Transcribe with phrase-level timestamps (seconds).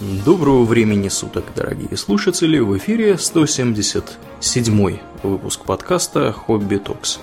[0.00, 2.58] Доброго времени суток, дорогие слушатели!
[2.58, 7.20] В эфире 177 выпуск подкаста «Хобби Токс».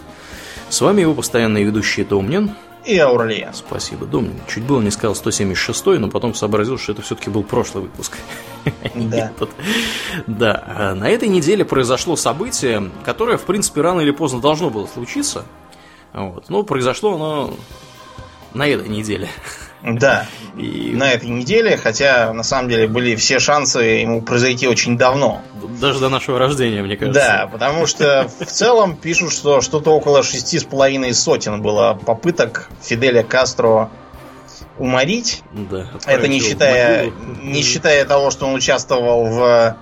[0.69, 2.51] С вами его постоянные ведущие Домнин
[2.85, 3.51] и Аурлия.
[3.53, 4.39] Спасибо, Домнин.
[4.47, 8.17] Чуть было не сказал 176 но потом сообразил, что это все-таки был прошлый выпуск.
[8.95, 9.33] Да.
[10.27, 10.63] Да.
[10.65, 15.43] А на этой неделе произошло событие, которое, в принципе, рано или поздно должно было случиться.
[16.13, 16.45] Вот.
[16.47, 17.53] Но произошло оно
[18.53, 19.27] на этой неделе.
[19.83, 20.27] Да,
[20.57, 20.91] и...
[20.93, 25.41] на этой неделе, хотя на самом деле были все шансы ему произойти очень давно.
[25.79, 27.19] Даже до нашего рождения, мне кажется.
[27.19, 32.69] Да, потому что в целом пишут, что что-то около шести с половиной сотен было попыток
[32.81, 33.89] Фиделя Кастро
[34.77, 35.43] уморить.
[35.51, 37.11] Да, Это не считая,
[37.41, 39.77] не считая того, что он участвовал в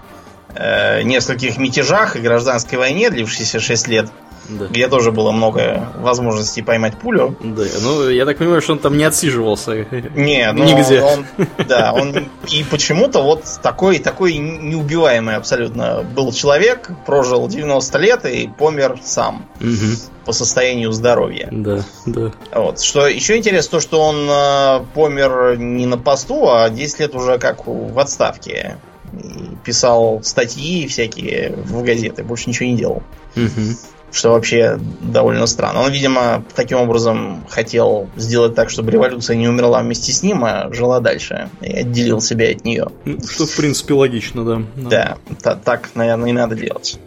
[0.56, 4.10] э, нескольких мятежах и гражданской войне, длившейся 6 лет
[4.50, 4.66] да.
[4.68, 7.36] где тоже было много возможностей поймать пулю.
[7.40, 9.86] Да, ну я так понимаю, что он там не отсиживался.
[10.16, 11.02] Не, ну, нигде.
[11.02, 11.26] Он,
[11.68, 18.50] да, он и почему-то вот такой, такой неубиваемый абсолютно был человек, прожил 90 лет и
[18.58, 19.46] помер сам.
[19.60, 20.26] Угу.
[20.26, 21.48] По состоянию здоровья.
[21.52, 22.32] Да, да.
[22.54, 22.82] Вот.
[22.82, 27.40] Что еще интересно, то, что он э, помер не на посту, а 10 лет уже
[27.40, 28.78] как в отставке.
[29.14, 33.04] И писал статьи всякие в газеты, больше ничего не делал.
[33.36, 33.76] Угу.
[34.12, 35.82] Что вообще довольно странно.
[35.82, 40.74] Он, видимо, таким образом хотел сделать так, чтобы революция не умерла вместе с ним, а
[40.74, 42.88] жила дальше и отделил себя от нее.
[43.06, 44.62] Ну, что, в принципе, логично, да.
[44.76, 47.00] Да, да так, наверное, и надо делать.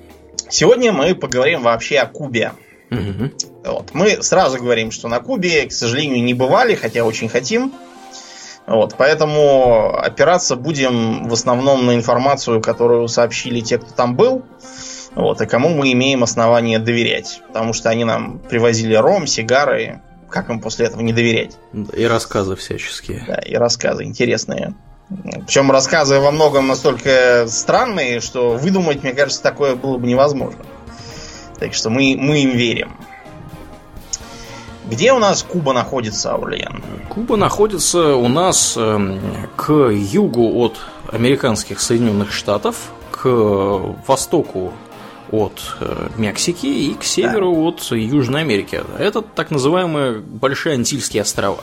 [0.49, 2.53] Сегодня мы поговорим вообще о Кубе.
[2.91, 3.31] Угу.
[3.65, 3.91] Вот.
[3.95, 7.73] Мы сразу говорим, что на Кубе, к сожалению, не бывали, хотя очень хотим.
[8.67, 14.45] Вот, поэтому опираться будем в основном на информацию, которую сообщили те, кто там был.
[15.15, 17.43] Вот, и кому мы имеем основание доверять.
[17.49, 20.01] Потому что они нам привозили ром, сигары.
[20.31, 21.59] Как им после этого не доверять?
[21.95, 23.23] И рассказы всяческие.
[23.27, 24.75] Да, и рассказы интересные.
[25.47, 30.65] Причем рассказы во многом настолько странные, что выдумать, мне кажется, такое было бы невозможно.
[31.59, 32.97] Так что мы, мы им верим.
[34.87, 36.83] Где у нас Куба находится, Аурлиен?
[37.09, 39.19] Куба находится у нас э,
[39.57, 40.79] к югу от
[41.11, 42.77] американских Соединенных Штатов,
[43.11, 43.27] к
[44.07, 44.73] востоку
[45.33, 47.61] от э, Мексики и к северу да.
[47.61, 48.83] от Южной Америки.
[48.99, 51.59] Это так называемые Большие Антильские острова.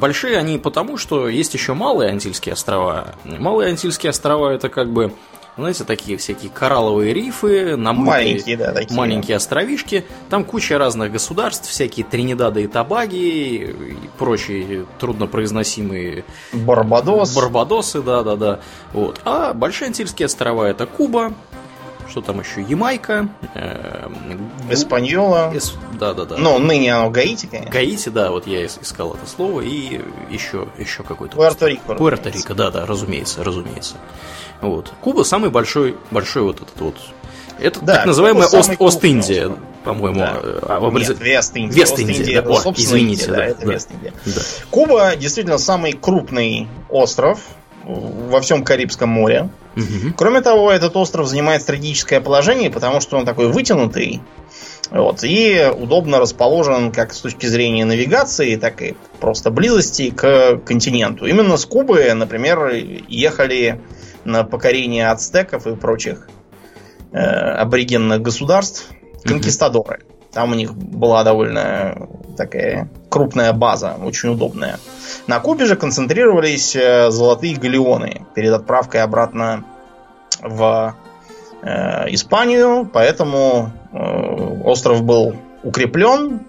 [0.00, 3.14] Большие они потому, что есть еще малые Антильские острова.
[3.24, 5.12] Малые Антильские острова это как бы
[5.56, 8.96] знаете, такие всякие коралловые рифы, намытые, маленькие, да, такие.
[8.96, 10.04] маленькие островишки.
[10.28, 13.74] Там куча разных государств, всякие Тринидады и Табаги и
[14.18, 17.36] прочие труднопроизносимые Барбадос.
[17.36, 18.60] Барбадосы, да, да, да.
[18.92, 19.20] Вот.
[19.24, 21.32] А Большие Антильские острова это Куба,
[22.08, 24.08] что там еще, Ямайка, э,
[24.70, 25.52] Эспаньола.
[25.54, 26.36] Эс, да, да, да.
[26.36, 27.70] Ну, ныне оно Гаити, конечно.
[27.70, 30.00] Гаити, да, вот я искал это слово, и
[30.30, 31.36] еще, еще какой-то.
[31.36, 31.96] Пуэрто-Рико.
[31.96, 33.96] Пуэрто-Рико, да, да, разумеется, разумеется.
[34.60, 34.92] Вот.
[35.00, 36.96] Куба самый большой, большой вот этот вот.
[37.60, 39.54] Это да, так называемая Ост, Ост-Индия,
[39.84, 40.18] по-моему.
[40.18, 40.40] Да.
[40.62, 41.08] А, образ...
[41.08, 41.80] Нет, Вест-Индия.
[41.80, 42.50] Вест-Индия, да.
[42.50, 44.12] О, извините, да, да, это да, Вест-Индия.
[44.26, 44.40] Да.
[44.70, 47.40] Куба действительно самый крупный остров
[47.84, 49.48] во всем Карибском море.
[49.76, 50.14] Угу.
[50.16, 54.20] Кроме того, этот остров занимает стратегическое положение, потому что он такой вытянутый.
[54.90, 61.26] Вот, и удобно расположен как с точки зрения навигации, так и просто близости к континенту.
[61.26, 62.70] Именно с Кубы, например,
[63.08, 63.80] ехали
[64.24, 66.28] на покорение ацтеков и прочих
[67.12, 68.88] э, аборигенных государств
[69.24, 70.00] конкистадоры.
[70.06, 70.14] Угу.
[70.32, 74.78] Там у них была довольно такая крупная база, очень удобная.
[75.26, 79.64] На Кубе же концентрировались э, золотые галеоны перед отправкой обратно
[80.42, 80.94] в
[81.62, 83.96] э, Испанию, поэтому э,
[84.64, 86.40] остров был укреплен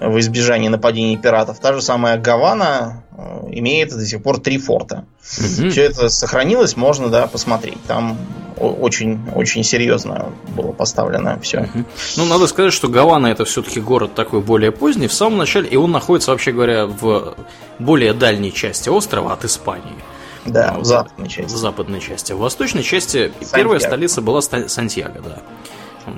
[0.00, 1.60] в избежании нападений пиратов.
[1.60, 3.04] Та же самая Гавана
[3.50, 5.04] имеет до сих пор три форта.
[5.38, 5.70] Угу.
[5.70, 7.82] Все это сохранилось, можно да, посмотреть.
[7.86, 8.16] Там
[8.56, 11.60] очень, очень серьезно было поставлено все.
[11.60, 11.84] Угу.
[12.16, 15.76] Ну, надо сказать, что Гавана это все-таки город такой более поздний, в самом начале, и
[15.76, 17.36] он находится, вообще говоря, в
[17.78, 19.96] более дальней части острова от Испании.
[20.44, 21.54] Да, в западной части.
[21.54, 22.32] В западной части.
[22.32, 23.56] В восточной части Сантьяго.
[23.56, 25.42] первая столица была Сантьяго, да.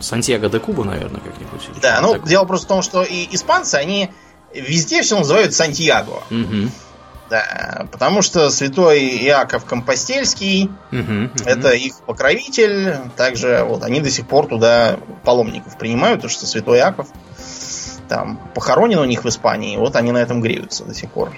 [0.01, 1.81] Сантьяго де Куба, наверное, как-нибудь.
[1.81, 4.11] Да, ну, дело просто в том, что и испанцы, они
[4.55, 6.23] везде все называют Сантьяго.
[6.31, 6.71] Угу.
[7.31, 11.77] Да, потому что святой Иаков Компостельский угу, это угу.
[11.77, 12.97] их покровитель.
[13.17, 17.07] Также вот они до сих пор туда паломников принимают, потому что святой Иаков
[18.09, 19.77] там похоронен у них в Испании.
[19.77, 21.31] Вот они на этом греются до сих пор.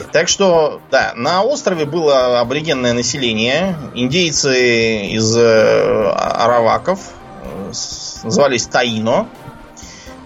[0.00, 0.04] Да.
[0.10, 3.76] Так что, да, на острове было аборигенное население.
[3.94, 6.98] Индейцы из э, араваков,
[7.44, 7.72] э,
[8.24, 9.28] назывались Таино.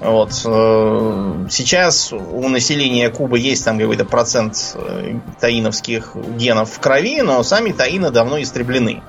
[0.01, 0.31] Вот.
[0.45, 7.43] э, Сейчас у населения Кубы есть там какой-то процент э, таиновских генов в крови, но
[7.43, 9.03] сами таины давно истреблены.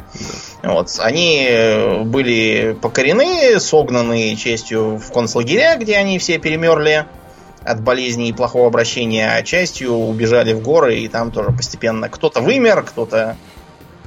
[0.64, 0.96] Вот.
[1.00, 7.06] Они э, были покорены, согнаны частью в концлагеря, где они все перемерли
[7.64, 12.42] от болезней и плохого обращения, а частью убежали в горы, и там тоже постепенно кто-то
[12.42, 13.38] вымер, кто-то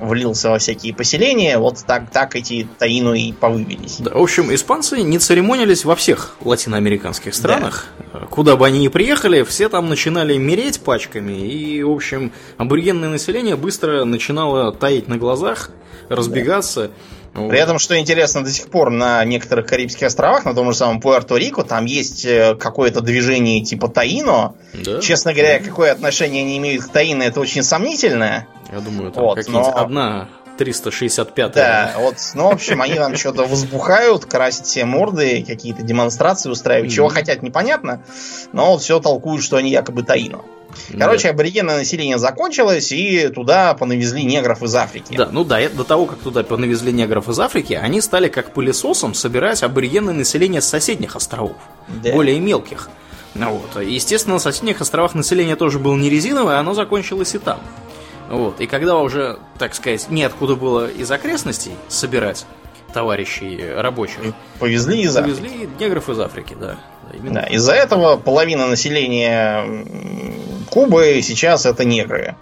[0.02, 1.58] влился во всякие поселения.
[1.58, 3.96] Вот так, так эти таину и повывелись.
[4.00, 7.86] Да, в общем, испанцы не церемонились во всех латиноамериканских странах.
[8.30, 11.32] Куда бы они ни приехали, все там начинали мереть пачками.
[11.32, 15.70] И, в общем, аборигенное население быстро начинало таять на глазах,
[16.08, 16.90] разбегаться.
[17.34, 17.48] Вот.
[17.48, 21.00] При этом, что интересно, до сих пор на некоторых Карибских островах, на том же самом
[21.00, 24.54] Пуэрто-Рико, там есть э, какое-то движение типа Таино.
[24.74, 25.00] Да?
[25.00, 28.46] Честно говоря, какое отношение они имеют к Таино, это очень сомнительное.
[28.70, 33.16] Я думаю, там Вот, какие-нибудь но- одна 365 Да, вот, ну, в общем, они там
[33.16, 36.92] что-то возбухают, красят все морды, какие-то демонстрации устраивают.
[36.92, 38.04] Чего хотят, непонятно,
[38.52, 40.42] но все толкуют, что они якобы Таино.
[40.98, 45.14] Короче, аборигенное население закончилось, и туда понавезли негров из Африки.
[45.16, 49.14] Да, ну да, до того, как туда навезли негров из Африки, они стали как пылесосом
[49.14, 51.56] собирать аборигенное население с соседних островов,
[51.88, 52.12] Да.
[52.12, 52.88] более мелких.
[53.34, 53.82] Ну вот.
[53.82, 57.60] Естественно, на соседних островах население тоже было не резиновое, оно закончилось и там.
[58.28, 58.60] Вот.
[58.60, 62.44] И когда уже, так сказать, неоткуда было из окрестностей собирать
[62.92, 64.18] товарищей рабочих,
[64.58, 65.36] Повезли из Африки.
[65.40, 66.76] повезли негров из Африки, да.
[67.12, 67.42] Именно.
[67.42, 69.64] Да, из-за этого половина населения
[70.70, 72.34] Кубы сейчас это негры.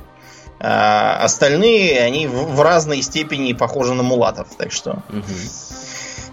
[0.61, 4.49] А остальные, они в, в разной степени похожи на мулатов.
[4.57, 5.25] Так что Мгм.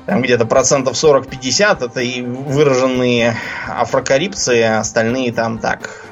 [0.05, 3.35] там где-то процентов 40-50 это и выраженные
[3.67, 6.03] афрокарибцы, а остальные там так.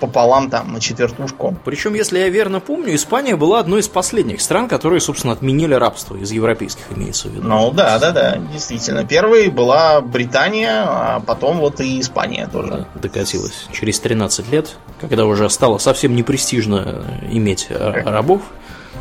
[0.00, 1.56] Пополам там на четвертушку.
[1.64, 6.16] Причем, если я верно помню, Испания была одной из последних стран, которые, собственно, отменили рабство
[6.16, 7.46] из европейских, имеется в виду.
[7.46, 9.04] Ну да, да, да, действительно.
[9.04, 12.68] Первой была Британия, а потом вот и Испания тоже.
[12.94, 18.42] Да, докатилась через 13 лет, когда уже стало совсем непрестижно иметь э, рабов.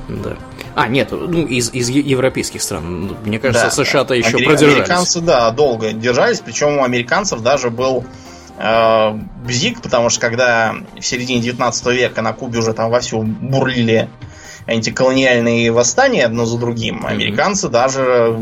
[0.07, 0.35] Да.
[0.75, 3.15] А, нет, ну, из, из европейских стран.
[3.23, 4.73] Мне кажется, Да, США-то еще Амери- продержались.
[4.75, 8.05] Американцы, да, долго держались, причем у американцев даже был
[8.57, 14.09] бзик, потому что когда в середине 19 века на Кубе уже там вовсю бурлили
[14.65, 18.35] антиколониальные восстания одно за другим, американцы даже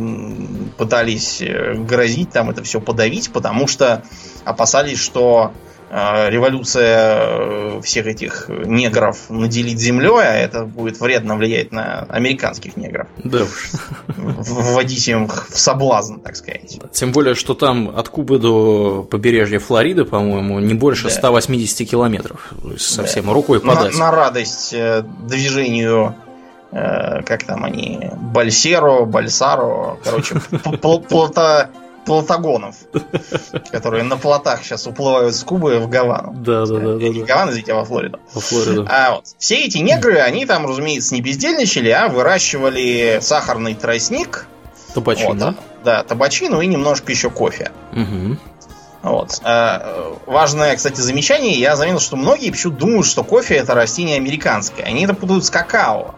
[0.77, 4.04] пытались э, грозить там это все подавить, потому что
[4.45, 7.18] опасались, что э, революция
[7.78, 13.44] э, всех этих негров наделит землей, а это будет вредно влиять на американских негров Да
[13.44, 13.72] уж.
[14.07, 16.80] вводить им в соблазн, так сказать.
[16.92, 21.10] Тем более, что там от Кубы до побережья Флориды, по-моему, не больше Да.
[21.12, 22.54] 180 километров.
[22.78, 23.98] Совсем рукой На, подать.
[23.98, 26.16] на радость э, движению,
[26.72, 30.78] э, как там они, Бальсеро, Бальсаро, короче, п-
[32.05, 32.75] пл- плота- плотогонов,
[33.71, 36.33] которые на плотах сейчас уплывают с Кубы в Гавану.
[36.33, 37.25] Да, да, да, да, Не да.
[37.25, 38.19] Гавану, извините, во Флориду.
[38.33, 38.88] Во Флориду.
[38.89, 44.47] А вот все эти негры, они там, разумеется, не бездельничали, а выращивали сахарный тростник,
[44.94, 45.29] Табачина.
[45.29, 47.71] вот, а, да, табачину и немножко еще кофе.
[47.91, 48.39] Мгм.
[49.01, 49.41] Вот.
[49.44, 51.53] А, Важное, кстати, замечание.
[51.59, 54.85] Я заметил, что многие почему думают, что кофе это растение американское.
[54.85, 56.15] Они это путают с какао.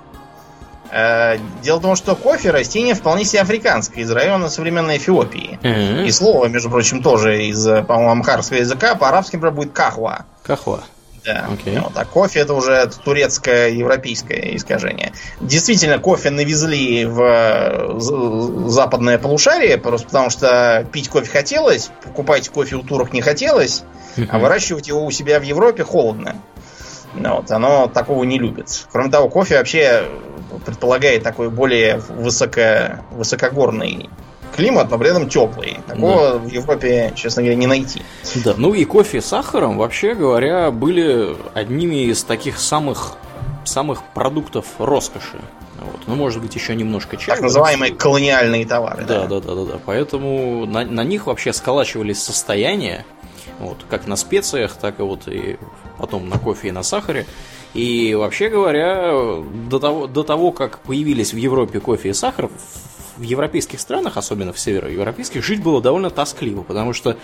[0.92, 5.60] Э, Дело в том, что кофе растение вполне себе африканское, из района современной Эфиопии.
[5.64, 10.26] Э, И слово, между прочим, тоже из, э, по-моему, амхарского языка, по-арабски, например, будет кахва.
[10.44, 10.84] Кахва.
[11.26, 11.48] Да.
[11.52, 11.80] Окей.
[11.80, 15.12] Вот, а кофе это уже турецкое европейское искажение.
[15.42, 22.76] Действительно, кофе навезли в э, западное полушарие, просто потому что пить кофе хотелось, покупать кофе
[22.76, 23.84] у турок не хотелось,
[24.30, 26.36] а выращивать его у себя в Европе холодно.
[27.16, 28.88] Вот, оно такого не любит.
[28.92, 30.06] Кроме того, кофе вообще
[30.66, 34.10] предполагает такой более высоко, высокогорный
[34.56, 35.78] климат, но при этом теплый.
[35.88, 38.02] Такого в Европе, честно говоря, не найти.
[38.44, 43.14] Да, ну и кофе с сахаром, вообще говоря, были одними из таких самых,
[43.66, 45.40] самых продуктов роскоши.
[45.86, 46.02] Вот.
[46.08, 47.36] Ну, может быть, еще немножко чая.
[47.36, 49.06] Так называемые колониальные товары.
[49.06, 49.80] Да, да, да, да, да.
[49.86, 53.06] Поэтому на, на них вообще сколачивались состояния,
[53.60, 55.58] вот, как на специях, так и вот и
[55.98, 57.26] потом на кофе и на сахаре.
[57.74, 59.14] И вообще говоря,
[59.70, 62.50] до того, до того, как появились в Европе кофе и сахар,
[63.18, 67.18] в европейских странах, особенно в североевропейских, жить было довольно тоскливо, потому что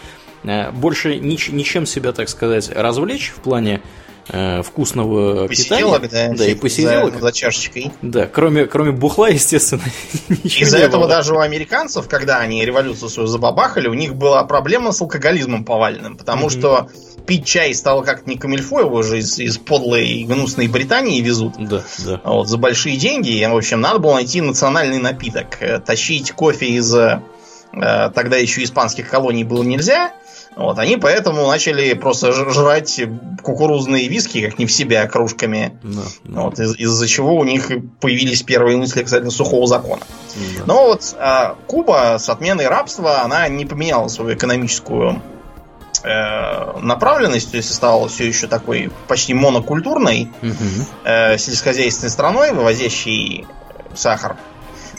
[0.44, 3.82] э, больше нич- ничем себя, так сказать, развлечь в плане
[4.30, 6.30] э, вкусного Посиделок, питания.
[6.32, 7.20] да, да, и за- посиделок.
[7.20, 7.92] За, чашечкой.
[8.02, 9.82] Да, кроме, кроме бухла, естественно,
[10.44, 11.10] ничего Из-за этого было.
[11.10, 16.18] даже у американцев, когда они революцию свою забабахали, у них была проблема с алкоголизмом повальным,
[16.18, 16.50] потому Мгм.
[16.52, 16.88] что
[17.26, 21.54] пить чай стало как-то не камильфо, его же из, из подлой и гнусной Британии везут.
[21.60, 22.22] Да, да.
[22.24, 23.30] Вот, за большие деньги.
[23.30, 25.58] И, в общем, надо было найти национальный напиток.
[25.62, 27.22] Э, Тащить кофе из э,
[27.74, 30.14] тогда еще испанских колоний было нельзя.
[30.56, 33.02] Вот, они поэтому начали просто жрать
[33.42, 35.80] кукурузные виски, как не в себя, кружками.
[35.82, 36.42] Да, да.
[36.42, 40.02] Вот, из- из-за чего у них появились первые мысли, кстати, сухого закона.
[40.58, 40.64] Да.
[40.66, 45.22] Но вот а, Куба с отменой рабства, она не поменяла свою экономическую
[46.04, 50.86] э, направленность, то есть стала все еще такой почти монокультурной угу.
[51.06, 53.46] э, сельскохозяйственной страной, вывозящей
[53.94, 54.36] сахар.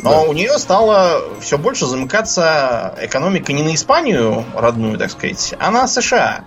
[0.03, 0.21] Но да.
[0.23, 5.87] у нее стало все больше замыкаться экономика не на Испанию родную, так сказать, а на
[5.87, 6.45] США.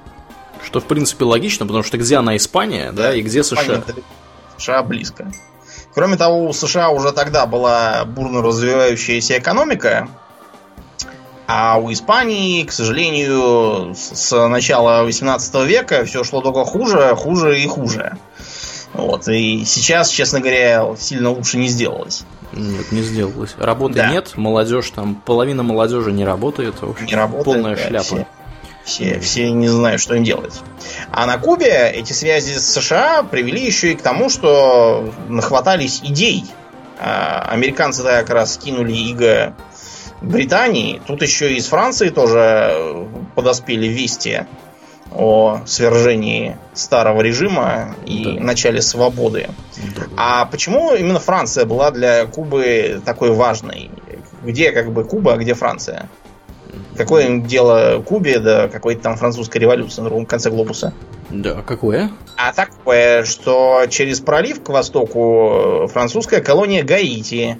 [0.64, 3.84] Что, в принципе, логично, потому что где она Испания, да, да и где США?
[4.58, 5.32] США близко.
[5.94, 10.10] Кроме того, у США уже тогда была бурно развивающаяся экономика,
[11.48, 17.68] а у Испании, к сожалению, с начала 18 века все шло только хуже, хуже и
[17.68, 18.18] хуже.
[18.94, 19.28] Вот.
[19.28, 22.24] И сейчас, честно говоря, сильно лучше не сделалось.
[22.56, 23.56] Нет, не сделалось.
[23.58, 24.10] Работы да.
[24.10, 26.82] нет, молодежь там, половина молодежи не работает.
[26.82, 27.46] В общем, не работает.
[27.46, 28.06] Полная да, шляпа.
[28.06, 28.26] Все,
[28.84, 30.62] все, все не знают, что им делать.
[31.12, 36.46] А на Кубе эти связи с США привели еще и к тому, что нахватались идей.
[37.00, 39.54] А, американцы тогда как раз кинули иго
[40.22, 41.02] Британии.
[41.06, 44.46] Тут еще из Франции тоже подоспели вести
[45.16, 48.44] о свержении старого режима и да.
[48.44, 49.50] начале свободы.
[49.96, 50.04] Да.
[50.18, 53.90] А почему именно Франция была для Кубы такой важной?
[54.44, 56.10] Где как бы Куба, а где Франция?
[56.98, 60.94] Какое им дело Кубе до какой-то там французской революции на другом конце глобуса?
[61.30, 62.12] Да, какое?
[62.38, 67.58] А такое, что через пролив к востоку французская колония Гаити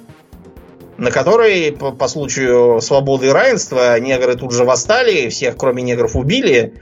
[0.98, 6.16] на которой по, по случаю свободы и равенства негры тут же восстали, всех кроме негров
[6.16, 6.74] убили,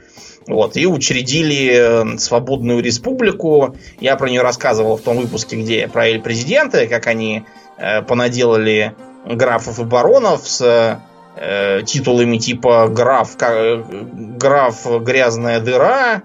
[0.46, 3.76] вот, и учредили э, свободную республику.
[4.00, 7.44] Я про нее рассказывал в том выпуске, где про президенты, как они
[7.78, 11.00] э, понаделали графов и баронов с
[11.36, 16.22] э, титулами типа граф, граф грязная дыра,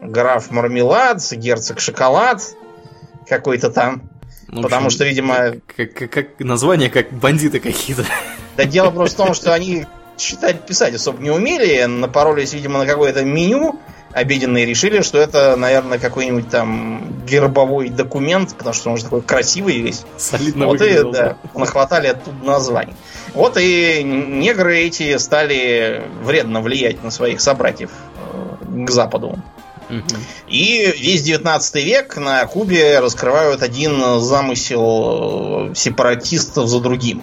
[0.00, 2.42] граф мармелад, герцог шоколад
[3.28, 4.02] какой-то там.
[4.48, 5.36] Ну, Потому общем, что, видимо...
[5.76, 8.04] Как, как, как название, как бандиты какие-то.
[8.56, 9.86] Да дело просто в том, что они
[10.20, 13.80] читать, писать особо не умели, напоролись, видимо, на какое-то меню
[14.12, 19.22] обеденное и решили, что это, наверное, какой-нибудь там гербовой документ, потому что он же такой
[19.22, 20.04] красивый весь.
[20.16, 22.94] Солидно Вот и, да, нахватали оттуда названий.
[23.34, 29.38] Вот и негры эти стали вредно влиять на своих собратьев э, к Западу.
[30.46, 37.22] И весь 19 век на Кубе раскрывают один замысел э, сепаратистов за другим.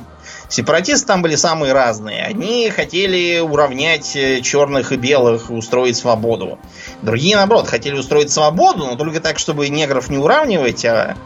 [0.49, 2.23] Сепаратисты там были самые разные.
[2.23, 6.57] Одни хотели уравнять э, черных и белых и устроить свободу.
[7.01, 11.17] Другие, наоборот, хотели устроить свободу, но только так, чтобы негров не уравнивать, а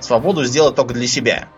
[0.00, 1.48] свободу сделать только для себя.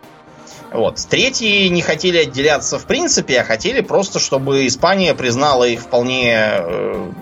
[0.72, 0.96] Вот.
[1.10, 7.12] Третьи не хотели отделяться в принципе, а хотели просто, чтобы Испания признала их вполне э,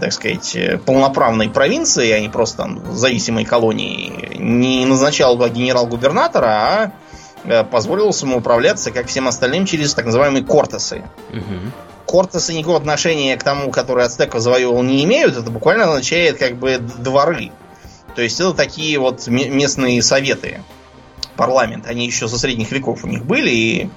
[0.00, 6.92] так сказать, э, полноправной провинции, а не просто там зависимой колонии, не назначал генерал-губернатора, а
[7.70, 11.02] позволил самоуправляться, как всем остальным, через так называемые кортесы.
[11.30, 11.72] Угу.
[12.06, 15.36] Кортесы никакого отношения к тому, который ацтеков завоевывал, не имеют.
[15.36, 17.52] Это буквально означает как бы дворы.
[18.14, 20.60] То есть это такие вот местные советы.
[21.36, 21.86] Парламент.
[21.86, 23.90] Они еще со средних веков у них были, и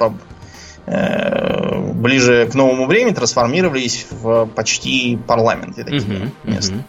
[0.86, 6.74] Э, ближе к новому времени трансформировались в почти парламенты такие места.
[6.74, 6.84] Uh-huh.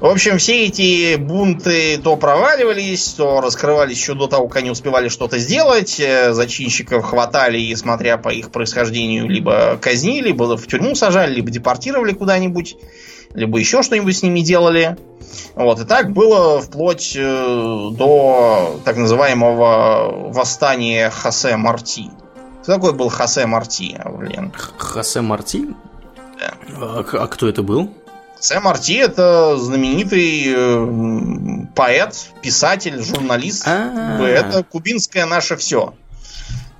[0.00, 5.08] В общем, все эти бунты то проваливались, то раскрывались еще до того, как они успевали
[5.08, 5.98] что-то сделать.
[5.98, 11.50] Э, зачинщиков хватали и, смотря по их происхождению, либо казнили, либо в тюрьму сажали, либо
[11.50, 12.76] депортировали куда-нибудь,
[13.34, 14.96] либо еще что-нибудь с ними делали.
[15.56, 22.08] Вот, и так было вплоть э, до так называемого восстания Хосе Марти.
[22.62, 24.52] Кто такой был Хосе Марти, блин?
[24.76, 25.66] Хосе Марти?
[26.38, 26.54] Да.
[26.76, 27.90] А, а кто это был?
[28.38, 33.66] Хосе Марти это знаменитый э, поэт, писатель, журналист.
[33.66, 34.22] А-а-а.
[34.24, 35.94] Это кубинское наше все,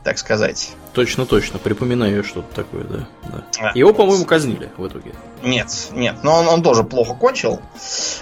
[0.05, 0.71] так сказать.
[0.93, 3.09] Точно, точно, припоминаю что-то такое, да.
[3.25, 3.45] да.
[3.59, 3.77] А.
[3.77, 5.13] Его, по-моему, казнили в итоге.
[5.43, 7.61] Нет, нет, но он, он тоже плохо кончил.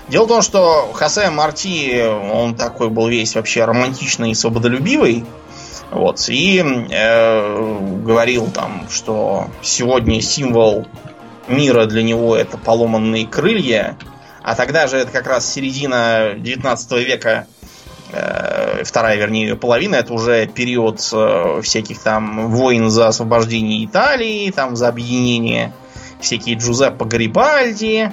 [0.09, 5.26] Дело в том, что Хосе Марти, он такой был весь вообще романтичный и свободолюбивый.
[5.90, 6.26] Вот.
[6.28, 6.59] И
[6.90, 10.87] э, говорил там, что сегодня символ
[11.48, 13.96] мира для него это поломанные крылья.
[14.42, 17.46] А тогда же это как раз середина 19 века,
[18.12, 24.76] э, вторая, вернее, половина, это уже период э, всяких там войн за освобождение Италии, там
[24.76, 25.72] за объединение
[26.20, 28.12] всякие Джузеппе Гарибальди,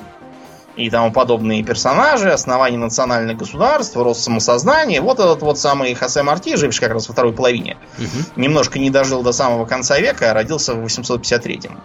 [0.75, 5.01] и тому подобные персонажи, основание национальных государств, рост самосознания.
[5.01, 8.41] Вот этот вот самый Хосе Марти, живший как раз во второй половине, угу.
[8.41, 11.79] немножко не дожил до самого конца века, а родился в 853-м.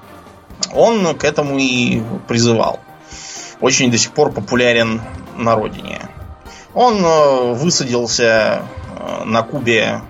[0.75, 2.81] Он к этому и призывал.
[3.61, 5.01] Очень до сих пор популярен
[5.37, 6.09] на родине.
[6.75, 8.63] Он э, высадился
[8.99, 10.01] э, на Кубе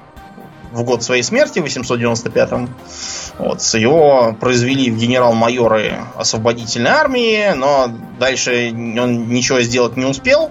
[0.73, 2.69] в год своей смерти, в 895-м.
[3.39, 7.89] Вот, его произвели в генерал-майоры освободительной армии, но
[8.19, 10.51] дальше он ничего сделать не успел.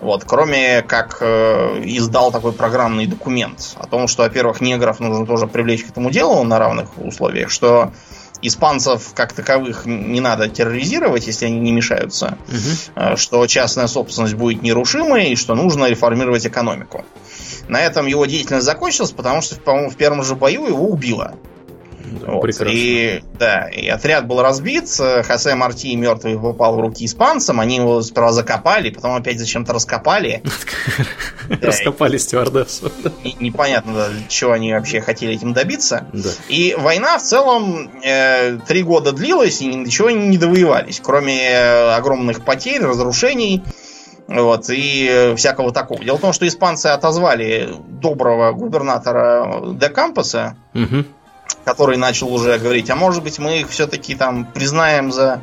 [0.00, 5.48] Вот, кроме как э, издал такой программный документ о том, что, во-первых, негров нужно тоже
[5.48, 7.90] привлечь к этому делу на равных условиях, что
[8.42, 13.16] испанцев как таковых не надо терроризировать, если они не мешаются, угу.
[13.16, 17.04] что частная собственность будет нерушимой и что нужно реформировать экономику.
[17.68, 21.34] На этом его деятельность закончилась, потому что, по-моему, в первом же бою его убило.
[22.26, 22.48] Вот.
[22.66, 24.88] И, да, и отряд был разбит,
[25.24, 30.42] Хосе Марти мертвый попал в руки испанцам, они его сперва закопали, потом опять зачем-то раскопали.
[31.62, 32.92] Раскопали стюардессу.
[33.40, 36.06] Непонятно, чего они вообще хотели этим добиться.
[36.48, 42.44] И война в целом э, три года длилась, и ничего не довоевались, кроме э, огромных
[42.44, 43.62] потерь, разрушений.
[44.28, 46.04] Вот, и всякого такого.
[46.04, 51.04] Дело в том, что испанцы отозвали доброго губернатора Де Кампоса, угу.
[51.68, 55.42] Который начал уже говорить, а может быть мы их все-таки там признаем за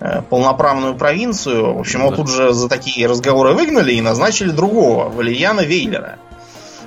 [0.00, 1.74] э, полноправную провинцию.
[1.74, 2.06] В общем, да.
[2.06, 6.18] его тут же за такие разговоры выгнали и назначили другого, Валерьяна Вейлера.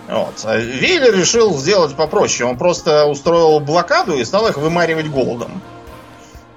[0.10, 0.42] Вот.
[0.44, 2.50] А Вейлер решил сделать попроще.
[2.50, 5.62] Он просто устроил блокаду и стал их вымаривать голодом.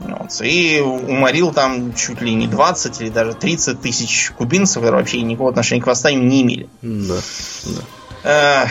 [0.00, 0.40] Вот.
[0.42, 5.50] И уморил там чуть ли не 20 или даже 30 тысяч кубинцев, которые вообще никакого
[5.50, 6.68] отношения к восстанию не имели.
[6.82, 7.18] Да,
[7.66, 7.82] да.
[8.22, 8.66] Э,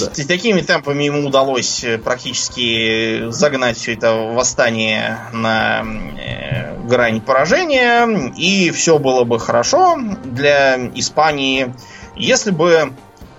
[0.00, 0.24] да.
[0.26, 8.70] Такими темпами ему удалось э, практически загнать все это восстание на э, грань поражения, и
[8.70, 11.74] все было бы хорошо для Испании,
[12.14, 12.92] если бы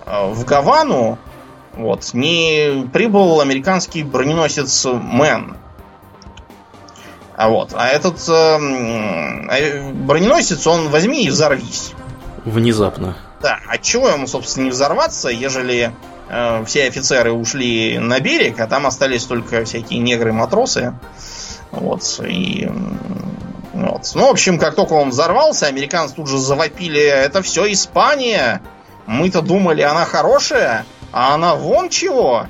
[0.06, 1.18] в Гавану
[1.74, 5.56] вот, не прибыл американский броненосец Мэн,
[7.40, 7.70] а вот.
[7.74, 11.92] А этот э, броненосец, он возьми и взорвись.
[12.44, 13.16] Внезапно.
[13.40, 15.92] Да, от а чего ему, собственно, не взорваться, ежели
[16.28, 20.94] э, все офицеры ушли на берег, а там остались только всякие негры-матросы.
[21.70, 22.68] Вот, и...
[23.72, 24.10] Вот.
[24.14, 28.60] Ну, в общем, как только он взорвался, американцы тут же завопили, это все Испания.
[29.06, 32.46] Мы-то думали, она хорошая, а она вон чего.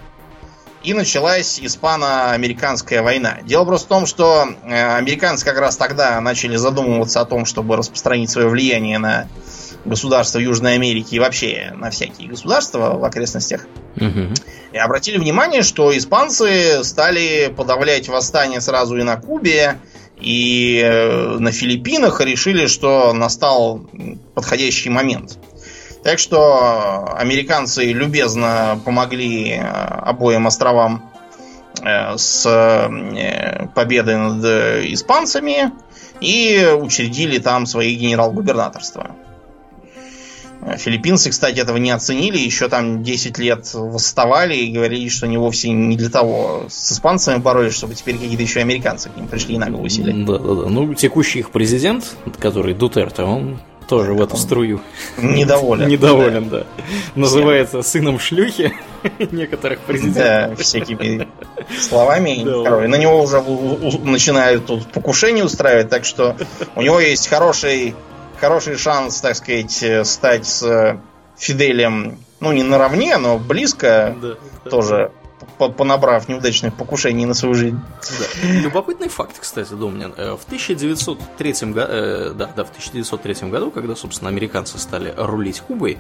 [0.82, 3.38] И началась испано-американская война.
[3.42, 7.76] Дело просто в том, что э, американцы как раз тогда начали задумываться о том, чтобы
[7.76, 9.28] распространить свое влияние на
[9.84, 13.66] государства Южной Америки и вообще на всякие государства в окрестностях.
[13.96, 14.34] Угу.
[14.72, 19.78] И обратили внимание, что испанцы стали подавлять восстание сразу и на Кубе,
[20.20, 23.88] и э, на Филиппинах, и решили, что настал
[24.34, 25.38] подходящий момент.
[26.02, 31.10] Так что американцы любезно помогли э, обоим островам
[31.82, 32.44] э, с
[33.74, 34.44] победой над
[34.92, 35.72] испанцами
[36.20, 39.16] и учредили там свои генерал-губернаторства.
[40.76, 45.70] Филиппинцы, кстати, этого не оценили, еще там 10 лет восставали и говорили, что они вовсе
[45.70, 49.58] не для того с испанцами боролись, чтобы теперь какие-то еще американцы к ним пришли и
[49.58, 50.12] на голову сели.
[50.24, 50.68] Да, да, да.
[50.68, 53.58] Ну, текущий их президент, который Дутерте, он
[53.90, 54.80] тоже в эту струю.
[55.18, 55.88] Недоволен.
[55.88, 56.64] Недоволен, да.
[57.16, 58.72] Называется сыном шлюхи
[59.32, 60.56] некоторых президентов.
[60.56, 61.26] Да, всякими
[61.80, 62.44] словами.
[62.86, 63.42] На него уже
[64.04, 66.36] начинают тут покушение устраивать, так что
[66.76, 67.96] у него есть хороший,
[68.40, 70.98] хороший шанс, так сказать, стать с
[71.36, 74.16] Фиделем, ну, не наравне, но близко
[74.68, 75.12] тоже
[75.58, 77.80] понабрав неудачных покушений на свою жизнь.
[78.00, 78.48] Да.
[78.48, 80.14] Любопытный факт, кстати, Домнин.
[80.16, 85.60] Э, в 1903 году, э, да, да, в 1903 году, когда, собственно, американцы стали рулить
[85.60, 85.98] Кубой,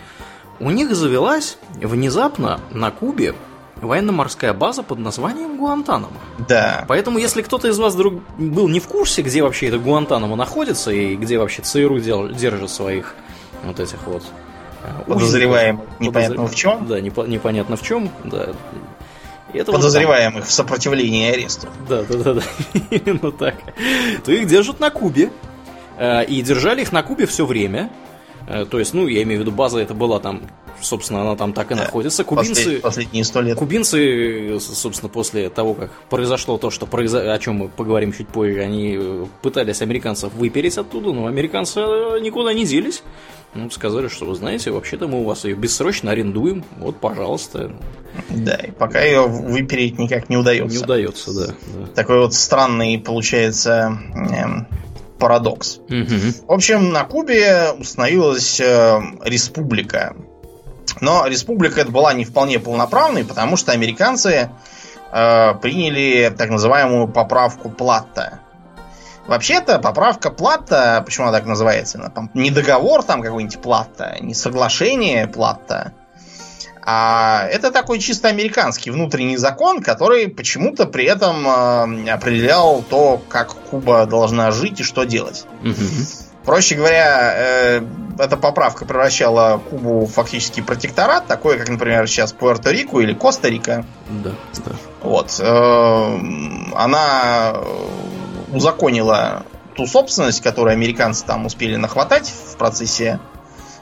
[0.60, 3.34] у них завелась внезапно на Кубе
[3.80, 6.20] военно-морская база под названием Гуантанамо.
[6.48, 6.84] Да.
[6.88, 10.90] Поэтому, если кто-то из вас вдруг был не в курсе, где вообще это Гуантанамо находится
[10.90, 13.14] и где вообще ЦРУ дел, держит своих
[13.64, 14.22] вот этих вот
[14.82, 16.86] э, подозреваемых непонятно в чем.
[16.86, 18.50] Да, непонятно в чем, да.
[19.52, 21.68] Это подозреваемых вот в сопротивлении аресту.
[21.88, 22.42] Да, да, да, да.
[22.90, 23.56] Именно так.
[24.24, 25.30] То их держат на Кубе.
[25.98, 27.90] Э, и держали их на Кубе все время.
[28.48, 30.42] Э, то есть, ну, я имею в виду, база это была там,
[30.82, 32.24] собственно, она там так и да, находится.
[32.24, 33.58] Кубинцы, последние сто лет.
[33.58, 37.32] Кубинцы, собственно, после того, как произошло то, что произо...
[37.32, 41.80] о чем мы поговорим чуть позже, они э, пытались американцев выпереть оттуда, но американцы
[42.20, 43.02] никуда не делись.
[43.52, 46.64] Ну, сказали, что вы знаете, вообще-то мы у вас ее бессрочно арендуем.
[46.78, 47.72] Вот, пожалуйста.
[48.28, 50.76] Да, и пока ее выпереть никак не удается.
[50.76, 51.46] Не удается, да.
[51.46, 51.86] да.
[51.94, 54.68] Такой вот странный получается эм,
[55.18, 55.80] парадокс.
[55.88, 56.34] Мгм.
[56.46, 60.16] В общем, на Кубе установилась э, республика.
[61.00, 64.50] Но республика это была не вполне полноправной, потому что американцы
[65.12, 68.40] э, приняли так называемую поправку Платта.
[69.26, 72.12] Вообще-то поправка Платта, почему она так называется?
[72.34, 75.92] Не договор там какой-нибудь Платта, не соглашение Платта,
[76.82, 83.54] а это такой чисто американский внутренний закон, который почему-то при этом э, определял то, как
[83.54, 85.44] Куба должна жить и что делать.
[85.62, 86.06] Мгм.
[86.44, 87.82] Проще говоря, э,
[88.18, 93.84] эта поправка превращала Кубу фактически протекторат, такой, как, например, сейчас Пуэрто-Рико или Коста-Рика.
[94.08, 94.30] Да,
[94.64, 94.72] да.
[95.02, 95.36] Вот.
[95.38, 96.18] э,
[96.74, 97.56] Она
[98.52, 99.44] узаконила
[99.76, 103.20] ту собственность, которую американцы там успели нахватать в процессе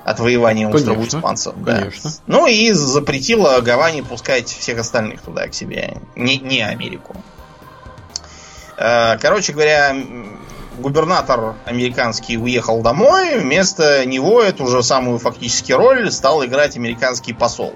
[0.05, 1.55] отвоевания острова Конечно, испанцев.
[1.59, 1.79] да.
[1.79, 2.11] Конечно.
[2.27, 7.15] Ну и запретила Гаване пускать всех остальных туда к себе, не, не Америку.
[8.77, 9.95] Э, Короче говоря,
[10.79, 17.75] губернатор американский уехал домой, вместо него эту же самую фактически роль стал играть американский посол.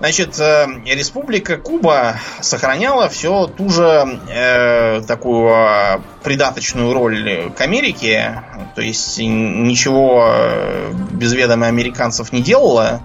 [0.00, 8.42] Значит, э, Республика Куба сохраняла все ту же э, такую э, придаточную роль к Америке,
[8.74, 13.00] то есть ничего э, без ведома американцев не делала,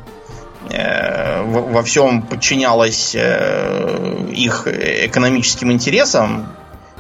[0.70, 6.48] э, во всем подчинялась э, их экономическим интересам,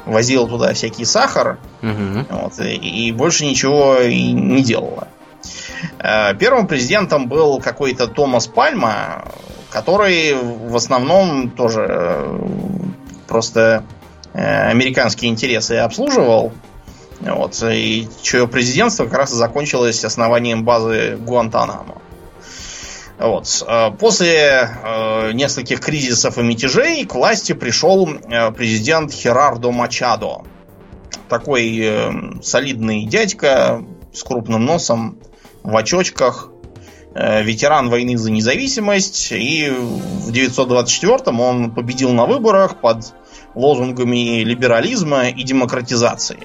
[0.09, 2.27] возила туда всякий сахар, Мгм.
[2.29, 2.75] вот, и,
[3.07, 5.07] и больше ничего и не делала.
[5.99, 9.25] Э, Первым президентом был какой-то Томас Пальма,
[9.69, 12.39] который в основном тоже э,
[13.27, 13.83] просто
[14.33, 16.51] э, американские интересы обслуживал.
[17.21, 21.95] Вот, и чье президентство как раз и закончилось основанием базы Гуантанамо.
[23.19, 23.63] Вот.
[23.67, 30.43] э, После э, нескольких кризисов и мятежей к власти пришел э, президент Херардо Мачадо.
[31.27, 35.19] Такой э, солидный дядька с крупным носом,
[35.63, 36.49] в очочках,
[37.13, 43.13] э, ветеран войны за независимость, и в 924-м он победил на выборах под
[43.53, 46.39] лозунгами либерализма и демократизации.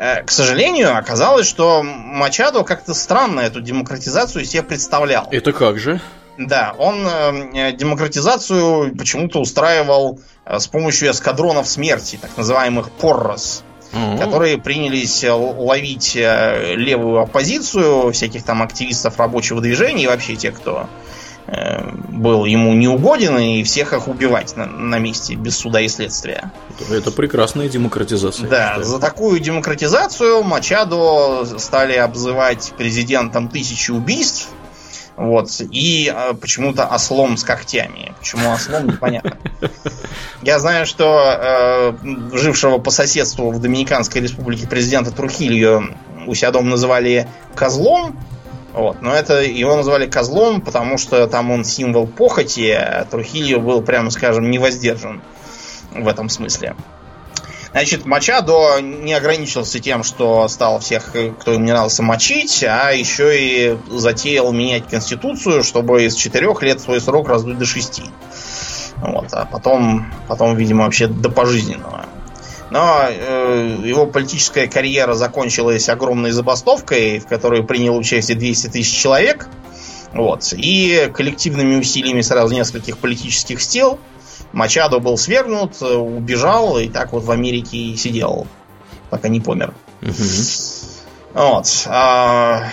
[0.00, 5.28] Э, К сожалению, оказалось, что Мачадо как-то странно эту демократизацию себе представлял.
[5.30, 6.00] Это как же?
[6.38, 14.16] Да, он э, демократизацию почему-то устраивал э, с помощью эскадронов смерти, так называемых поррос О,
[14.16, 20.54] которые принялись э, ловить э, левую оппозицию, всяких там активистов рабочего движения и вообще тех,
[20.54, 20.86] кто э,
[22.08, 26.52] был ему неугоден, и всех их убивать на, на месте без суда и следствия.
[26.90, 28.48] это- прекрасная демократизация.
[28.48, 34.48] Да, за такую демократизацию Мачадо стали обзывать президентом тысячи убийств.
[35.16, 38.14] Вот, и э, почему-то ослом с когтями.
[38.20, 39.36] Почему ослом, непонятно.
[40.42, 45.94] Я знаю, что э, жившего по соседству в Доминиканской республике президента Трухилью
[46.26, 48.18] у себя дома называли козлом.
[48.72, 53.82] Вот, но это его называли козлом, потому что там он символ похоти, а Трухилью был,
[53.82, 55.22] прямо скажем, невоздержан
[55.92, 56.76] в этом смысле.
[57.72, 63.38] Значит, Мачадо не ограничился тем, что стал всех, кто им не нравился, мочить, а еще
[63.38, 68.02] и затеял менять конституцию, чтобы из четырех лет свой срок раздуть до шести.
[68.96, 72.06] Вот, а потом, потом, видимо, вообще до пожизненного.
[72.70, 79.48] Но э, его политическая карьера закончилась огромной забастовкой, в которой приняло участие 200 тысяч человек.
[80.12, 80.52] Вот.
[80.56, 83.98] И коллективными усилиями сразу нескольких политических стил
[84.52, 88.46] Мачадо был свергнут, э, убежал и так вот в Америке и сидел,
[89.10, 89.72] пока не помер.
[91.32, 91.86] Вот.
[91.86, 92.68] А,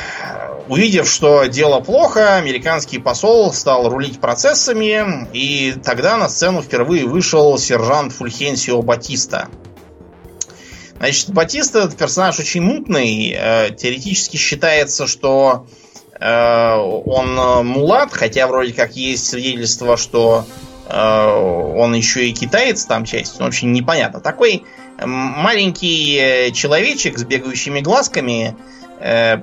[0.67, 7.57] увидев, что дело плохо, американский посол стал рулить процессами, и тогда на сцену впервые вышел
[7.60, 9.49] сержант Фульхенсио Батиста.
[10.99, 13.36] Значит, Батиста это персонаж очень мутный.
[13.38, 15.67] Э, Теоретически считается, что
[16.19, 20.45] э, он э, мулат, хотя вроде как есть свидетельство, что
[20.89, 23.39] он еще и китаец там часть.
[23.39, 24.21] Ну, в общем, непонятно.
[24.21, 24.63] Такой
[25.03, 28.55] маленький человечек с бегающими глазками,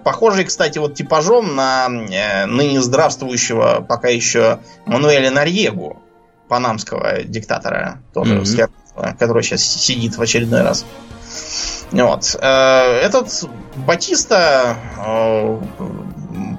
[0.05, 6.03] похожий, кстати, вот типажом на ныне здравствующего пока еще Мануэля Нарьегу,
[6.49, 10.87] панамского диктатора, тоже свергнутого, который сейчас сидит в очередной раз.
[11.93, 12.37] Вот.
[12.40, 13.45] Э, Этот
[13.77, 15.61] Батиста э,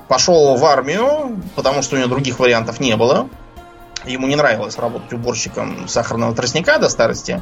[0.08, 3.28] пошел в армию, потому что у него других вариантов не было.
[4.06, 7.42] Ему не нравилось работать уборщиком сахарного тростника до старости.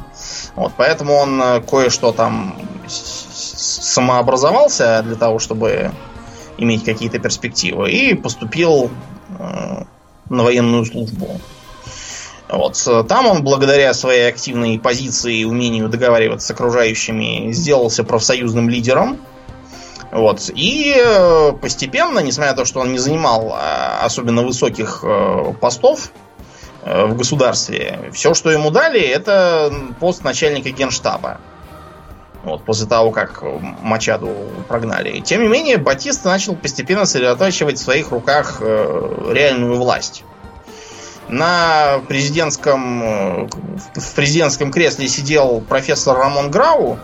[0.56, 5.92] Вот, поэтому он э, кое-что там самообразовался для того, чтобы
[6.58, 7.90] иметь какие-то перспективы.
[7.90, 8.90] И поступил
[10.30, 11.40] на военную службу.
[12.48, 12.88] Вот.
[13.08, 19.18] Там он, благодаря своей активной позиции и умению договариваться с окружающими, сделался профсоюзным лидером.
[20.14, 20.50] Вот.
[20.54, 26.12] И э, постепенно, несмотря на то, что он не занимал а, особенно высоких э, постов
[26.82, 31.40] э, в государстве, все, что ему дали, это пост начальника генштаба.
[32.44, 33.42] Вот, после того, как
[33.82, 34.30] Мачаду
[34.68, 35.18] прогнали.
[35.20, 40.24] Тем не менее, Батиста начал постепенно сосредотачивать в своих руках реальную власть
[41.28, 43.48] на президентском э,
[43.94, 46.98] в президентском кресле сидел профессор Рамон Грау,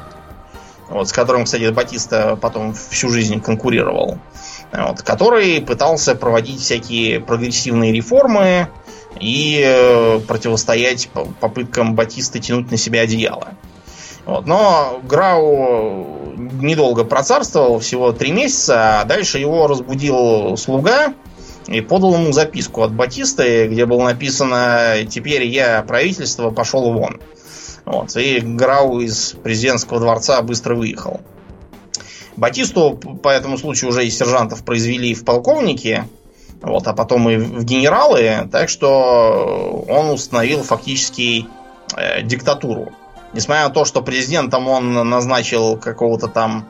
[0.88, 4.18] вот, с которым, кстати, Батиста потом всю жизнь конкурировал,
[4.72, 8.68] вот, который пытался проводить всякие прогрессивные реформы
[9.18, 11.09] и э, противостоять
[11.40, 13.48] попыткам Батиста тянуть на себя одеяло.
[14.26, 21.14] Вот, но Грау недолго процарствовал, всего три месяца, а дальше его разбудил слуга,
[21.66, 27.20] и подал ему записку от Батиста, где было написано «Теперь я правительство, пошел вон».
[27.84, 31.20] Вот, и Грау из президентского дворца быстро выехал.
[32.36, 36.04] Батисту по этому случаю уже из сержантов произвели в полковники,
[36.62, 41.46] вот, а потом и в генералы, так что он установил фактически
[41.96, 42.92] э, диктатуру.
[43.32, 46.66] Несмотря на то, что президентом он назначил какого-то там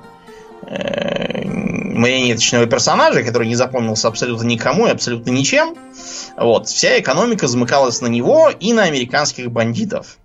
[0.66, 1.59] э,
[1.90, 5.76] марионеточного персонажа, который не запомнился абсолютно никому и абсолютно ничем.
[6.36, 6.68] Вот.
[6.68, 10.18] Вся экономика замыкалась на него и на американских бандитов.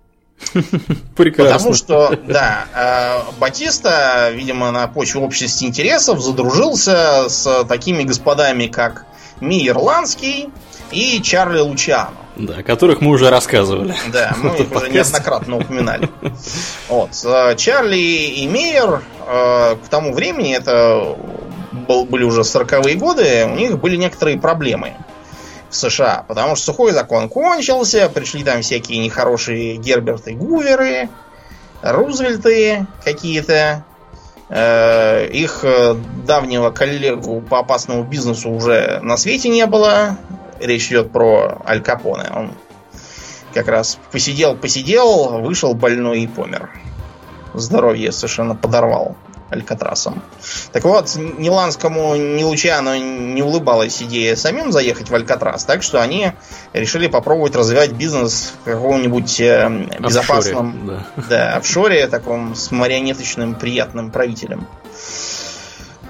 [1.16, 1.56] Прекрасно.
[1.56, 9.06] Потому что, да, э, Батиста, видимо, на почве общности интересов задружился с такими господами, как
[9.40, 10.50] Ми Ирландский
[10.90, 12.16] и Чарли Лучиано.
[12.36, 13.94] Да, о которых мы уже рассказывали.
[14.12, 16.08] Да, мы их уже неоднократно упоминали.
[16.88, 17.10] Вот.
[17.24, 21.16] Э, Чарли и Мейер э, к тому времени, это
[21.86, 24.94] были уже 40-е годы, у них были некоторые проблемы
[25.70, 26.24] в США.
[26.28, 31.08] Потому что сухой закон кончился, пришли там всякие нехорошие Герберты Гуверы,
[31.82, 33.84] Рузвельты какие-то.
[34.48, 35.64] Э, их
[36.24, 40.16] давнего коллегу по опасному бизнесу уже на свете не было.
[40.60, 42.30] Речь идет про Аль Капоне.
[42.32, 42.52] Он
[43.56, 46.70] как раз посидел-посидел, вышел больной и помер.
[47.54, 49.16] Здоровье совершенно подорвал.
[49.50, 50.22] Алькатрасом.
[50.72, 56.02] Так вот, ни Ланскому, ни Лучану не улыбалась идея самим заехать в Алькатрас, так что
[56.02, 56.32] они
[56.72, 61.24] решили попробовать развивать бизнес в каком-нибудь э, безопасном офшоре, да.
[61.28, 64.66] Да, офшоре, таком с марионеточным приятным правителем.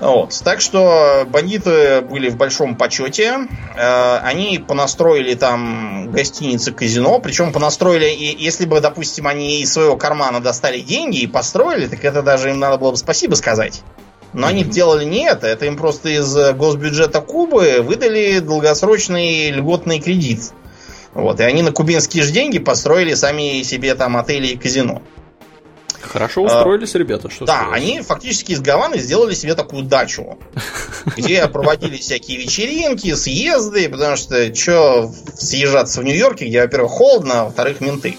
[0.00, 0.38] Вот.
[0.44, 3.48] Так что бандиты были в большом почете.
[3.76, 7.18] Э, они понастроили там гостиницы, казино.
[7.18, 12.04] Причем понастроили, и если бы, допустим, они из своего кармана достали деньги и построили, так
[12.04, 13.82] это даже им надо было бы спасибо сказать.
[14.32, 15.46] Но они делали не это.
[15.46, 20.52] Это им просто из госбюджета Кубы выдали долгосрочный льготный кредит.
[21.14, 21.40] Вот.
[21.40, 25.00] И они на кубинские же деньги построили сами себе там отели и казино.
[26.10, 27.76] Хорошо устроились а, ребята, что Да, сказать.
[27.76, 30.38] они фактически из Гаваны сделали себе такую дачу,
[31.16, 37.44] где проводили всякие вечеринки, съезды, потому что что съезжаться в Нью-Йорке, где, во-первых, холодно, а
[37.44, 38.16] во-вторых, менты.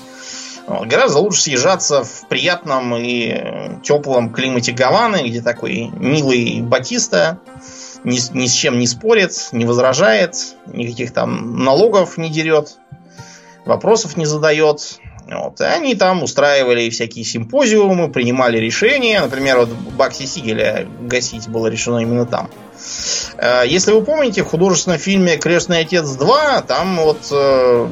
[0.68, 7.40] Гораздо лучше съезжаться в приятном и теплом климате Гаваны, где такой милый Батиста
[8.04, 12.78] ни, ни с чем не спорит, не возражает, никаких там налогов не дерет,
[13.66, 15.00] вопросов не задает.
[15.30, 15.60] Вот.
[15.60, 19.20] И они там устраивали всякие симпозиумы, принимали решения.
[19.20, 22.50] Например, вот Бакси Сигеля гасить было решено именно там.
[23.38, 27.88] Э, если вы помните, в художественном фильме «Крестный отец 2» там вот э,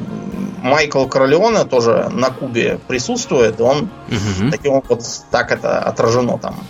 [0.62, 3.60] Майкл Королеоне тоже на Кубе присутствует.
[3.60, 4.50] Он угу.
[4.50, 6.64] таким вот так это отражено там.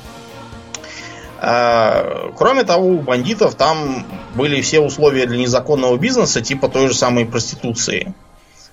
[1.40, 6.94] Э, кроме того, у бандитов там были все условия для незаконного бизнеса, типа той же
[6.94, 8.14] самой проституции.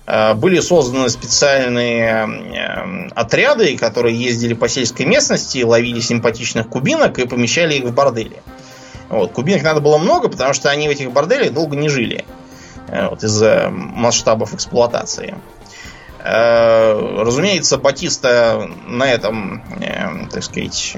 [0.06, 7.26] Э, были созданы специальные э, отряды, которые ездили по сельской местности, ловили симпатичных кубинок и
[7.26, 8.42] помещали их в бордели.
[9.08, 9.32] Вот.
[9.32, 12.24] Кубинок надо было много, потому что они в этих борделях долго не жили.
[12.88, 15.36] Э, вот, из-за масштабов эксплуатации.
[16.26, 19.62] Разумеется, Батиста на этом,
[20.32, 20.96] так сказать,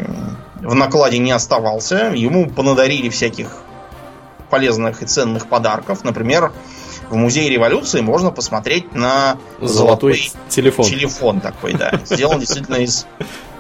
[0.55, 2.13] в накладе не оставался.
[2.15, 3.49] Ему понадарили всяких
[4.51, 6.05] полезных и ценных подарков.
[6.05, 6.53] Например,
[7.11, 10.85] в музее революции можно посмотреть на золотой, золотой телефон.
[10.87, 12.01] Телефон такой, да.
[12.05, 13.07] Сделан действительно из,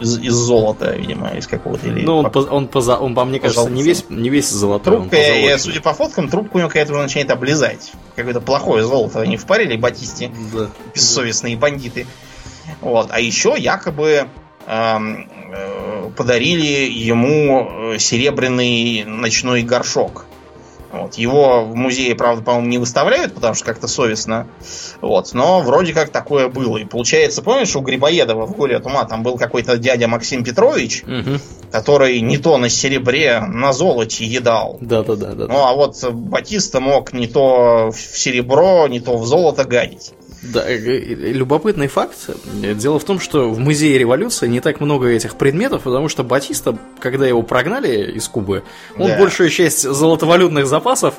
[0.00, 1.86] из, из золота, видимо, из какого-то.
[1.86, 4.96] Или ну, он, по, он, по, он, по мне кажется, не весь, не весь золотой.
[4.96, 7.92] Трубка, я, судя по фоткам, трубку у него уже начинает облизать.
[8.14, 10.30] Какое-то плохое золото они впарили Батисте.
[10.52, 10.68] Да.
[10.94, 12.06] Бессовестные бандиты.
[12.80, 13.08] Вот.
[13.10, 14.28] А еще якобы
[14.66, 20.26] эм, э, подарили ему э, серебряный ночной горшок
[20.92, 21.14] Вот.
[21.14, 24.46] Его в музее, правда, по-моему, не выставляют, потому что как-то совестно.
[25.00, 25.32] Вот.
[25.34, 26.78] Но вроде как такое было.
[26.78, 31.02] И получается, помнишь, у Грибоедова в «Горе от ума» там был какой-то дядя Максим Петрович,
[31.06, 31.40] Мгм.
[31.72, 34.78] который не то на серебре, на золоте едал.
[34.80, 35.32] Да-да-да.
[35.32, 35.46] да.
[35.48, 40.12] Ну, а вот Батиста мог не то в серебро, не то в золото гадить.
[40.52, 42.30] Да, э, э, любопытный факт.
[42.54, 46.78] Дело в том, что в музее революции не так много этих предметов, потому что Батиста,
[47.00, 48.62] когда его прогнали из Кубы,
[48.98, 49.18] он Да.
[49.18, 51.14] большую часть золотовалютных запасов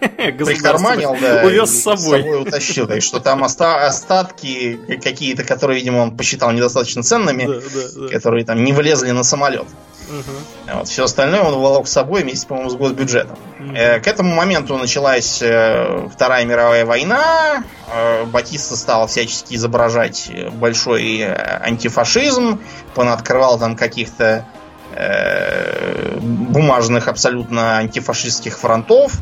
[0.00, 2.42] Прикарманил, да, увез и с собой.
[2.42, 2.88] утащил.
[2.90, 8.08] И что там оста- остатки какие-то, которые, видимо, он посчитал недостаточно ценными, Да, да, да.
[8.08, 9.66] которые там не влезли на самолет.
[10.08, 10.78] Мгм.
[10.78, 13.38] Вот, все остальное он волок с собой вместе, по-моему, с госбюджетом.
[13.76, 17.62] Э, К этому моменту началась э, Вторая мировая война.
[17.92, 22.58] Э, Батиста стал всячески изображать э, большой антифашизм.
[22.94, 24.46] Понаоткрывал там каких-то
[26.20, 29.12] бумажных абсолютно антифашистских фронтов.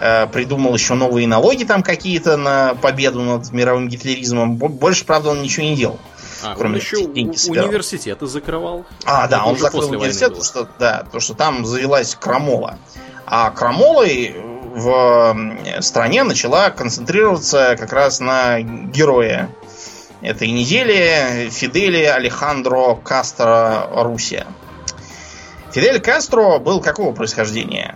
[0.00, 4.56] Э, Придумал еще новые налоги там какие-то на победу над мировым гитлеризмом.
[4.56, 5.98] Бо- Больше, правда, он ничего не делал.
[6.42, 7.66] А, он Кроме еще деньги собирал.
[7.66, 8.86] университеты закрывал.
[9.04, 12.78] А, да, он закрыл университет, потому что, да, потому что там завелась крамола.
[13.26, 14.34] А крамолой
[14.74, 15.36] в
[15.80, 19.50] стране начала концентрироваться как раз на герое
[20.22, 24.46] этой недели Фидели Алехандро Кастро Русия.
[25.72, 27.94] Фидель Кастро был какого происхождения?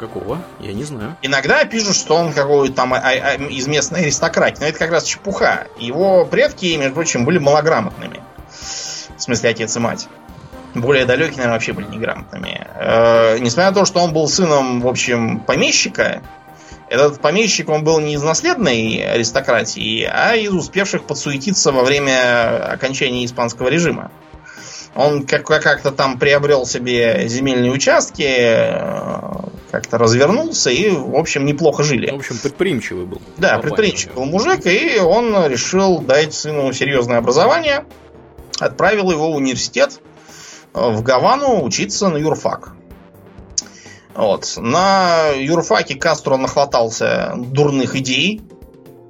[0.00, 0.42] А Какого?
[0.60, 1.16] Я не знаю.
[1.20, 5.04] Иногда пишут, что он какой-то там а- а- из местной аристократии, но это как раз
[5.04, 5.66] чепуха.
[5.78, 8.20] Его предки, между прочим, были малограмотными.
[9.16, 10.08] В смысле, отец и мать.
[10.74, 12.66] Более далекие, наверное, вообще были неграмотными.
[12.76, 16.22] Э, несмотря на то, что он был сыном, в общем, помещика,
[16.88, 23.24] этот помещик, он был не из наследной аристократии, а из успевших подсуетиться во время окончания
[23.26, 24.10] испанского режима.
[24.94, 31.84] Он как- как-то там приобрел себе земельные участки, э, как-то развернулся и, в общем, неплохо
[31.84, 32.10] жили.
[32.10, 33.22] В общем, предприимчивый был.
[33.36, 37.84] Да, Папаня предприимчивый был мужик, и он решил дать сыну серьезное образование.
[38.58, 40.00] Отправил его в университет
[40.74, 42.72] э, в Гавану учиться на юрфак.
[44.14, 44.54] Вот.
[44.56, 48.42] На юрфаке Кастро нахватался дурных идей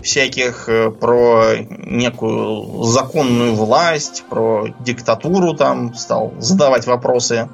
[0.02, 7.48] всяких э, про некую законную власть, про диктатуру там, стал задавать вопросы.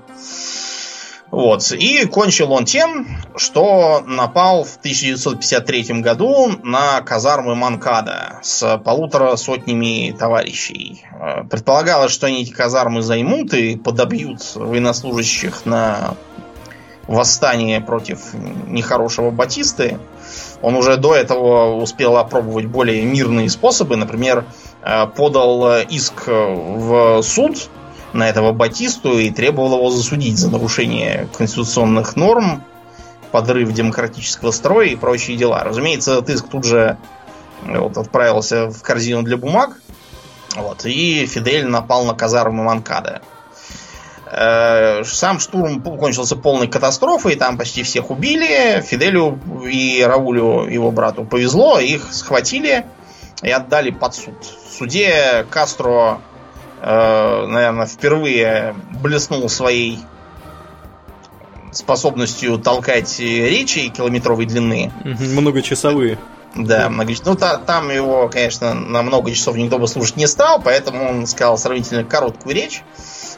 [1.30, 1.72] Вот.
[1.72, 3.06] И кончил он тем,
[3.36, 11.04] что напал в 1953 году на казармы Манкада с полутора сотнями товарищей.
[11.12, 16.14] Э, Предполагалось, что они эти казармы займут и подобьют военнослужащих на
[17.06, 18.34] восстание против
[18.66, 19.98] нехорошего Батисты.
[20.66, 23.94] Он уже до этого успел опробовать более мирные способы.
[23.94, 24.44] Например,
[24.82, 27.68] э, подал э, иск в суд
[28.12, 32.64] на этого Батисту и требовал его засудить за нарушение конституционных норм,
[33.30, 35.62] подрыв демократического строя и прочие дела.
[35.62, 36.98] Разумеется, этот иск тут же
[37.62, 39.80] э, вот, отправился в корзину для бумаг.
[40.56, 43.22] Вот, и Фидель напал на казармы Манкада.
[44.30, 48.80] Э, Сам штурм кончился полной катастрофой, там почти всех убили.
[48.80, 49.38] Фиделю
[49.70, 52.84] и Раулю, его брату, повезло, их схватили
[53.42, 54.34] и отдали под суд.
[54.42, 56.20] В суде Кастро,
[56.82, 60.00] э, наверное, впервые блеснул своей
[61.72, 64.92] способностью толкать речи километровой длины.
[65.04, 66.18] Многочасовые.
[66.54, 70.60] Да, многоч- Ну, та- там его, конечно, на много часов никто бы слушать не стал,
[70.62, 72.82] поэтому он сказал сравнительно короткую речь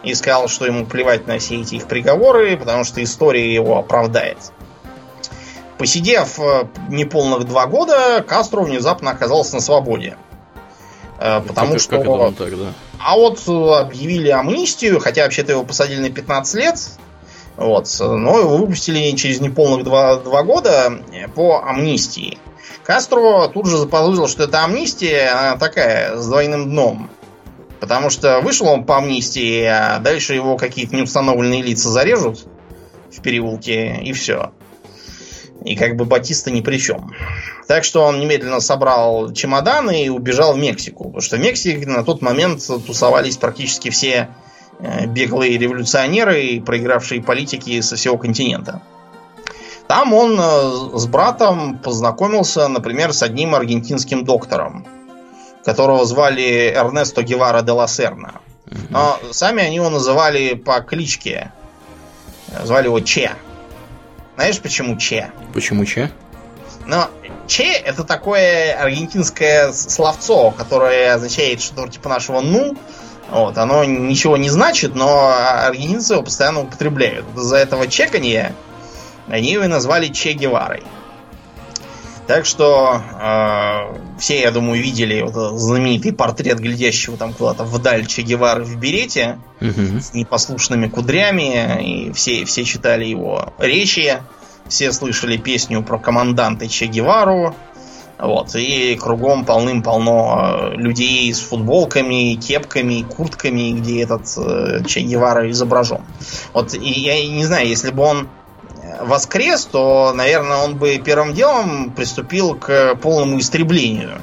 [0.03, 4.39] и сказал, что ему плевать на все эти их приговоры, потому что история его оправдает.
[5.79, 10.17] Посидев э, неполных два года, Кастро внезапно оказался на свободе.
[11.21, 11.91] Э, Потому как, что...
[11.99, 12.73] как это так, да?
[12.99, 16.79] А вот э, объявили амнистию, хотя вообще-то его посадили на 15 лет.
[17.57, 21.03] Вот, но его выпустили через неполных два, два года
[21.35, 22.39] по амнистии.
[22.85, 27.11] Кастро тут же заподозрил, что эта амнистия она такая, с двойным дном.
[27.81, 32.47] Потому что вышел он по амнистии, а дальше его какие-то неустановленные лица зарежут
[33.11, 34.53] в переулке, и все.
[35.65, 37.13] И как бы Батиста ни при чем.
[37.67, 41.05] Так что он немедленно собрал чемоданы и убежал в Мексику.
[41.05, 44.29] Потому что в Мексике на тот момент тусовались практически все
[44.79, 48.83] э, беглые революционеры и проигравшие политики со всего континента.
[49.89, 54.87] Там он э, с братом познакомился, например, с одним аргентинским доктором,
[55.69, 58.41] которого звали Эрнесто Гевара де ла Серна.
[58.89, 61.53] Но сами они его называли по кличке.
[62.65, 63.33] Звали его Че.
[64.37, 65.31] Знаешь, почему Че?
[65.53, 66.11] Почему че?
[66.87, 67.11] Но
[67.47, 72.75] Че это такое аргентинское словцо, которое означает что-то типа нашего ну.
[73.31, 75.35] Вот, оно ничего не значит, но
[75.67, 77.27] аргентинцы его постоянно употребляют.
[77.37, 78.55] Из-за этого чеканья
[79.29, 80.83] Они его и назвали Че Геварой.
[82.29, 88.21] Так что э, все, я думаю, видели вот знаменитый портрет глядящего там куда-то вдаль Че
[88.21, 89.99] Гевары в берете угу.
[89.99, 94.19] с непослушными кудрями, и все, все читали его речи,
[94.69, 97.57] все слышали песню про команданта Че Гевару,
[98.19, 105.51] вот, и кругом полным-полно э, людей с футболками, кепками, куртками, где этот э, Че Гевара
[105.51, 106.03] изображен.
[106.53, 108.29] Вот, и я не знаю, если бы он
[109.01, 114.23] воскрес, то, наверное, он бы первым делом приступил к полному истреблению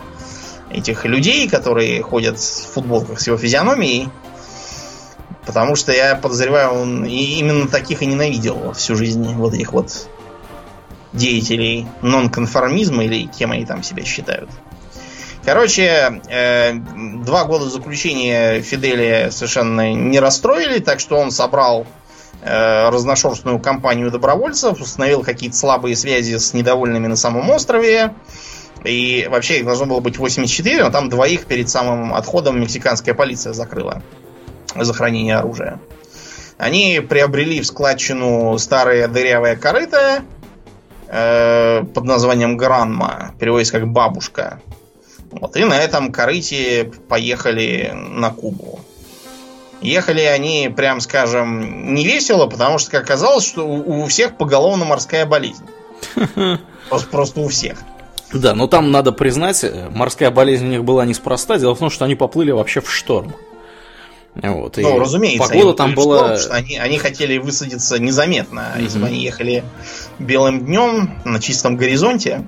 [0.70, 4.10] этих людей, которые ходят в футболках с его физиономией.
[5.46, 10.08] Потому что я подозреваю, он именно таких и ненавидел всю жизнь вот этих вот
[11.14, 14.50] деятелей нонконформизма или кем они там себя считают.
[15.46, 21.86] Короче, э, два года заключения Фиделия совершенно не расстроили, так что он собрал
[22.46, 28.14] разношерстную компанию добровольцев, установил какие-то слабые связи с недовольными на самом острове.
[28.84, 33.54] И вообще их должно было быть 84, но там двоих перед самым отходом мексиканская полиция
[33.54, 34.04] закрыла
[34.76, 35.80] за хранение оружия.
[36.58, 40.24] Они приобрели в складчину старое дырявое корыто
[41.08, 44.62] э, под названием Гранма, переводится как бабушка.
[45.32, 48.80] Вот, и на этом корыте поехали на Кубу.
[49.82, 55.26] Ехали они, прям скажем, не весело, потому что, как оказалось, что у всех поголовно морская
[55.26, 55.66] болезнь.
[56.90, 57.80] Просто, просто у всех.
[58.32, 61.58] Да, но там надо признать, э, морская болезнь у них была неспроста.
[61.58, 63.34] Дело в том, что они поплыли вообще в шторм.
[64.36, 65.48] Вот, ну, разумеется.
[65.48, 66.38] Погода там была...
[66.38, 68.74] Шторм, они, они хотели высадиться незаметно.
[68.76, 68.84] Mm-hmm.
[68.84, 69.64] Если бы они ехали
[70.20, 72.46] белым днем на чистом горизонте,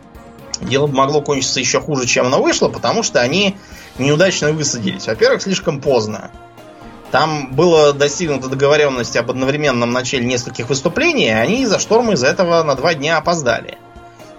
[0.62, 3.56] дело бы могло кончиться еще хуже, чем оно вышло, потому что они
[3.98, 5.08] неудачно высадились.
[5.08, 6.32] Во-первых, слишком поздно.
[7.12, 12.64] Там было достигнута договоренность об одновременном начале нескольких выступлений, и они из-за шторма из-за этого
[12.64, 13.78] на два дня опоздали.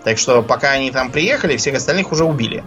[0.04, 2.64] Так что пока они там приехали, всех остальных уже убили.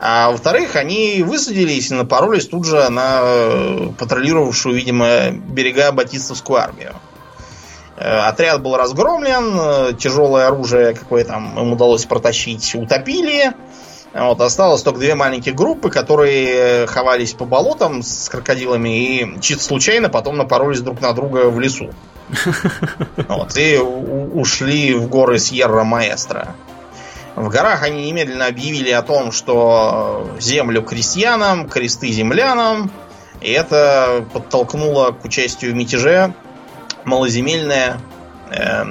[0.00, 6.94] А во-вторых, они высадились и напоролись тут же на э, патрулировавшую, видимо, берега Батистовскую армию.
[7.96, 13.52] Э, отряд был разгромлен, э, тяжелое оружие, какое там им удалось протащить, утопили.
[14.14, 20.08] Вот, осталось только две маленькие группы, которые ховались по болотам с крокодилами и чисто случайно
[20.08, 21.90] потом напоролись друг на друга в лесу.
[23.28, 26.54] Вот, и ушли в горы Сьерра Маэстро.
[27.36, 32.90] В горах они немедленно объявили о том, что землю крестьянам, кресты землянам,
[33.40, 36.34] и это подтолкнуло к участию в мятеже
[37.04, 38.00] малоземельное
[38.50, 38.84] э,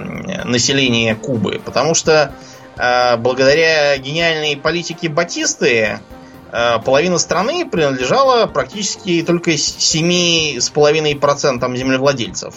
[0.45, 1.59] население Кубы.
[1.63, 5.99] Потому что Э, благодаря гениальной политике Батисты
[6.51, 12.55] э, половина страны принадлежала практически только 7,5% землевладельцев.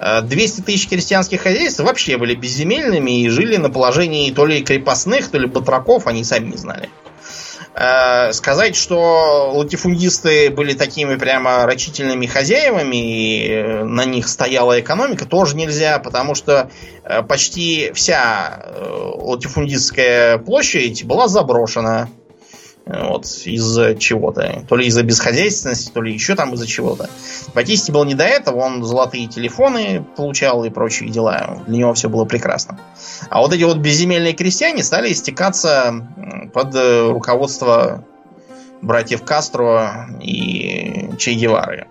[0.00, 5.30] 200 э, тысяч крестьянских хозяйств вообще были безземельными и жили на положении то ли крепостных,
[5.30, 6.88] то ли батраков, они сами не знали.
[6.88, 7.13] Э,
[7.74, 15.56] сказать, что латифундисты были такими прямо рачительными хозяевами и э, на них стояла экономика, тоже
[15.56, 16.70] нельзя, потому что
[17.02, 18.64] э, почти вся
[19.16, 22.08] латифундистская площадь была заброшена.
[22.86, 24.62] Вот, из-за чего-то.
[24.68, 27.08] То ли из-за бесхозяйственности, то ли еще там из-за чего-то.
[27.54, 31.62] Батисте было не до этого, он золотые телефоны получал и прочие дела.
[31.66, 32.78] Для него все было прекрасно.
[33.30, 35.94] А вот эти вот безземельные крестьяне стали истекаться
[36.52, 38.04] под э, руководство
[38.82, 41.86] братьев Кастро и Че Гевары.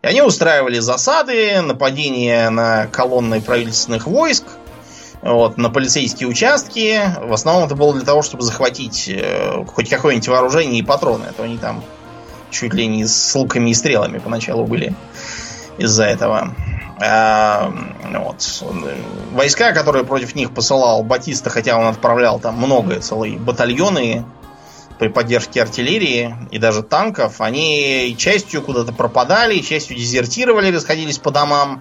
[0.00, 4.44] И они устраивали засады, нападения на колонны правительственных войск–
[5.22, 7.00] вот, на полицейские участки.
[7.20, 11.26] В основном это было для того, чтобы захватить э, хоть какое-нибудь вооружение и патроны.
[11.28, 11.82] А то они там
[12.50, 14.94] чуть ли не с луками и стрелами поначалу были
[15.76, 16.54] из-за этого.
[17.00, 17.72] А,
[18.12, 18.64] вот.
[19.32, 24.24] Войска, которые против них посылал Батиста, хотя он отправлял там много, целые батальоны
[24.98, 31.80] при поддержке артиллерии и даже танков, они частью куда-то пропадали, частью дезертировали, расходились по домам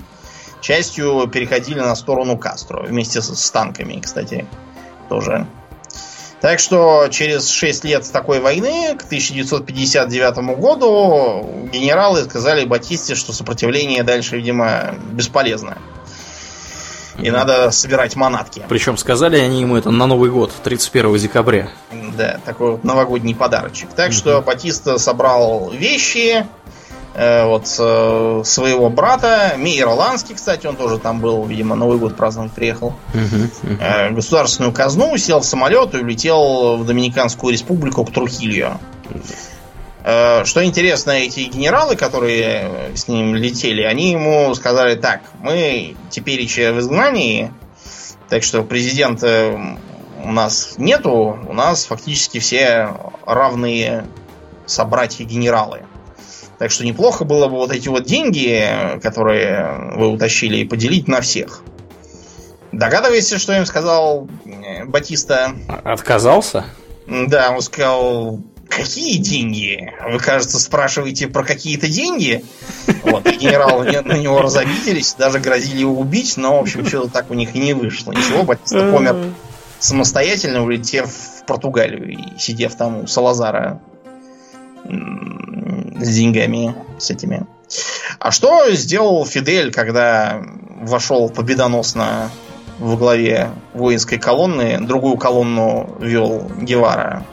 [0.62, 4.46] частью переходили на сторону Кастро вместе с, с танками, кстати,
[5.10, 5.48] тоже.
[6.42, 14.04] Так что через 6 лет такой войны, к 1959 году, генералы сказали Батисте, что сопротивление
[14.04, 15.78] дальше, видимо, бесполезно.
[17.18, 18.64] И надо собирать манатки.
[18.70, 21.70] Причем сказали они ему это на Новый год, 31 декабря.
[22.16, 23.90] Да, такой вот новогодний подарочек.
[23.96, 26.46] Так что Батиста собрал вещи,
[27.46, 32.52] вот э, своего брата, Мейер Оланский, кстати, он тоже там был, видимо, Новый год праздновать
[32.52, 32.94] приехал.
[33.80, 38.80] Э, государственную казну, сел в самолет и улетел в Доминиканскую республику к Трухилью.
[40.04, 46.40] Э, что интересно, эти генералы, которые с ним летели, они ему сказали так, мы теперь
[46.40, 47.52] еще в изгнании,
[48.30, 49.78] так что президента
[50.24, 52.94] у нас нету, у нас фактически все
[53.26, 54.06] равные
[54.68, 55.82] собратья-генералы.
[56.60, 61.62] Так что неплохо было бы вот эти вот деньги, которые вы утащили, поделить на всех.
[62.72, 65.54] Догадываешься, что им сказал э, Батиста?
[65.84, 66.66] Отказался?
[67.08, 69.94] Да, он сказал, какие деньги?
[70.10, 72.44] Вы, кажется, спрашиваете про какие-то деньги?
[73.04, 77.32] Вот, и генералы на него разобиделись, даже грозили его убить, но, в общем, что-то так
[77.32, 78.12] у них и не вышло.
[78.12, 79.16] Ничего, Батиста помер
[79.80, 83.80] самостоятельно, улетев в Португалию и сидев там у Салазара
[86.00, 87.46] с деньгами, с этими.
[88.20, 90.42] А что сделал Фидель, когда
[90.82, 92.30] вошел победоносно
[92.80, 97.26] в главе воинской колонны, другую колонну вел Гевара?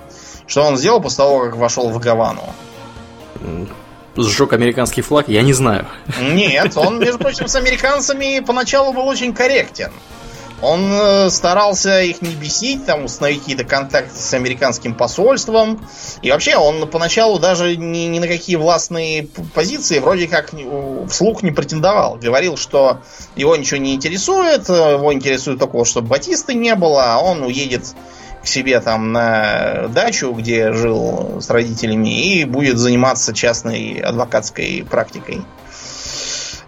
[0.47, 2.45] Что он сделал после того, как вошел в Гавану?
[4.17, 5.29] Сжег американский флаг?
[5.29, 5.87] Я не знаю.
[6.21, 9.91] Нет, он, между прочим, с американцами поначалу был очень корректен.
[10.65, 15.87] Он э, старался их не бесить, там установить какие-то контакты с американским посольством.
[16.23, 20.53] И вообще он поначалу даже ни, ни на какие властные позиции вроде как
[21.11, 22.17] вслух не претендовал.
[22.17, 23.01] Говорил, что
[23.37, 27.95] его ничего не интересует, э, его интересует только, чтобы Батисты не было, а он уедет
[28.43, 35.43] к себе там на дачу, где жил с родителями, и будет заниматься частной адвокатской практикой.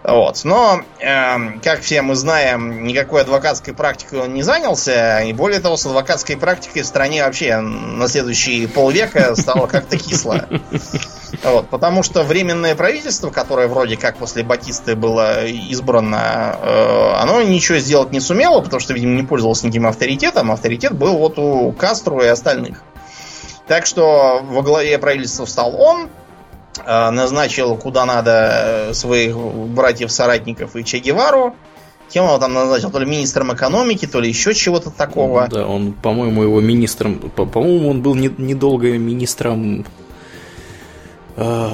[0.03, 0.41] Вот.
[0.43, 5.21] Но, э, как все мы знаем, никакой адвокатской практикой он не занялся.
[5.21, 10.47] И более того, с адвокатской практикой в стране вообще на следующие полвека стало как-то кисло.
[11.43, 17.77] Вот, потому что временное правительство, которое вроде как после Батисты было избрано, э, оно ничего
[17.79, 20.51] сделать не сумело, потому что, видимо, не пользовалось никаким авторитетом.
[20.51, 22.81] Авторитет был вот у Кастро и остальных.
[23.67, 26.09] Так что во главе правительства стал он,
[26.85, 31.55] назначил куда надо э, своих братьев-соратников и Че Гевару.
[32.09, 32.89] Кем он там назначил?
[32.89, 35.47] То ли министром экономики, то ли еще чего-то такого.
[35.49, 37.19] Да, он, по-моему, его министром...
[37.19, 39.85] По-моему, он был недолго министром
[41.35, 41.69] э,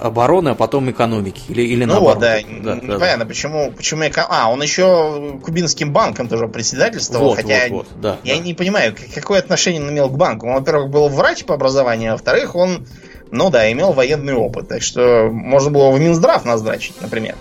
[0.00, 1.40] обороны, а потом экономики.
[1.48, 2.16] Или, или ну наоборот.
[2.16, 2.74] вот, да.
[2.74, 3.28] да Непонятно, да.
[3.28, 4.26] почему, почему эко...
[4.28, 8.42] А, он еще Кубинским банком тоже председательствовал, вот, хотя вот, вот, да, я да.
[8.42, 10.46] не понимаю, какое отношение он имел к банку.
[10.48, 12.86] Он, во-первых, был врач по образованию, а во-вторых, он
[13.30, 14.68] ну да, имел военный опыт.
[14.68, 17.34] Так что можно было в Минздрав назначить, например.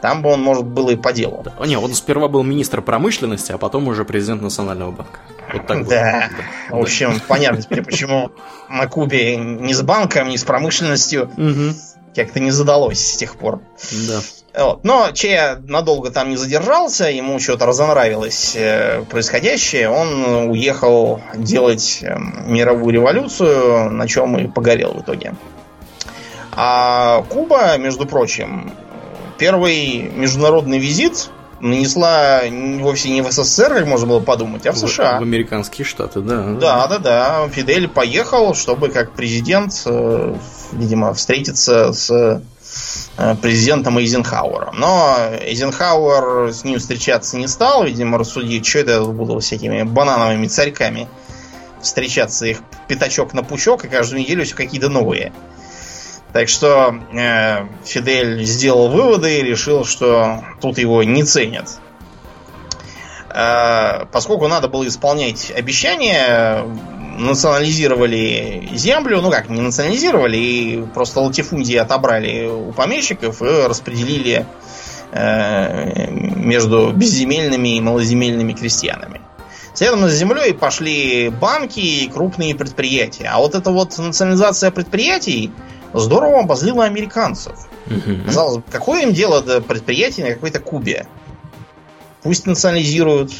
[0.00, 1.44] Там бы он, может, был и по делу.
[1.44, 1.66] Да.
[1.66, 5.18] Не, он сперва был министр промышленности, а потом уже президент Национального банка.
[5.52, 6.30] Вот так да.
[6.70, 6.78] Вот.
[6.78, 7.22] В общем, да.
[7.26, 8.30] понятно теперь, почему
[8.68, 11.30] на Кубе ни с банком, ни с промышленностью
[12.14, 13.60] как-то не задалось с тех пор.
[14.08, 14.20] Да.
[14.58, 14.82] Вот.
[14.82, 19.88] Но Че надолго там не задержался, ему что-то разонравилось э, происходящее.
[19.88, 25.34] Он уехал делать э, мировую революцию, на чем и погорел в итоге.
[26.52, 28.72] А Куба, между прочим,
[29.38, 31.30] первый международный визит
[31.60, 32.40] нанесла
[32.80, 35.18] вовсе не в СССР, как можно было подумать, а в США.
[35.18, 36.42] В, в американские штаты, да.
[36.54, 37.48] Да, да, да.
[37.48, 40.34] Фидель поехал, чтобы как президент, э,
[40.72, 42.42] видимо, встретиться с
[43.42, 44.72] президентом Эйзенхауэра.
[44.72, 51.08] Но Эйзенхауэр с ним встречаться не стал, видимо, рассудить, что это буду всякими банановыми царьками
[51.80, 55.32] встречаться, их пятачок на пучок, и каждую неделю все какие-то новые.
[56.32, 61.78] Так что э, Фидель сделал выводы и решил, что тут его не ценят.
[63.30, 66.64] Э, поскольку надо было исполнять обещания,
[67.18, 74.46] национализировали землю, ну как, не национализировали, и просто латифундии отобрали у помещиков и распределили
[75.12, 79.20] э, между безземельными и малоземельными крестьянами.
[79.74, 83.30] Следом за землей пошли банки и крупные предприятия.
[83.32, 85.52] А вот эта вот национализация предприятий
[85.94, 87.68] здорово обозлила американцев.
[87.86, 88.24] Угу.
[88.26, 91.06] Казалось бы, какое им дело до предприятий на какой-то Кубе?
[92.22, 93.32] Пусть национализируют,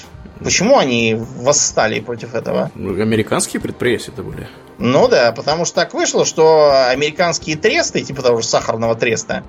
[0.43, 2.71] Почему они восстали против этого?
[2.75, 4.49] Ну, американские предприятия это были.
[4.79, 9.45] Ну да, потому что так вышло, что американские тресты, типа того же сахарного треста,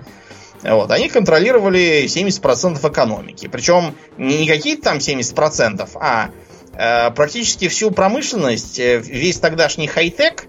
[0.63, 3.47] вот, они контролировали 70% экономики.
[3.47, 6.31] Причем не какие-то там 70%, а
[6.73, 10.45] э, практически всю промышленность, э, весь тогдашний хай-тек,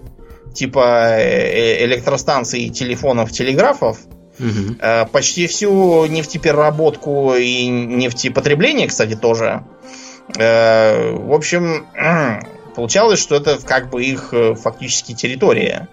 [0.53, 3.99] типа э, электростанций, телефонов, телеграфов,
[4.39, 4.75] угу.
[4.81, 10.00] э, почти всю нефтепереработку и нефтепотребление, кстати, тоже Э,
[10.35, 11.87] в общем,
[12.75, 15.87] получалось, что это как бы их э, фактически территория.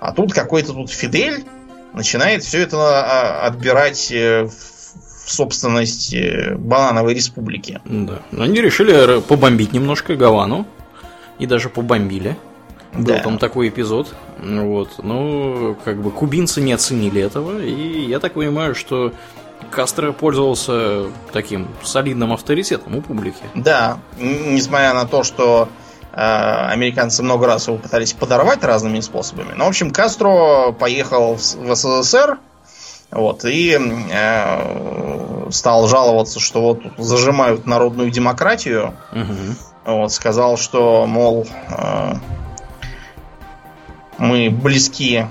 [0.00, 1.44] А тут какой-то тут Фидель
[1.92, 6.14] начинает все это а, отбирать э, в собственность
[6.56, 7.80] Банановой республики.
[7.84, 8.20] Да.
[8.36, 10.66] Они решили побомбить немножко Гавану.
[11.38, 12.36] И даже побомбили.
[12.92, 13.18] Был да.
[13.18, 14.14] там такой эпизод.
[14.40, 15.02] Вот.
[15.02, 17.60] Но как бы кубинцы не оценили этого.
[17.60, 19.12] И я так понимаю, что
[19.74, 23.42] Кастро пользовался таким солидным авторитетом у публики.
[23.54, 25.68] Да, несмотря на то, что
[26.12, 29.52] э, американцы много раз его пытались подорвать разными способами.
[29.56, 32.38] Но, в общем, Кастро поехал в, в СССР,
[33.10, 38.94] вот, и э, стал жаловаться, что вот зажимают народную демократию.
[39.12, 39.96] Угу.
[39.96, 42.14] Вот, сказал, что, мол, э,
[44.18, 45.26] мы близки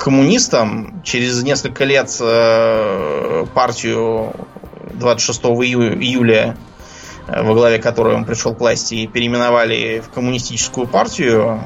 [0.00, 1.02] коммунистам.
[1.04, 4.32] Через несколько лет э, партию
[4.94, 6.56] 26 июля,
[7.28, 11.60] э, во главе которой он пришел к власти, переименовали в коммунистическую партию,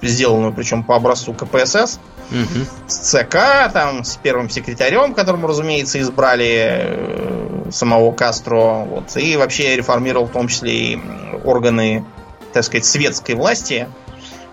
[0.00, 2.00] сделанную причем по образцу КПСС.
[2.30, 2.66] Угу.
[2.88, 8.84] С ЦК, там, с первым секретарем, которому, разумеется, избрали э, самого Кастро.
[8.84, 11.00] Вот, и вообще реформировал в том числе и
[11.44, 12.04] органы,
[12.52, 13.88] так сказать, светской власти.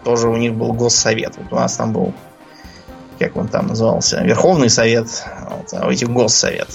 [0.04, 1.38] Тоже у них был госсовет.
[1.38, 2.14] Вот у нас там был,
[3.20, 5.08] как он там назывался, Верховный совет,
[5.50, 6.68] вот, а у этих госсовет.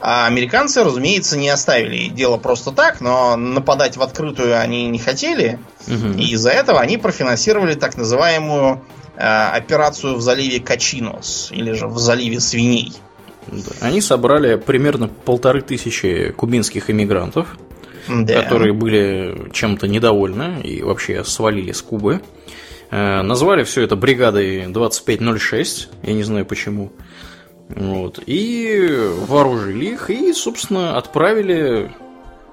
[0.00, 5.58] А американцы, разумеется, не оставили дело просто так, но нападать в открытую они не хотели.
[5.86, 6.18] Угу.
[6.18, 8.82] И из-за этого они профинансировали так называемую
[9.16, 12.94] э, операцию в заливе Качинос, или же в заливе свиней.
[13.80, 17.58] Они собрали примерно полторы тысячи кубинских иммигрантов,
[18.08, 18.42] да.
[18.42, 22.22] которые были чем-то недовольны и вообще свалили с Кубы.
[22.90, 26.90] Назвали все это бригадой 2506, я не знаю почему.
[27.68, 28.20] Вот.
[28.26, 28.88] И
[29.28, 31.92] вооружили их и, собственно, отправили,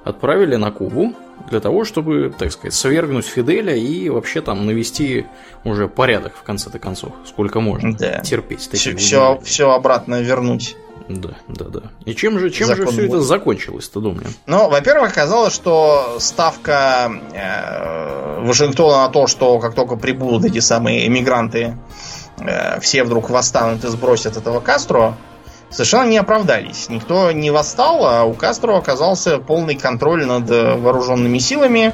[0.04, 1.16] отправили на Кубу
[1.50, 5.26] для того, чтобы, так сказать, свергнуть Фиделя и вообще там навести
[5.64, 8.20] уже порядок в конце-то концов, сколько можно да.
[8.20, 8.70] терпеть.
[8.72, 10.76] Все, все, все обратно вернуть.
[11.08, 11.82] Да, да, да.
[12.06, 14.28] И чем же, чем же все это закончилось-то, думаю?
[14.46, 21.08] Ну, во-первых, оказалось, что ставка э, Вашингтона на то, что как только прибудут эти самые
[21.08, 21.76] эмигранты
[22.40, 25.16] Э, все вдруг восстанут и сбросят этого Кастро,
[25.70, 26.88] совершенно не оправдались.
[26.90, 31.94] Никто не восстал, а у Кастро оказался полный контроль над вооруженными силами,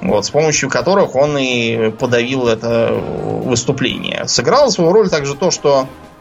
[0.00, 4.26] вот, с помощью которых он и подавил это выступление.
[4.26, 6.13] Сыграло свою роль также то, что э,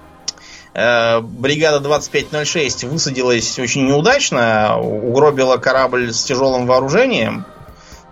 [0.74, 7.46] бригада 2506 высадилась очень неудачно, угробила корабль с тяжелым вооружением,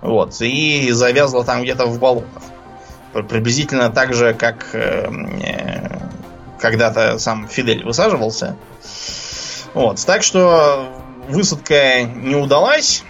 [0.02, 2.44] вот, и завязла там где-то в болотах.
[3.14, 5.12] Приблизительно так же, как э,
[5.44, 6.00] э,
[6.60, 8.56] когда-то сам Фидель высаживался.
[9.74, 10.04] Вот.
[10.06, 10.88] Так что
[11.28, 13.04] высадка не удалась.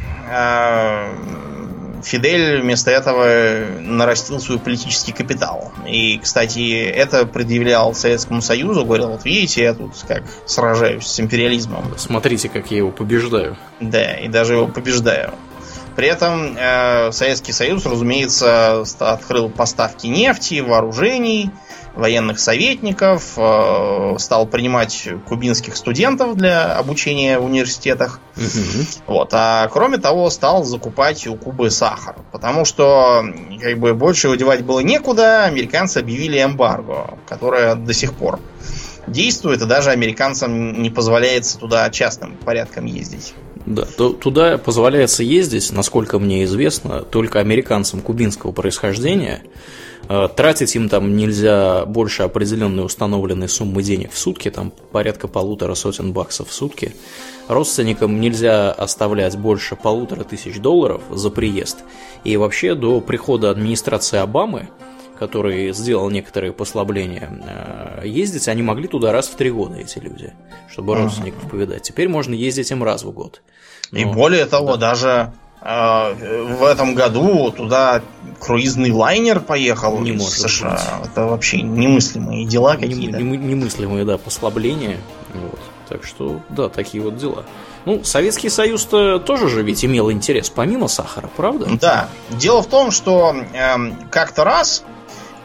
[2.03, 5.71] Фидель вместо этого нарастил свой политический капитал.
[5.87, 11.93] И, кстати, это предъявлял Советскому Союзу, говорил, вот видите, я тут как сражаюсь с империализмом.
[11.97, 13.57] Смотрите, как я его побеждаю.
[13.79, 15.33] Да, и даже его побеждаю.
[15.95, 21.51] При этом э, Советский Союз, разумеется, открыл поставки нефти, вооружений,
[21.95, 28.19] военных советников, э, стал принимать кубинских студентов для обучения в университетах.
[28.37, 28.85] Угу.
[29.07, 29.29] Вот.
[29.33, 32.15] А кроме того, стал закупать у Кубы сахар.
[32.31, 33.23] Потому что
[33.59, 38.39] как бы больше удевать было некуда, американцы объявили эмбарго, которое до сих пор
[39.07, 43.33] действует, и даже американцам не позволяется туда частным порядком ездить.
[43.65, 49.43] Да, то, туда позволяется ездить, насколько мне известно, только американцам кубинского происхождения.
[50.09, 55.75] Э, тратить им там нельзя больше определенной установленной суммы денег в сутки, там порядка полутора
[55.75, 56.95] сотен баксов в сутки.
[57.47, 61.79] Родственникам нельзя оставлять больше полутора тысяч долларов за приезд.
[62.23, 64.69] И вообще до прихода администрации Обамы
[65.21, 67.29] который сделал некоторые послабления,
[68.01, 70.33] э, ездить они могли туда раз в три года, эти люди,
[70.67, 71.83] чтобы родственников повидать.
[71.83, 73.43] Теперь можно ездить им раз в год.
[73.91, 74.89] И Но, более того, да.
[74.89, 78.01] даже в этом году туда
[78.39, 80.99] круизный лайнер поехал не из США.
[81.01, 81.11] Быть.
[81.11, 83.19] Это вообще немыслимые дела какие-то.
[83.19, 84.97] Немыслимые, да, послабления.
[85.33, 85.59] Вот.
[85.87, 87.43] Так что, да, такие вот дела.
[87.85, 91.67] Ну, Советский Союз-то тоже же ведь имел интерес, помимо сахара, правда?
[91.79, 92.09] Да.
[92.29, 93.75] Дело в том, что э,
[94.09, 94.83] как-то раз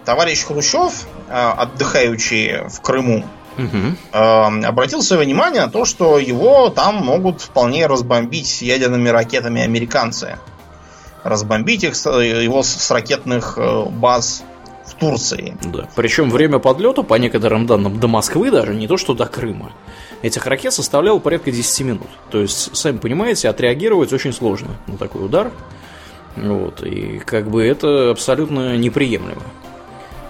[0.05, 3.25] товарищ Хрущев, э, отдыхающий в Крыму,
[3.59, 3.97] угу.
[4.13, 10.39] обратил свое внимание на то, что его там могут вполне разбомбить ядерными ракетами американцы.
[11.25, 14.45] Разбомбить их, его с ракетных э, баз
[14.87, 15.57] в Турции.
[15.65, 15.89] Да.
[15.97, 19.73] Причем время подлета, по некоторым данным, до Москвы даже, не то что до Крыма,
[20.23, 22.09] этих ракет составляло порядка 10 минут.
[22.31, 25.51] То есть, сами понимаете, отреагировать очень сложно на такой удар.
[26.37, 29.43] Вот, и как бы это абсолютно неприемлемо.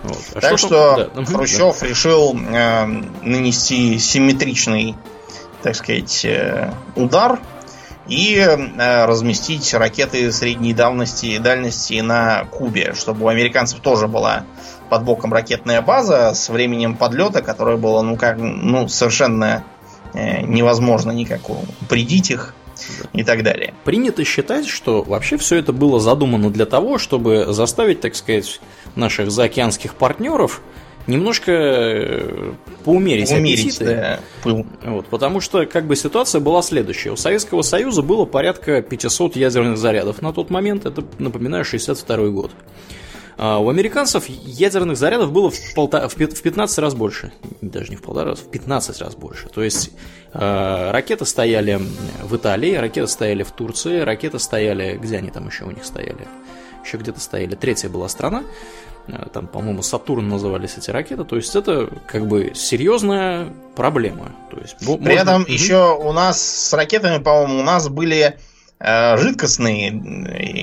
[0.03, 0.18] Вот.
[0.34, 1.24] А так что, что да.
[1.24, 1.86] Хрущев да.
[1.86, 2.86] решил э,
[3.22, 4.94] нанести симметричный,
[5.62, 7.40] так сказать, э, удар
[8.09, 14.44] и э, разместить ракеты средней давности и дальности на Кубе, чтобы у американцев тоже была
[14.88, 19.64] под боком ракетная база с временем подлета, которое было ну как ну совершенно
[20.14, 22.55] э, невозможно никак упредить их
[23.12, 23.74] и так далее.
[23.84, 28.61] Принято считать, что вообще все это было задумано для того, чтобы заставить, так сказать,
[28.97, 30.62] наших заокеанских партнеров
[31.07, 32.53] немножко э,
[32.84, 33.84] поумерить, поумерить аппетиты.
[33.84, 34.20] Да.
[34.84, 37.11] Вот, потому что как бы ситуация была следующая.
[37.11, 40.86] У Советского Союза было порядка 500 ядерных зарядов на тот момент.
[40.86, 42.51] Это, напоминаю, 62 год.
[43.38, 46.09] А у американцев ядерных зарядов было в, полта...
[46.09, 47.32] в 15 раз больше.
[47.61, 49.49] Даже не в полтора раз, в 15 раз больше.
[49.49, 49.90] То есть
[50.32, 51.80] э, ракеты стояли
[52.22, 54.97] в Италии, ракеты стояли в Турции, ракеты стояли...
[54.97, 56.26] Где они там еще у них стояли?
[56.87, 57.57] Еще где-то стояли.
[57.57, 58.45] Третья была страна.
[59.09, 61.24] Э, там, по-моему, Сатурн назывались эти ракеты.
[61.24, 64.32] То есть это как бы серьезная проблема.
[64.53, 65.09] То есть, При можно...
[65.09, 68.39] этом еще у нас с ракетами, по-моему, у нас были
[68.78, 69.91] э, жидкостные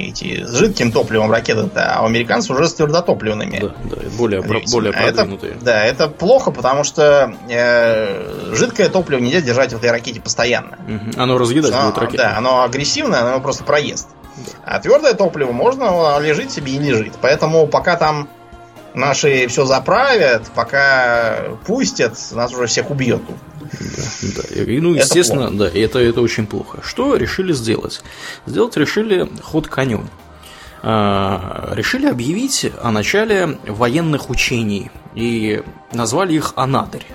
[0.10, 3.60] эти с жидким топливом ракеты, а у американцев уже с твердотопливными.
[3.60, 5.56] Да, да, более, более продвинутые.
[5.56, 10.78] Это, да, это плохо, потому что э, жидкое топливо нельзя держать в этой ракете постоянно.
[10.88, 11.22] Угу.
[11.22, 12.18] Оно разъедать оно, будет ракету.
[12.18, 14.08] Да, оно агрессивное, оно просто проест.
[14.64, 17.14] А твердое топливо можно, лежит себе и лежит.
[17.22, 18.28] Поэтому пока там
[18.94, 23.22] наши все заправят, пока пустят, нас уже всех убьет.
[23.60, 24.04] Да,
[24.36, 24.64] да.
[24.64, 26.80] И, ну, естественно, это да, это, это очень плохо.
[26.84, 28.02] Что решили сделать?
[28.46, 30.10] Сделать решили ход конем.
[30.82, 37.06] А, решили объявить о начале военных учений и назвали их Анадырь.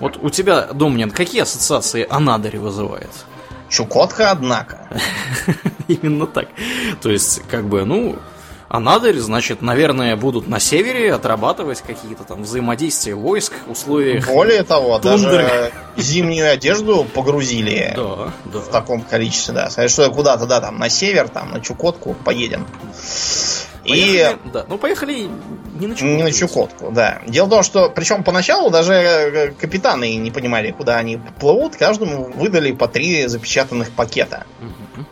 [0.00, 3.10] Вот у тебя, Домнин, какие ассоциации Анадырь вызывает?
[3.68, 4.88] Чукотка, однако.
[5.88, 6.48] Именно так.
[7.02, 8.16] То есть, как бы, ну,
[8.68, 14.64] а Анадырь, значит, наверное, будут на севере отрабатывать какие-то там взаимодействия войск в условиях Более
[14.64, 15.30] того, тундры.
[15.30, 18.58] даже зимнюю одежду погрузили да, да.
[18.58, 19.70] в таком количестве, да.
[19.70, 22.66] Сказать, что куда-то, да, там на север, там на Чукотку поедем.
[23.86, 24.50] Поехали, и...
[24.52, 25.28] Да, ну поехали
[25.78, 26.16] не на Чукотку.
[26.16, 27.22] Не на Чукотку, да.
[27.26, 31.76] Дело в том, что, причем поначалу даже э, капитаны не понимали, куда они плывут.
[31.76, 34.46] Каждому выдали по три запечатанных пакета.
[34.60, 35.06] Угу.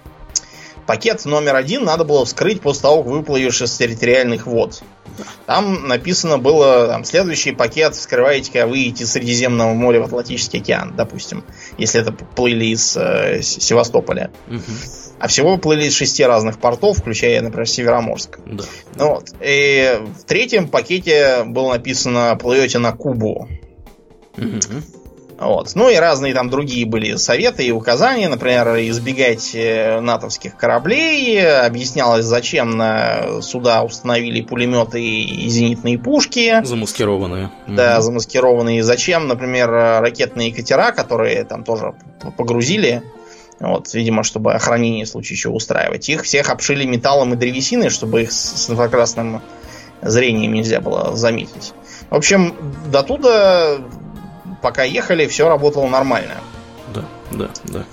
[0.87, 4.83] Пакет номер один надо было вскрыть после того, как выплывешь из территориальных вод.
[5.47, 10.95] Там написано было, там, следующий пакет вскрываете, когда выйдете из Средиземного моря в Атлантический океан,
[10.97, 11.45] допустим,
[11.79, 14.31] если это плыли из э, Севастополя.
[14.49, 14.61] Угу.
[15.19, 18.39] А всего плыли из шести разных портов, включая, например, Североморск.
[18.47, 18.65] Да.
[18.97, 19.31] Ну, вот.
[19.41, 23.49] И в третьем пакете было написано «плывете на Кубу».
[24.37, 24.83] Угу.
[25.39, 25.73] Вот.
[25.75, 32.25] Ну и разные там другие были советы и указания, например, избегать э, натовских кораблей, объяснялось,
[32.25, 36.65] зачем на суда установили пулеметы и зенитные пушки.
[36.65, 37.51] Замаскированные.
[37.67, 38.83] Да, замаскированные.
[38.83, 41.95] Зачем, например, ракетные катера, которые там тоже
[42.37, 43.03] погрузили,
[43.69, 46.09] вот, видимо, чтобы охранение в случае чего устраивать.
[46.09, 49.43] Их всех обшили металлом и древесиной, чтобы их с инфракрасным
[50.03, 51.73] зрением нельзя было заметить.
[52.11, 52.55] В общем,
[52.91, 53.79] до туда
[54.63, 56.35] пока ехали, все работало нормально.
[56.95, 57.85] Да, да, да.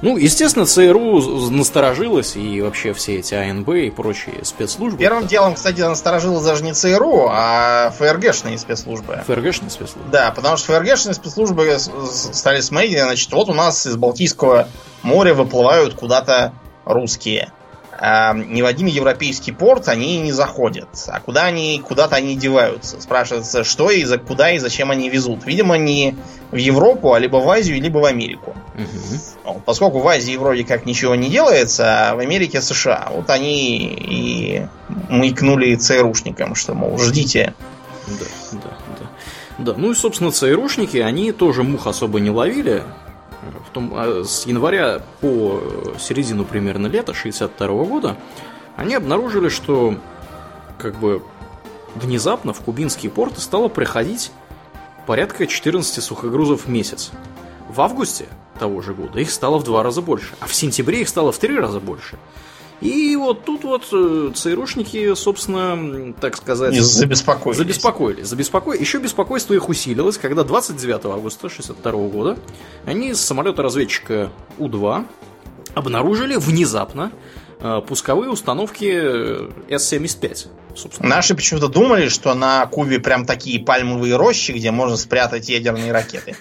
[0.00, 4.98] Ну, естественно, ЦРУ насторожилась и вообще все эти АНБ и прочие спецслужбы.
[4.98, 9.22] Первым делом, кстати, насторожилась даже не ЦРУ, а ФРГшные спецслужбы.
[9.26, 10.10] ФРГшные спецслужбы?
[10.12, 14.68] Да, потому что ФРГшные спецслужбы стали смотреть, значит, вот у нас из Балтийского
[15.02, 16.52] моря выплывают куда-то
[16.84, 17.50] русские.
[18.00, 20.88] А, ни в один европейский порт они не заходят.
[21.08, 23.00] А куда они, куда-то они деваются.
[23.00, 25.44] Спрашивается, что и за, куда и зачем они везут.
[25.44, 26.14] Видимо, не
[26.52, 28.54] в Европу, а либо в Азию, либо в Америку.
[28.74, 29.62] Угу.
[29.66, 33.08] Поскольку в Азии вроде как ничего не делается, а в Америке США.
[33.12, 34.66] Вот они и
[35.08, 37.54] маякнули ЦРУшникам, что, мол, ждите.
[38.06, 38.58] Да, да,
[39.00, 39.06] да.
[39.58, 42.84] Да, ну и, собственно, ЦРУшники, они тоже мух особо не ловили
[43.68, 45.62] в том, а, с января по
[45.98, 48.16] середину примерно лета 62 года
[48.76, 49.94] они обнаружили, что
[50.78, 51.22] как бы
[51.94, 54.32] внезапно в кубинские порты стало приходить
[55.06, 57.10] порядка 14 сухогрузов в месяц.
[57.68, 58.26] В августе
[58.58, 61.38] того же года их стало в два раза больше, а в сентябре их стало в
[61.38, 62.18] три раза больше.
[62.80, 66.80] И вот тут вот э, ЦРУшники, собственно, так сказать...
[66.80, 67.58] Забеспокоились.
[67.58, 68.26] Забеспокоились.
[68.26, 68.80] Забеспокоились.
[68.80, 72.38] Еще беспокойство их усилилось, когда 29 августа 1962 года
[72.86, 75.04] они с самолета разведчика У-2
[75.74, 77.10] обнаружили внезапно
[77.86, 78.84] пусковые установки
[79.68, 80.48] С-75
[80.78, 81.08] собственно.
[81.08, 86.36] Наши почему-то думали, что на Кубе прям такие пальмовые рощи, где можно спрятать ядерные ракеты.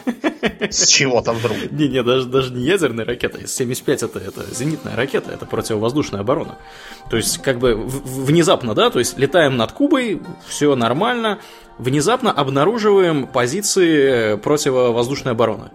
[0.69, 1.57] С чего-то вдруг.
[1.71, 3.47] Не-не, даже, даже не ядерные ракеты.
[3.47, 6.57] С-75 это, это зенитная ракета, это противовоздушная оборона.
[7.09, 11.39] То есть, как бы внезапно, да, то есть летаем над Кубой, все нормально,
[11.77, 15.69] внезапно обнаруживаем позиции противовоздушной обороны.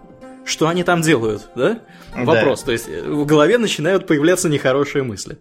[0.45, 1.79] Что они там делают, да?
[2.15, 2.61] Вопрос.
[2.61, 2.65] Да.
[2.67, 5.37] То есть в голове начинают появляться нехорошие мысли.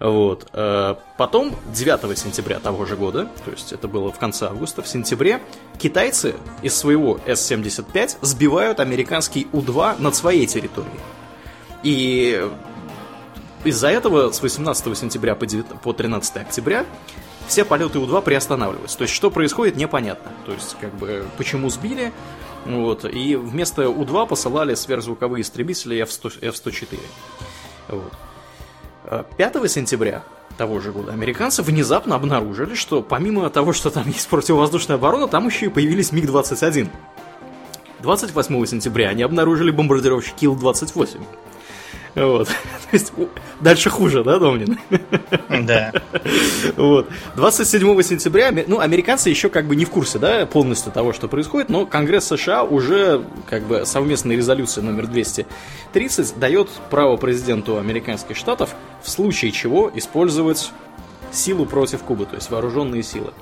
[0.00, 0.48] Вот.
[0.52, 4.88] Э, потом, 9 сентября того же года, то есть это было в конце августа, в
[4.88, 5.40] сентябре,
[5.78, 11.00] китайцы из своего С-75 сбивают американский У-2 над своей территорией.
[11.82, 12.44] И
[13.64, 16.84] из-за этого с 18 сентября по, 9, по 13 октября
[17.46, 18.98] все полеты У-2 приостанавливаются.
[18.98, 20.32] То есть, что происходит, непонятно.
[20.44, 22.12] То есть, как бы, почему сбили,
[22.64, 26.98] вот, и вместо У-2 посылали сверхзвуковые истребители F-100, F-104.
[27.88, 28.12] Вот.
[29.36, 30.22] 5 сентября
[30.56, 35.46] того же года американцы внезапно обнаружили, что помимо того, что там есть противовоздушная оборона, там
[35.46, 36.88] еще и появились МиГ-21.
[38.00, 41.20] 28 сентября они обнаружили бомбардировщик Ил-28.
[42.14, 42.48] Вот.
[42.48, 42.54] То
[42.92, 43.12] есть,
[43.60, 44.78] дальше хуже, да, Домнин?
[45.48, 45.92] Да.
[46.76, 47.08] Вот.
[47.36, 51.68] 27 сентября, ну, американцы еще как бы не в курсе, да, полностью того, что происходит,
[51.68, 58.74] но Конгресс США уже, как бы, совместной резолюцией номер 230 дает право президенту американских штатов
[59.02, 60.72] в случае чего использовать
[61.32, 63.32] силу против Кубы, то есть вооруженные силы.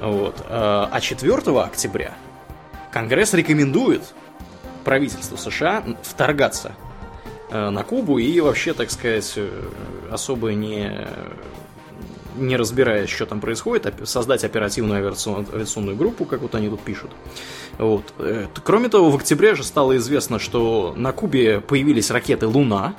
[0.00, 0.44] Вот.
[0.48, 2.14] А 4 октября
[2.92, 4.02] Конгресс рекомендует
[4.84, 6.74] правительству США вторгаться
[7.54, 9.48] на Кубу и вообще, так сказать, э,
[10.10, 11.06] особо не
[12.36, 17.10] не разбираясь, что там происходит, создать оперативную авиационную группу, как вот они тут пишут.
[17.78, 18.12] Вот.
[18.18, 22.94] Э, кроме того, в октябре же стало известно, что на Кубе появились ракеты «Луна»,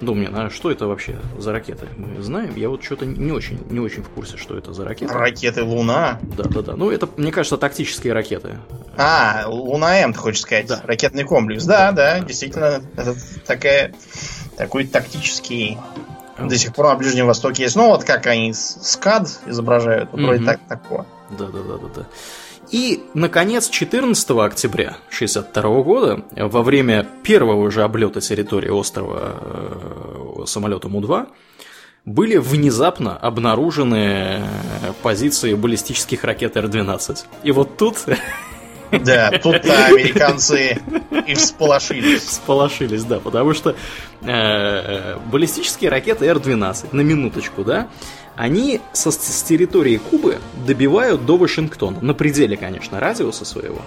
[0.00, 1.86] Думнин, а что это вообще за ракеты?
[1.96, 5.14] Мы знаем, я вот что-то не очень, не очень в курсе, что это за ракеты.
[5.14, 6.20] Ракеты Луна?
[6.36, 6.76] Да, да, да.
[6.76, 8.58] Ну, это, мне кажется, тактические ракеты.
[8.96, 10.66] А, Луна М, ты хочешь сказать?
[10.66, 10.80] Да.
[10.84, 11.64] Ракетный комплекс.
[11.64, 13.16] Да, да, да, действительно, это
[13.46, 13.92] такая,
[14.56, 15.78] такой тактический
[16.36, 16.48] вот.
[16.48, 17.76] До сих пор на Ближнем Востоке есть.
[17.76, 21.06] Ну, вот как они СКАД изображают, вот вроде так такое.
[21.30, 22.06] Да, да, да, да, да.
[22.70, 30.96] И, наконец, 14 октября 1962 года, во время первого же облета территории острова э, самолетом
[30.96, 31.28] У-2,
[32.04, 34.42] были внезапно обнаружены
[35.02, 37.24] позиции баллистических ракет Р-12.
[37.44, 37.98] И вот тут...
[39.02, 40.80] Да, тут американцы
[41.26, 42.22] и всполошились.
[42.22, 43.76] Всполошились, да, потому что
[44.22, 47.88] э, баллистические ракеты Р-12, на минуточку, да,
[48.36, 51.98] они со, с территории Кубы добивают до Вашингтона.
[52.00, 53.82] На пределе, конечно, радиуса своего.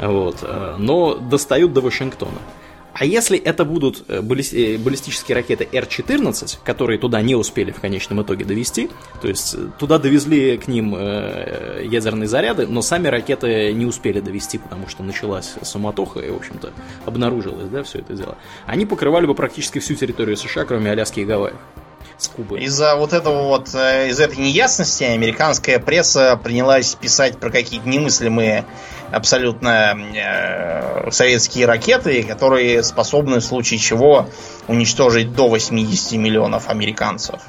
[0.00, 2.38] Вот, э, но достают до Вашингтона.
[2.94, 8.22] А если это будут э, э, баллистические ракеты Р-14, которые туда не успели в конечном
[8.22, 8.88] итоге довести,
[9.20, 14.88] то есть туда довезли к ним ядерные заряды, но сами ракеты не успели довести, потому
[14.88, 16.72] что началась суматоха и, в общем-то,
[17.04, 21.24] обнаружилось, да, все это дело, они покрывали бы практически всю территорию США, кроме Аляски и
[21.24, 21.56] Гавайев
[22.16, 22.60] с Кубы.
[22.60, 28.64] Из-за вот этого вот, э, из этой неясности американская пресса принялась писать про какие-то немыслимые
[29.14, 34.28] абсолютно э, советские ракеты, которые способны в случае чего
[34.68, 37.40] уничтожить до 80 миллионов американцев.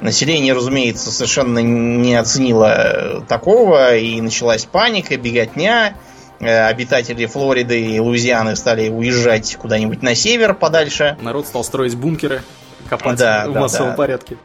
[0.00, 5.96] Население, разумеется, совершенно не оценило такого, и началась паника, беготня.
[6.40, 11.16] Э, обитатели Флориды и Луизианы стали уезжать куда-нибудь на север подальше.
[11.20, 12.42] Народ стал строить бункеры
[12.88, 13.96] копать да, в да, массовом да.
[13.96, 14.36] порядке.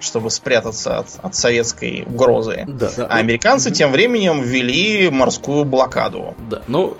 [0.00, 2.64] Чтобы спрятаться от, от советской угрозы.
[2.68, 3.06] Да, да.
[3.06, 6.34] А американцы тем временем ввели морскую блокаду.
[6.50, 6.96] Да, ну,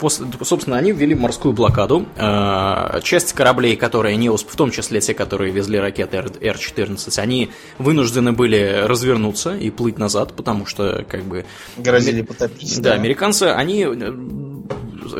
[0.00, 2.06] после, собственно, они ввели морскую блокаду.
[2.16, 8.32] Э, часть кораблей, которые не в том числе те, которые везли ракеты Р-14, они вынуждены
[8.32, 11.44] были развернуться и плыть назад, потому что, как бы...
[11.76, 12.80] Грозили потопить.
[12.80, 13.86] Да, да, американцы, они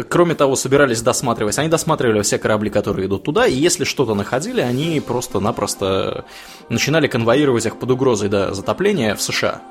[0.08, 1.58] кроме того, собирались досматривать.
[1.58, 6.24] Они досматривали все корабли, которые идут туда, и если что-то находили, они просто-напросто
[6.68, 9.62] начинали конвоировать их под угрозой до затопления в США.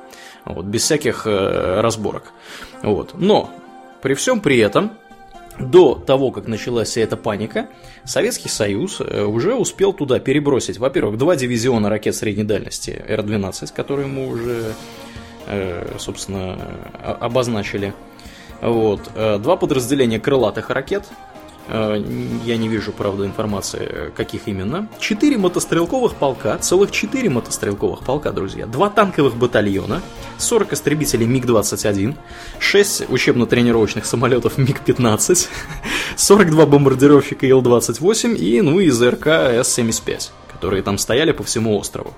[0.45, 2.32] Вот, без всяких э, разборок.
[2.82, 3.12] Вот.
[3.18, 3.51] Но
[4.02, 4.91] при всем при этом,
[5.60, 7.68] до того, как началась вся эта паника,
[8.06, 14.08] Советский Союз э, уже успел туда перебросить, во-первых, два дивизиона ракет средней дальности Р-12, которые
[14.08, 14.74] мы уже,
[15.47, 16.58] э, собственно,
[17.02, 17.93] обозначили.
[18.62, 19.10] Вот.
[19.16, 21.06] Э, два подразделения крылатых ракет.
[21.70, 22.03] Э,
[22.45, 24.89] я не вижу, правда, информации, каких именно.
[24.99, 28.65] Четыре мотострелковых полка, целых четыре мотострелковых полка, друзья.
[28.65, 30.01] Два танковых батальона,
[30.38, 32.15] 40 истребителей МиГ-21,
[32.59, 35.47] 6 учебно-тренировочных самолетов МиГ-15,
[36.15, 42.13] 42 бомбардировщика Ил-28 и, ну, и ЗРК С-75, которые там стояли по всему острову.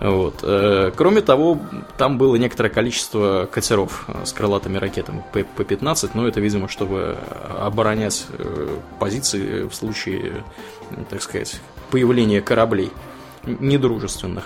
[0.00, 0.40] Вот.
[0.42, 1.58] Э, кроме того,
[1.96, 7.18] там было некоторое количество катеров э, с крылатыми ракетами П-15, но это, видимо, чтобы
[7.60, 10.44] оборонять э, позиции в случае,
[11.10, 12.92] так сказать, появления кораблей
[13.44, 14.44] недружественных.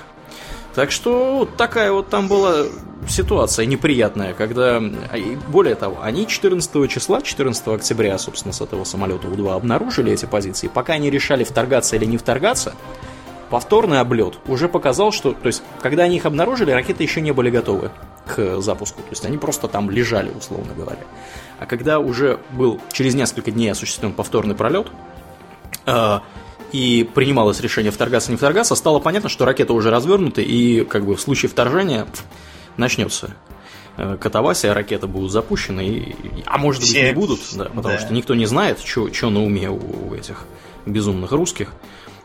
[0.75, 2.65] Так что такая вот там была
[3.07, 4.77] ситуация неприятная, когда...
[4.79, 10.25] а, Более того, они 14 числа, 14 октября, собственно, с этого самолета У-2 обнаружили эти
[10.25, 10.71] позиции.
[10.73, 12.75] Пока они решали, вторгаться или не вторгаться,
[13.53, 15.35] повторный облет уже показал, что...
[15.35, 17.91] То есть, когда они их обнаружили, ракеты еще не были готовы
[18.27, 19.03] к запуску.
[19.03, 21.03] То есть, они просто там лежали, условно говоря.
[21.59, 24.87] А когда уже был через несколько дней осуществлен повторный пролет,
[25.85, 26.21] э,
[26.73, 31.15] и принималось решение вторгаться не вторгаться, стало понятно, что ракеты уже развернуты, и как бы
[31.15, 32.07] в случае вторжения
[32.79, 33.37] начнется
[33.99, 37.99] э, катавасия, ракеты будут запущены, и, а может быть не будут, да, потому да.
[37.99, 40.47] что никто не знает, что на уме у этих
[40.87, 41.75] безумных русских.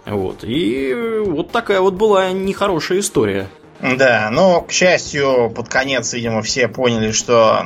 [0.08, 0.43] Вот.
[0.43, 0.93] И
[1.26, 3.47] вот такая вот была нехорошая история.
[3.82, 7.64] Да, но, к счастью, под конец, видимо, все поняли, что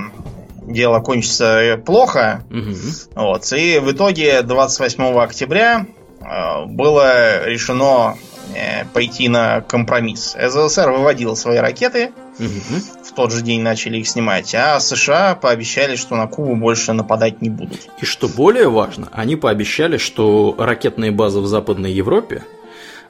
[0.64, 2.44] дело кончится плохо.
[2.50, 2.76] Мгм.
[3.16, 3.52] Вот.
[3.54, 5.86] И в итоге 28 октября
[6.20, 8.18] э, было решено
[8.54, 10.36] э, пойти на компромисс.
[10.38, 12.82] СССР выводил свои ракеты, Мгм.
[13.12, 17.42] В тот же день начали их снимать, а США пообещали, что на Кубу больше нападать
[17.42, 17.90] не будут.
[18.02, 22.44] И что более важно, они пообещали, что ракетные базы в Западной Европе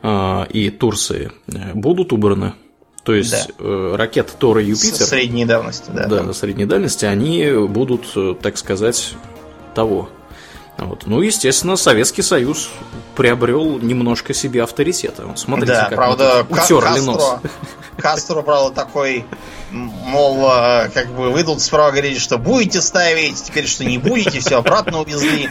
[0.02, 2.54] э, и Турции э, будут убраны.
[3.04, 6.08] То есть э, ракеты Тор и С Юпитер, средней давности, да.
[6.08, 9.14] да, на средней дальности, они будут, э, так сказать,
[9.76, 10.10] того.
[10.78, 11.05] Вот.
[11.05, 12.69] Ну, естественно, Советский Союз
[13.15, 15.28] приобрел немножко себе авторитета.
[15.36, 17.17] Смотрите, Да, как правда, утерли нос.
[17.17, 17.49] Кастро,
[17.97, 19.26] Кастро, правда, такой,
[19.72, 24.39] мол, э, как бы вы тут справа говорите, что будете ставить, теперь что не будете,
[24.39, 25.49] все обратно увезли.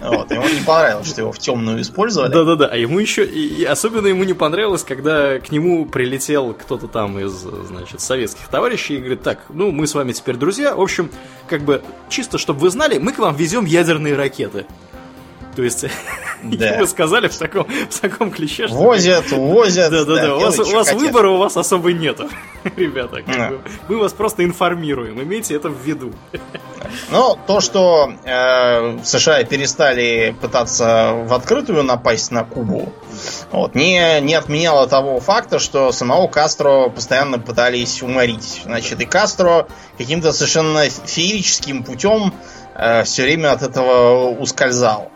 [0.00, 2.32] Вот, ему не понравилось, что его в темную использовали.
[2.32, 7.18] Да-да-да, а ему еще, и, особенно ему не понравилось, когда к нему прилетел кто-то там
[7.20, 11.08] из, значит, советских товарищей и говорит, так, ну, мы с вами теперь друзья, в общем,
[11.46, 14.66] как бы, чисто, чтобы вы знали, мы к вам везем ядерные ракеты.
[15.56, 15.84] То есть,
[16.42, 16.66] Да.
[16.74, 18.76] ему сказали в таком, в таком клише, что...
[18.76, 19.90] Возят, возят.
[19.92, 21.00] Да-да-да, у вас, у вас хотят.
[21.00, 22.28] выбора у вас особо нету,
[22.76, 23.22] ребята.
[23.22, 23.48] как Да.
[23.50, 23.60] бы.
[23.88, 26.12] Мы вас просто информируем, имейте это в виду.
[27.10, 32.92] Но то, что э, США перестали пытаться в открытую напасть на Кубу,
[33.52, 38.62] вот, не, не отменяло того факта, что самого Кастро постоянно пытались уморить.
[38.64, 42.34] Значит, и Кастро каким-то совершенно феерическим путем
[43.04, 45.10] все время от этого ускользал.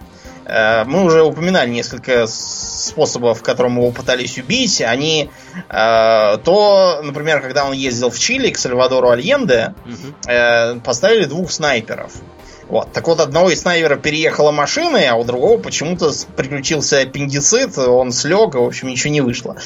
[0.46, 4.80] Э, Мы уже упоминали несколько способов, которым его пытались убить.
[4.80, 5.28] Они
[5.68, 9.74] э, то, например, когда он ездил в Чили к Сальвадору Альенде,
[10.26, 12.12] э, поставили двух снайперов.
[12.68, 12.92] Вот.
[12.92, 18.54] Так вот, одного из снайперов переехала машина, а у другого почему-то приключился аппендицит, он слег,
[18.54, 19.56] и, в общем, ничего не вышло.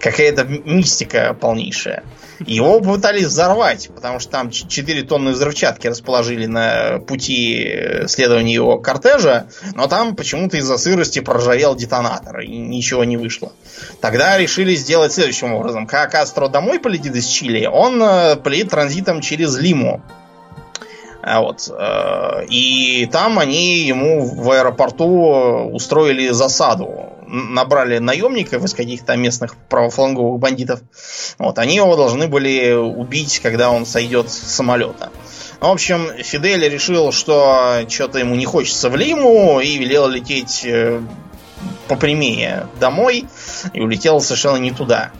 [0.00, 2.02] Какая-то мистика полнейшая.
[2.46, 8.54] Его попытались взорвать, потому что там ч- 4 тонны взрывчатки расположили на пути э, следования
[8.54, 13.52] его кортежа, но там почему-то из-за сырости проржавел детонатор, и ничего не вышло.
[14.00, 15.86] Тогда решили сделать следующим образом.
[15.86, 20.02] Когда Кастро домой полетит из Чили, он э, полетит транзитом через Лиму.
[21.22, 21.68] А Вот.
[21.70, 27.10] э, И там они ему в аэропорту устроили засаду.
[27.26, 30.80] Набрали наемников из каких-то местных правофланговых бандитов.
[31.38, 31.58] Вот.
[31.58, 35.10] Они его должны были убить, когда он сойдет с самолета.
[35.60, 41.00] В общем, Фидель решил, что что-то ему не хочется в Лиму и велел лететь э,
[41.86, 43.26] попрямее домой
[43.74, 45.10] и улетел совершенно не туда.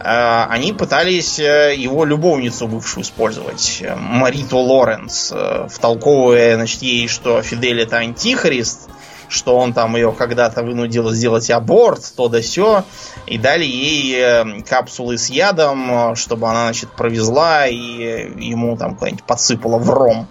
[0.00, 5.32] Э, Они пытались э, его любовницу бывшую использовать, э, Мариту Лоренс,
[5.68, 8.88] втолковывая, значит, ей, что Фидель это антихрист,
[9.28, 12.84] что он там ее когда-то вынудил сделать аборт, то да сё,
[13.26, 18.94] и дали ей э, капсулы с ядом, э, чтобы она, значит, провезла и ему там
[18.96, 20.26] куда-нибудь подсыпала в ром.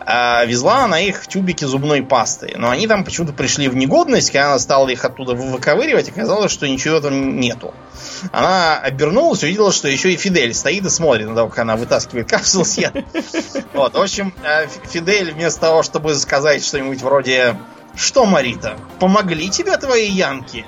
[0.00, 2.54] А везла она их в тюбике зубной пасты.
[2.56, 6.52] Но они там почему-то пришли в негодность, когда она стала их оттуда вы- выковыривать, оказалось,
[6.52, 7.72] что ничего там нету.
[8.32, 12.28] Она обернулась, увидела, что еще и Фидель стоит и смотрит на того, как она вытаскивает
[12.28, 13.04] капсулу с ядом.
[13.72, 17.56] Вот, в общем, э, Фидель вместо того, чтобы сказать что-нибудь вроде
[17.94, 20.64] «Что, Марита, помогли тебе твои янки?»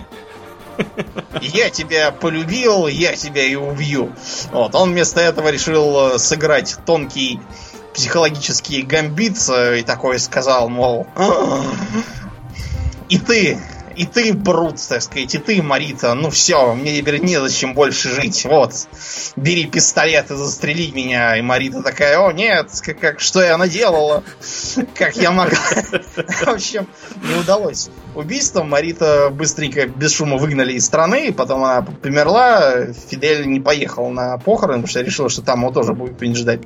[1.40, 4.12] Я тебя полюбил, я тебя и убью.
[4.52, 7.40] Вот, он вместо этого решил э, сыграть тонкий
[7.94, 11.06] психологический гамбит э, и такой сказал, мол,
[13.08, 13.60] и ты,
[13.96, 18.44] и ты, Брут, так сказать, и ты, Марита, ну все, мне теперь незачем больше жить.
[18.44, 18.72] Вот,
[19.36, 21.36] бери пистолет и застрели меня.
[21.36, 24.22] И Марита такая, о нет, как, как что я наделала?
[24.94, 25.58] Как я могла?
[25.58, 26.86] В общем,
[27.22, 27.90] не удалось.
[28.14, 34.36] Убийством Марита быстренько, без шума выгнали из страны, потом она померла, Фидель не поехал на
[34.38, 36.60] похороны, потому что решил, что там его тоже будет кто-нибудь ждать.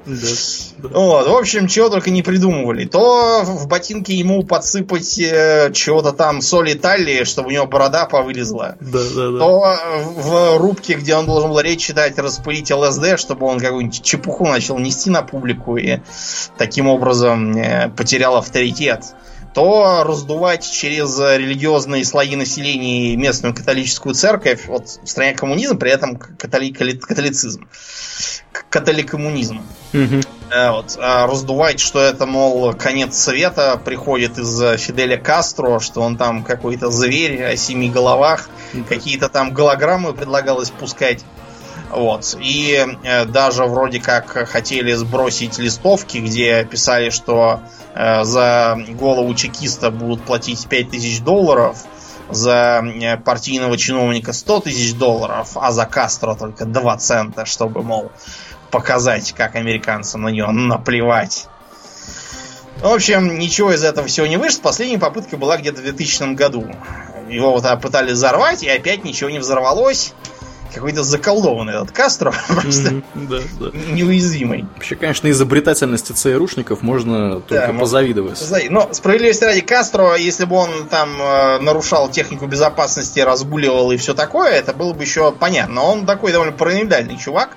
[0.83, 2.85] Вот, в общем, чего только не придумывали.
[2.85, 8.77] То в ботинки ему подсыпать э, чего-то там соли талли, чтобы у него борода повылезла,
[8.81, 9.39] Да, да, да.
[9.39, 9.77] то
[10.17, 14.79] в рубке, где он должен был речь читать, распылить ЛСД, чтобы он какую-нибудь чепуху начал
[14.79, 16.01] нести на публику и
[16.59, 19.14] таким образом э, потерял авторитет,
[19.57, 25.91] то раздувать через религиозные слои населения и местную католическую церковь, вот в стране коммунизм, при
[25.91, 27.67] этом католи- католицизм,
[28.69, 29.63] католикоммунизм.
[29.95, 30.21] Мгм.
[30.51, 36.19] Э, Вот, а раздувать, что это, мол, конец света приходит из Фиделя Кастро, что он
[36.19, 38.51] там какой-то зверь о семи головах,
[38.91, 41.25] какие-то там голограммы предлагалось пускать.
[41.91, 42.37] Вот.
[42.41, 47.61] И э, даже вроде как хотели сбросить листовки, где писали, что
[47.95, 51.78] э, за голову чекиста будут платить 5000 долларов,
[52.30, 58.11] за э, партийного чиновника 100 тысяч долларов, а за Кастро только 2 цента, чтобы, мол,
[58.70, 61.47] показать, как американцам на него наплевать.
[62.80, 64.61] В общем, ничего из этого всего не вышло.
[64.61, 66.66] Последняя попытка была где-то в 2000 году.
[67.28, 70.12] Его вот а, пытались взорвать, и опять ничего не взорвалось.
[70.75, 73.03] Какой-то заколдованный этот Кастро, просто.
[73.14, 73.71] Да, да.
[73.93, 74.67] неуязвимый.
[74.75, 78.39] Вообще, конечно, изобретательности ЦРУшников можно только ну, позавидовать.
[78.39, 83.97] Знаете, Но справедливости ради Кастро, если бы он там э, нарушал технику безопасности, разгуливал и
[83.97, 85.77] все такое, это было бы еще понятно.
[85.77, 87.57] Но он такой довольно параноидальный чувак.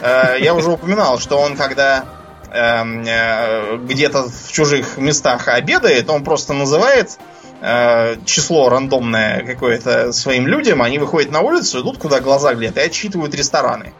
[0.00, 2.04] Э, я уже упоминал, что он когда
[2.50, 7.18] эм, э, где-то в чужих местах обедает, он просто называет
[7.64, 12.80] э, число рандомное какое-то своим людям, они выходят на улицу, идут куда глаза глядят и
[12.80, 13.92] отсчитывают рестораны.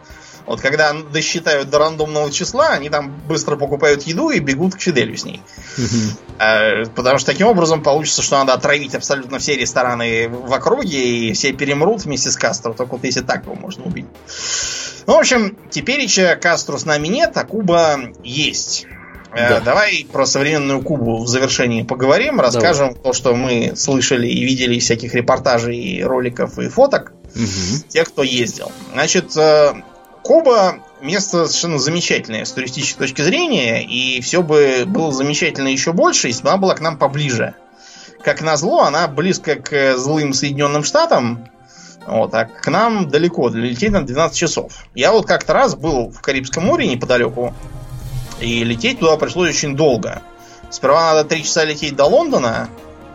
[0.47, 5.17] Вот когда досчитают до рандомного числа, они там быстро покупают еду и бегут к Фиделю
[5.17, 5.41] с ней.
[6.39, 11.33] Э, Потому что таким образом получится, что надо отравить абсолютно все рестораны в округе, и
[11.33, 12.75] все перемрут вместе с Кастро.
[12.75, 14.07] Только вот если так его можно убить.
[15.07, 18.87] Ну, в общем, теперь еще Кастро с нами нет, а Куба есть.
[19.35, 19.61] Э, Да.
[19.61, 24.85] Давай про современную Кубу в завершении поговорим, расскажем то, что мы слышали и видели из
[24.85, 27.83] всяких репортажей, и роликов и фоток Мгм.
[27.89, 28.71] тех, кто ездил.
[28.93, 29.75] Значит, э,
[30.23, 36.29] Куба место совершенно замечательное с туристической точки зрения, и все бы было замечательно еще больше,
[36.29, 37.55] если бы она была к нам поближе.
[38.23, 41.47] Как назло, она близко к злым Соединенным Штатам,
[42.07, 44.87] вот, а к нам далеко, лететь на 12 часов.
[44.95, 47.53] Я вот как-то раз был в Карибском море неподалеку,
[48.45, 50.23] и лететь туда пришлось очень долго.
[50.71, 52.69] Сперва надо 3 часа лететь до Лондона,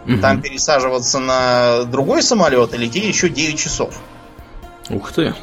[0.06, 0.22] Мгм.
[0.22, 3.94] там пересаживаться на другой самолет и лететь еще 9 часов.
[4.90, 5.36] Ух ты.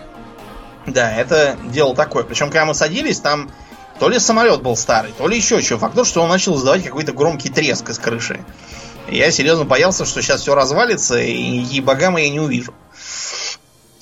[0.87, 2.25] Да, это дело такое.
[2.25, 3.51] Причем, когда мы садились, там
[3.99, 5.79] то ли самолет был старый, то ли еще что.
[5.79, 8.45] Факт тот, что он начал издавать какой-то громкий треск из крыши.
[9.09, 12.75] И я серьезно боялся, что сейчас все развалится, и никаких богам я не увижу.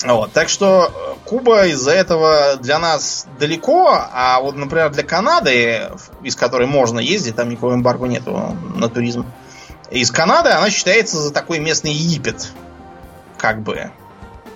[0.05, 5.89] Вот, так что э, Куба из-за этого для нас далеко, а вот, например, для Канады,
[6.23, 9.25] из которой можно ездить, там никакого эмбарго нету на туризм,
[9.91, 12.53] из Канады она считается за такой местный Египет.
[13.39, 13.91] Как бы.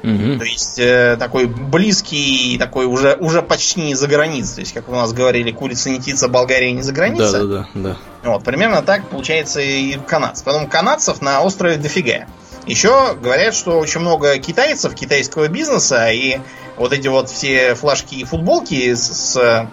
[0.02, 0.38] Мгм.
[0.38, 4.54] То есть э, такой близкий, такой уже, уже почти не за границей.
[4.56, 7.44] То есть, как у нас говорили, курица не птица, Болгария не за Да, граница.
[7.44, 7.96] да, да, да.
[8.22, 10.44] Вот, примерно так получается и у канадцев.
[10.44, 12.26] Потом канадцев на острове дофига.
[12.68, 16.38] Еще говорят, что очень много китайцев, китайского бизнеса, и
[16.76, 19.68] вот эти вот все флажки и футболки с, с,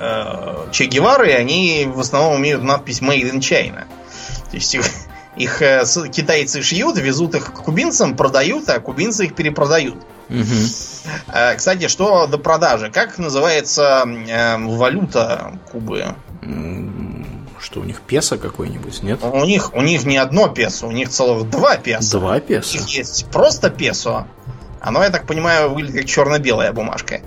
[0.00, 3.84] э, Че Гевары, они в основном имеют надпись Made in China.
[4.50, 4.84] То есть их,
[5.36, 9.96] их, э, китайцы шьют, везут их к кубинцам, продают, а кубинцы их перепродают.
[11.28, 12.90] Э, Кстати, что до продажи?
[12.90, 16.14] Как называется э, валюта Кубы?
[17.62, 19.20] Что, у них песо какой-нибудь, нет?
[19.22, 22.18] У них, у них не одно песо, у них целых два песо.
[22.18, 22.76] Два У песо?
[22.76, 24.26] них есть просто песо.
[24.80, 27.20] Оно, я так понимаю, выглядит как черно-белая бумажка.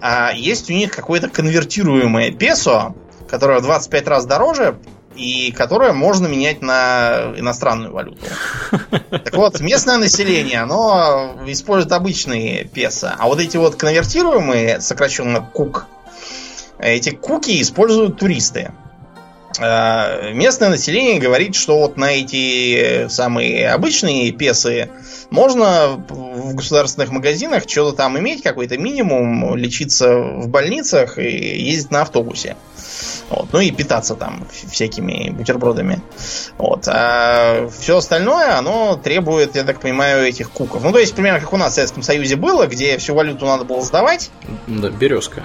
[0.00, 2.94] А есть у них какое-то конвертируемое песо,
[3.28, 4.78] которое в 25 раз дороже,
[5.14, 8.24] и которое можно менять на иностранную валюту.
[9.10, 13.14] Так вот, местное население, оно использует обычные песо.
[13.16, 15.86] А вот эти вот конвертируемые, сокращенно КУК,
[16.80, 18.72] эти куки используют туристы.
[19.58, 24.90] Э, Местное население говорит, что вот на эти самые обычные песы
[25.30, 31.28] можно в государственных магазинах что-то там иметь, какой-то минимум, лечиться в больницах и
[31.62, 32.56] ездить на автобусе.
[33.30, 33.48] Вот.
[33.52, 36.00] Ну и питаться там всякими бутербродами.
[36.56, 36.88] Вот.
[36.88, 40.82] А все остальное, оно требует, я так понимаю, этих куков.
[40.82, 43.64] Ну, то есть, примерно как у нас в Советском Союзе было, где всю валюту надо
[43.64, 44.30] было сдавать,
[44.66, 45.44] Да, березка.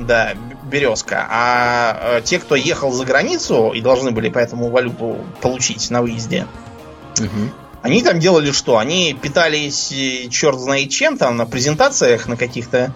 [0.00, 0.32] да,
[0.68, 1.26] березка.
[1.30, 6.46] А э, те, кто ехал за границу и должны были поэтому валюту получить на выезде,
[7.18, 7.52] Мгм.
[7.82, 8.78] они там делали что?
[8.78, 12.92] Они питались э, черт знает чем там на презентациях на каких-то.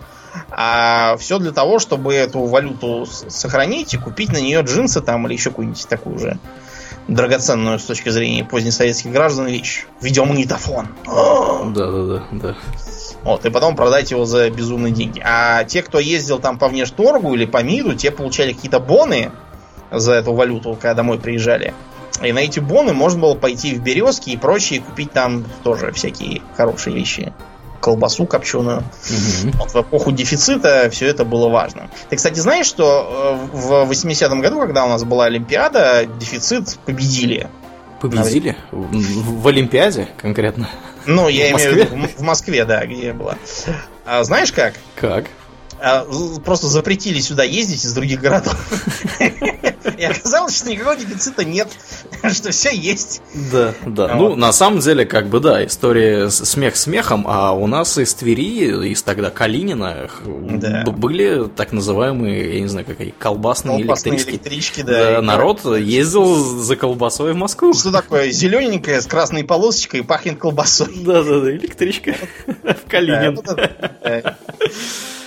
[0.51, 5.35] А все для того, чтобы эту валюту сохранить и купить на нее джинсы там или
[5.35, 6.39] еще какую-нибудь такую же
[7.09, 9.87] драгоценную с точки зрения позднесоветских граждан вещь.
[10.01, 10.89] Видеомагнитофон.
[11.05, 12.57] Да, да, да, да.
[13.25, 15.23] Вот, и потом продать его за безумные деньги.
[15.25, 19.31] А те, кто ездил там по внешторгу или по МИДу, те получали какие-то боны
[19.91, 21.75] за эту валюту, когда домой приезжали.
[22.21, 25.93] И на эти боны можно было пойти в березки и прочее и купить там тоже
[25.93, 27.33] всякие хорошие вещи.
[27.81, 28.85] Колбасу копченую.
[29.11, 29.53] Мгм.
[29.59, 31.91] Вот в эпоху дефицита все это было важно.
[32.11, 37.49] Ты, кстати, знаешь, что э, в 80-м году, когда у нас была Олимпиада, дефицит победили.
[38.01, 38.57] Победили?
[38.71, 40.69] В Олимпиаде конкретно?
[41.07, 43.37] Ну, я В имею в виду в Москве, да, где была.
[44.05, 44.75] А знаешь как?
[44.97, 45.27] Как?
[45.81, 46.07] А,
[46.45, 48.57] Просто запретили сюда ездить из других городов.
[49.99, 51.69] И оказалось, что никакого дефицита нет,
[52.33, 53.21] что все есть.
[53.53, 54.15] Да, да.
[54.17, 54.31] Вот.
[54.31, 58.15] Ну, на самом деле, как бы, да, история с- смех смехом, а у нас из
[58.15, 64.83] Твери, из тогда Калинина были так называемые, я не знаю, какие, колбасные, электрички.
[64.83, 67.75] Да, народ ездил за колбасой в Москву.
[67.75, 68.31] Что такое?
[68.31, 70.93] Зелененькая с красной полосочкой и пахнет колбасой.
[71.03, 72.15] Да, да, да, электричка
[72.47, 73.41] в Калинин.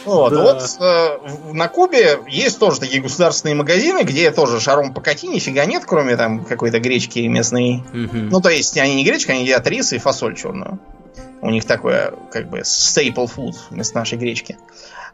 [0.06, 0.42] Вот да.
[0.42, 5.84] Вот, э, на Кубе есть тоже такие государственные магазины, где тоже шаром покати, нифига нет,
[5.86, 7.84] кроме там какой-то гречки местной.
[7.94, 8.30] Мгм.
[8.30, 10.80] Ну, то есть они не гречка, они едят рис и фасоль черную.
[11.42, 14.58] У них такое, как бы, staple food вместо нашей гречки.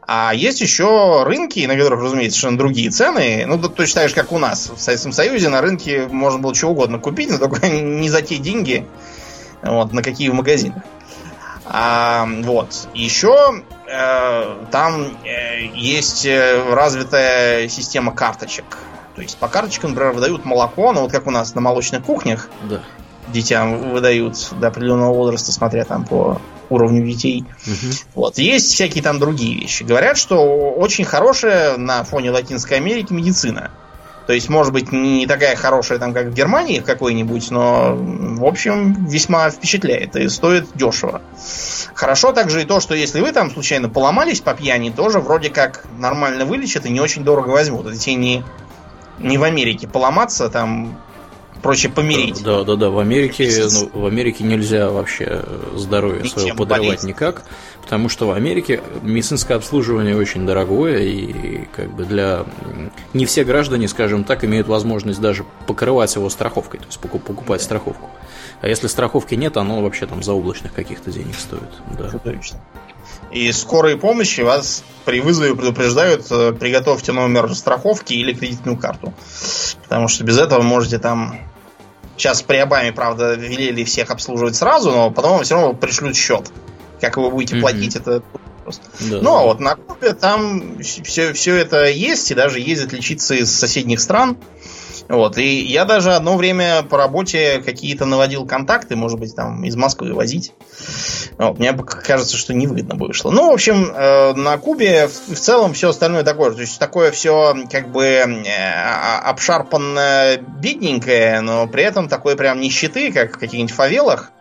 [0.07, 3.45] А есть еще рынки, на которых, разумеется, совершенно другие цены.
[3.45, 4.69] Ну, точно так же, как у нас.
[4.69, 8.37] В Советском Союзе на рынке можно было чего угодно купить, но только не за те
[8.37, 8.85] деньги,
[9.61, 10.83] вот, на какие в магазинах.
[11.65, 12.89] А, вот.
[12.93, 13.63] Еще
[14.71, 18.65] там э, есть э, развитая система карточек.
[19.15, 22.49] То есть по карточкам, например, выдают молоко, ну вот как у нас на молочных кухнях,
[22.69, 22.81] Да.
[23.27, 26.39] детям выдают до определенного возраста, смотря там по
[26.69, 27.43] уровню детей.
[27.65, 27.91] Мгм.
[28.15, 28.37] Вот.
[28.37, 29.83] Есть всякие там другие вещи.
[29.83, 30.37] Говорят, что
[30.71, 33.71] очень хорошая на фоне Латинской Америки медицина.
[34.31, 39.05] То есть, может быть, не такая хорошая, там, как в Германии какой-нибудь, но, в общем,
[39.05, 41.21] весьма впечатляет и стоит дешево.
[41.93, 45.83] Хорошо также и то, что если вы там случайно поломались по пьяни, тоже вроде как
[45.97, 47.87] нормально вылечат и не очень дорого возьмут.
[47.87, 48.45] Это тебе не,
[49.19, 50.97] не в Америке поломаться, там
[51.61, 52.43] проще помереть.
[52.43, 52.89] Да, да, да.
[52.89, 55.43] В Америке, ну, в Америке нельзя вообще
[55.75, 57.03] здоровье Ничем свое подрывать болеть.
[57.03, 57.43] никак,
[57.81, 62.45] потому что в Америке медицинское обслуживание очень дорогое и как бы для
[63.13, 67.61] не все граждане, скажем так, имеют возможность даже покрывать его страховкой, то есть поку- покупать
[67.61, 68.09] страховку.
[68.61, 71.69] А если страховки нет, оно вообще там заоблачных каких-то денег стоит.
[71.97, 72.09] Да.
[72.11, 72.59] Чудовищно.
[73.31, 79.13] И скорые помощи вас при вызове предупреждают, э, приготовьте номер страховки или кредитную карту.
[79.83, 81.39] Потому что без этого можете там...
[82.21, 86.51] Сейчас при Обаме, правда, велели всех обслуживать сразу, но потом вам все равно пришлют счет.
[86.99, 87.61] Как вы будете Мгм.
[87.61, 88.21] платить, это
[88.63, 88.83] просто.
[88.99, 89.21] Да.
[89.23, 93.51] Ну, а вот на Кубе там все, все это есть, и даже ездят лечиться из
[93.51, 94.37] соседних стран.
[95.07, 99.75] Вот, и я даже одно время по работе какие-то наводил контакты, может быть, там из
[99.75, 100.53] Москвы возить.
[101.37, 103.31] Вот, мне кажется, что невыгодно бы вышло.
[103.31, 106.51] Ну, в общем, э, на Кубе в, целом все остальное такое.
[106.51, 106.55] же.
[106.57, 112.59] То есть такое все как бы э, а- обшарпанное, бедненькое, но при этом такой прям
[112.59, 114.31] нищеты, как в каких-нибудь фавелах.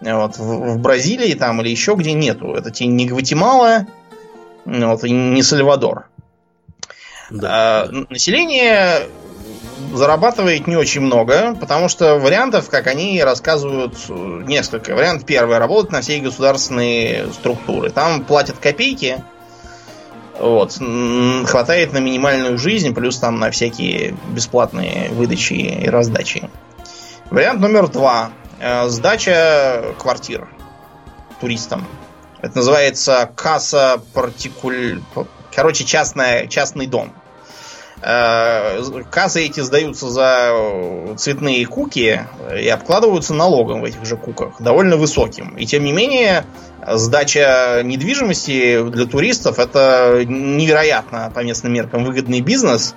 [0.00, 2.54] Вот, в, в Бразилии там или еще где нету.
[2.54, 3.86] Это тебе не Гватемала,
[4.64, 6.08] вот, и не Сальвадор.
[7.30, 8.06] Да, А, да.
[8.10, 9.06] Население
[9.94, 14.94] зарабатывает не очень много, потому что вариантов, как они рассказывают, несколько.
[14.94, 15.58] Вариант первый.
[15.58, 17.90] Работать на все государственные структуры.
[17.90, 19.22] Там платят копейки.
[20.38, 20.78] Вот.
[21.46, 26.50] Хватает на минимальную жизнь, плюс там на всякие бесплатные выдачи и раздачи.
[27.30, 28.30] Вариант номер два.
[28.60, 30.48] Э, Сдача квартир
[31.40, 31.86] туристам.
[32.42, 35.00] Это называется касса партикуль...
[35.54, 37.12] Короче, частная, частный дом.
[38.06, 40.52] Э, Кассы эти сдаются за
[41.16, 45.56] цветные куки и обкладываются налогом в этих же куках, довольно высоким.
[45.56, 46.44] И тем не менее,
[46.86, 52.94] сдача недвижимости для туристов это невероятно по местным меркам выгодный бизнес.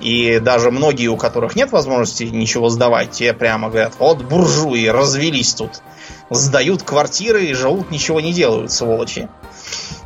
[0.00, 5.54] И даже многие, у которых нет возможности ничего сдавать, те прямо говорят, вот буржуи развелись
[5.54, 5.82] тут.
[6.30, 9.28] Сдают квартиры и живут, ничего не делают, сволочи.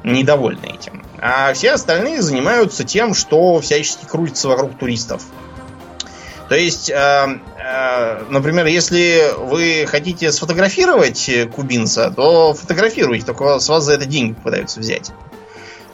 [0.04, 1.02] Недовольны этим.
[1.18, 5.22] А все остальные занимаются тем, что всячески крутится вокруг туристов.
[6.48, 13.84] То есть, э, э, например, если вы хотите сфотографировать кубинца, то фотографируйте, только с вас
[13.84, 15.10] за это деньги пытаются взять.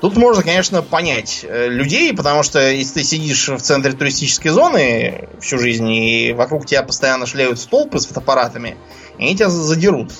[0.00, 5.28] Тут можно, конечно, понять э, людей, потому что если ты сидишь в центре туристической зоны
[5.40, 8.76] всю жизнь, и вокруг тебя постоянно шляют столпы с фотоаппаратами,
[9.18, 10.12] они тебя задерут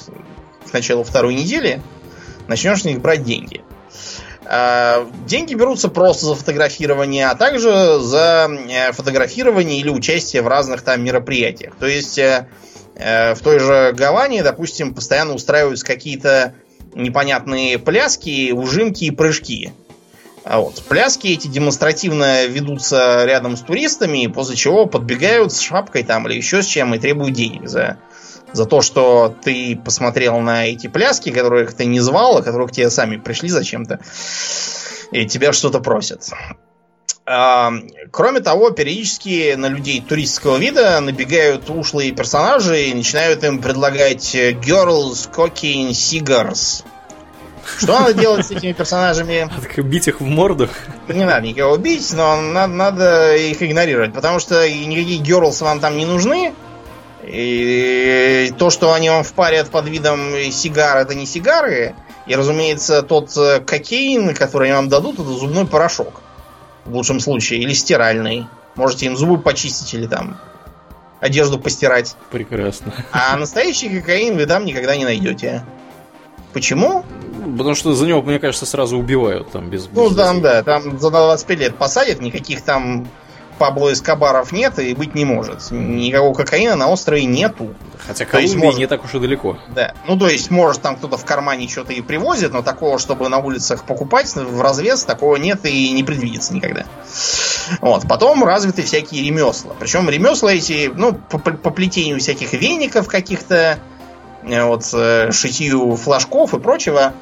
[0.69, 1.83] к началу второй недели,
[2.47, 3.63] начнешь с них брать деньги.
[4.53, 10.83] Э, деньги берутся просто за фотографирование, а также за э, фотографирование или участие в разных
[10.83, 11.77] там мероприятиях.
[11.79, 12.49] То есть э,
[12.97, 16.55] в той же Гаване, допустим, постоянно устраиваются какие-то
[16.97, 19.73] непонятные пляски, ужимки и прыжки.
[20.43, 20.83] А вот.
[20.89, 26.63] Пляски эти демонстративно ведутся рядом с туристами, после чего подбегают с шапкой там или еще
[26.63, 27.99] с чем и требуют денег за
[28.53, 32.91] за то, что ты посмотрел на эти пляски, которых ты не звал, а которых тебе
[32.91, 34.01] сами пришли зачем-то,
[35.13, 36.29] и тебя что-то просят.
[37.27, 37.73] А,
[38.11, 45.31] кроме того, периодически на людей туристского вида набегают ушлые персонажи и начинают им предлагать girls
[45.33, 46.83] cooking cigars.
[47.79, 49.49] Что надо делать с этими персонажами?
[49.77, 50.69] Бить их в морду.
[51.09, 55.97] Не надо никого бить, но надо, надо их игнорировать, потому что никакие girls вам там
[55.97, 56.53] не нужны,
[57.23, 61.95] и то, что они вам впарят под видом сигар, это не сигары.
[62.27, 66.21] И, разумеется, тот э, кокаин, который они вам дадут, это зубной порошок.
[66.85, 67.61] В лучшем случае.
[67.61, 68.47] Или стиральный.
[68.77, 70.39] Можете им зубы почистить или там
[71.21, 72.17] одежду постирать.
[72.31, 72.93] Прекрасно.
[73.13, 75.65] А настоящий кокаин вы там никогда не найдете.
[76.53, 77.05] Почему?
[77.57, 79.89] Потому что за него, мне кажется, сразу убивают там без...
[79.93, 83.09] Ну, без там, да, там за 25 лет посадят, никаких там
[83.61, 85.71] Пабло Эскобаров нет и быть не может.
[85.71, 87.75] Никакого кокаина на острове нету.
[88.07, 88.81] Хотя Колумбия может...
[88.81, 89.59] не так уж и далеко.
[89.75, 89.93] Да.
[90.07, 93.37] Ну, то есть, может, там кто-то в кармане что-то и привозит, но такого, чтобы на
[93.37, 96.87] улицах покупать в развес, такого нет и не предвидится никогда.
[97.83, 98.09] Вот.
[98.09, 99.75] Потом развиты всякие ремесла.
[99.79, 103.79] Причем ремесла эти, ну, по, по плетению всяких веников каких-то,
[104.43, 107.13] э, вот, э, шитью флажков и прочего,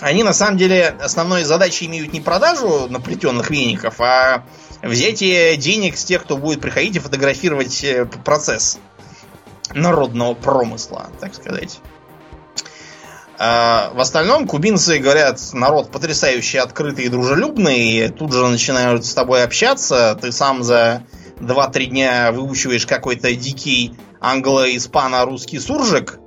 [0.00, 4.44] они на самом деле основной задачей имеют не продажу наплетенных веников, а
[4.82, 8.78] взятие денег с тех, кто будет приходить и фотографировать э, процесс
[9.74, 11.80] народного промысла, так сказать.
[13.38, 19.42] А в остальном кубинцы говорят, народ потрясающе открытый и дружелюбный, тут же начинают с тобой
[19.42, 21.02] общаться, ты сам за
[21.40, 26.20] 2-3 дня выучиваешь какой-то дикий англо-испано-русский суржик,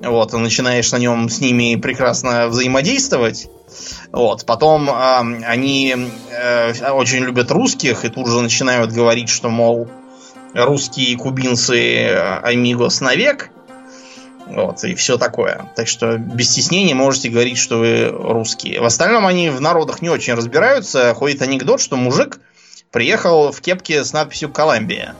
[0.00, 3.48] вот, и начинаешь на нем с ними прекрасно взаимодействовать.
[4.12, 4.44] Вот.
[4.46, 5.94] Потом э, они
[6.30, 9.88] э, очень любят русских и тут же начинают говорить, что, мол,
[10.54, 12.08] русские кубинцы
[12.42, 13.50] амигос навек.
[14.46, 15.70] Вот, и все такое.
[15.76, 18.80] Так что без стеснения можете говорить, что вы русские.
[18.80, 21.12] В остальном они в народах не очень разбираются.
[21.12, 22.40] Ходит анекдот, что мужик
[22.90, 25.14] приехал в кепке с надписью «Колумбия».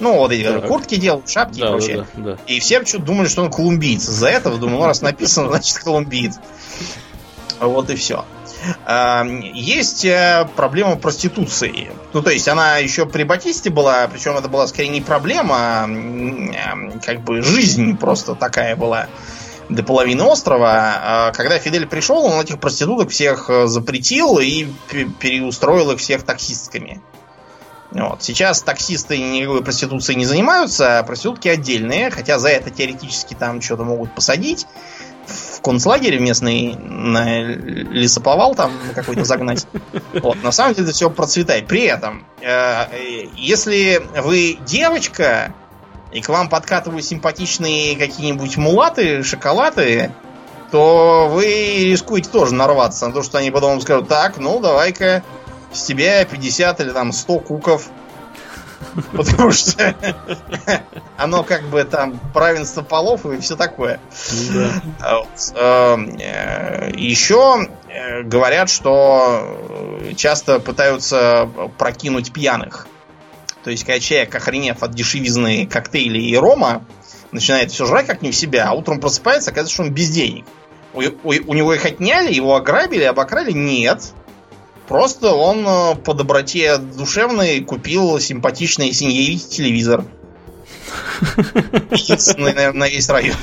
[0.00, 0.66] Ну, вот эти так.
[0.66, 1.96] куртки делал, шапки да, и прочее.
[1.96, 2.38] Да, да, да.
[2.46, 4.08] И все почему-то думали, что он колумбиец.
[4.08, 6.36] Из-за этого думаю, ну, раз написано, значит, колумбиец.
[7.60, 8.24] Вот и все.
[8.86, 11.90] А, есть э, проблема проституции.
[12.12, 15.88] Ну, то есть она еще при Батисте была, причем это была скорее не проблема, а
[17.04, 19.08] как бы жизнь просто такая была
[19.68, 20.70] до половины острова.
[20.72, 24.66] А когда Фидель пришел, он этих проституток всех э, запретил и
[25.20, 27.00] переустроил их всех таксистками.
[27.92, 28.22] Вот.
[28.22, 33.84] Сейчас таксисты никакой проституцией не занимаются, а проститутки отдельные, хотя за это теоретически там что-то
[33.84, 34.66] могут посадить
[35.30, 39.66] в концлагере местный на лесоповал там какой-то загнать.
[40.14, 41.66] Вот, на самом деле все процветает.
[41.66, 45.54] При этом, э, если вы девочка,
[46.12, 50.12] и к вам подкатывают симпатичные какие-нибудь мулаты, шоколаты,
[50.70, 51.44] то вы
[51.90, 55.22] рискуете тоже нарваться на то, что они потом скажут, так, ну давай-ка
[55.72, 57.88] с тебя 50 или там 100 куков
[59.12, 59.94] Потому что
[61.16, 64.00] оно как бы там правенство полов и все такое.
[65.00, 65.24] А
[65.54, 71.48] эм, э, Еще э, говорят, что часто пытаются
[71.78, 72.86] прокинуть пьяных.
[73.62, 76.84] То есть, когда человек, охренев от дешевизны коктейлей и рома,
[77.30, 80.46] начинает все жрать как не в себя, а утром просыпается, оказывается, что он без денег.
[80.92, 83.52] У, у, у него их отняли, его ограбили, обокрали?
[83.52, 84.12] Нет.
[84.90, 90.04] Просто он э, по доброте душевной купил симпатичный синьерите телевизор.
[91.92, 93.36] Единственный, наверное, на весь район.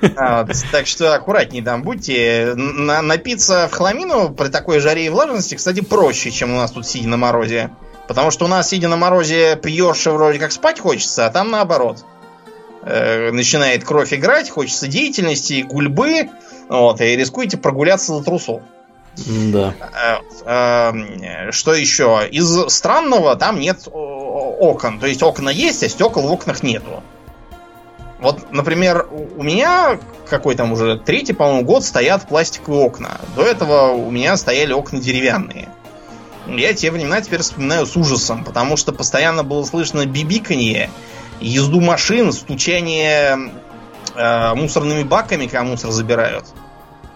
[0.00, 2.54] Вот, так что аккуратнее там будьте.
[2.54, 6.86] На, напиться в хламину при такой жаре и влажности, кстати, проще, чем у нас тут
[6.86, 7.70] сидя на морозе.
[8.06, 11.50] Потому что у нас, сидя на морозе, пьешь и вроде как спать хочется, а там
[11.50, 12.04] наоборот.
[12.84, 16.30] Э, начинает кровь играть, хочется деятельности, гульбы,
[16.68, 18.62] вот, и рискуете прогуляться за трусов.
[19.16, 19.74] Да.
[20.44, 22.26] Э, э, что еще?
[22.30, 24.98] Из странного там нет окон.
[24.98, 27.02] То есть окна есть, а стекол в окнах нету.
[28.20, 29.98] Вот, например, у меня
[30.32, 33.20] какой там уже третий, по-моему, год стоят пластиковые окна.
[33.36, 35.68] До этого у меня стояли окна деревянные.
[36.46, 40.90] Я те времена теперь вспоминаю с ужасом, потому что постоянно было слышно бибиканье,
[41.40, 43.52] езду машин, стучание
[44.14, 46.46] э, мусорными баками, когда мусор забирают.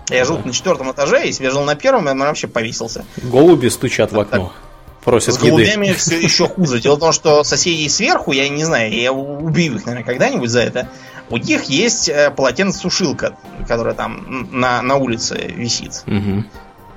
[0.09, 3.05] Я живу на четвертом этаже, если я жил на первом, я вообще повесился.
[3.23, 4.53] Голуби стучат в окно.
[5.05, 5.99] Просят С голубями еды.
[5.99, 6.81] все еще хуже.
[6.81, 10.61] Дело в том, что соседей сверху, я не знаю, я убью их, наверное, когда-нибудь за
[10.63, 10.89] это.
[11.31, 13.37] У них есть э, полотенцесушилка,
[13.69, 16.03] которая там на, на улице висит.
[16.07, 16.45] Угу.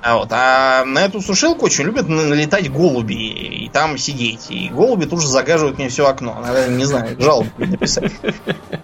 [0.02, 4.46] А, вот, а на эту сушилку очень любят налетать голуби и там сидеть.
[4.50, 6.38] И голуби тут же загаживают мне все окно.
[6.40, 8.12] Надо, не знаю, жалобу написать.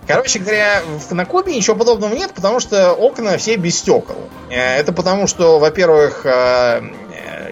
[0.06, 4.16] Короче говоря, на Кубе ничего подобного нет, потому что окна все без стекол.
[4.51, 6.82] Э, это потому, что, во-первых, э,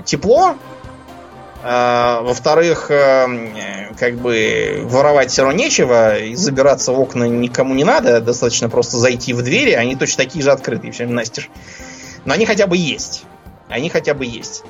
[0.05, 0.57] тепло,
[1.63, 8.69] во-вторых, как бы воровать все равно нечего, и забираться в окна никому не надо, достаточно
[8.69, 11.49] просто зайти в двери, они точно такие же открытые, все настежь.
[12.27, 13.25] Но они хотя бы есть.
[13.69, 14.63] Они хотя бы есть.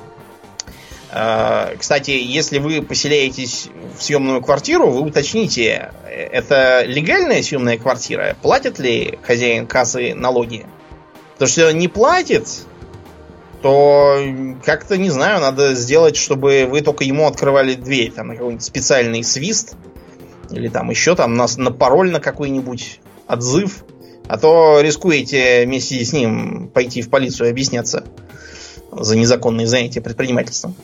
[1.11, 8.35] А, кстати, если вы поселяетесь в съемную квартиру, вы уточните, это легальная съемная квартира?
[8.41, 10.65] Платит ли хозяин кассы налоги?
[11.33, 12.47] Потому что не платит,
[13.61, 14.19] то
[14.63, 19.75] как-то, не знаю, надо сделать, чтобы вы только ему открывали дверь, там, какой-нибудь специальный свист,
[20.51, 23.85] или там еще там на, на пароль на какой-нибудь отзыв,
[24.27, 28.05] а то рискуете вместе с ним пойти в полицию объясняться
[28.95, 30.75] за незаконные занятия предпринимательством.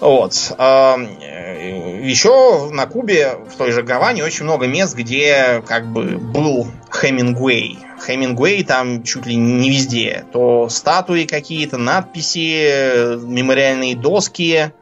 [0.00, 0.52] Вот.
[0.56, 6.68] А, Еще на Кубе, в той же Гаване, очень много мест, где как бы был
[6.90, 7.78] Хемингуэй.
[8.06, 10.24] Хемингуэй там чуть ли не везде.
[10.32, 14.72] То статуи какие-то, надписи, мемориальные доски.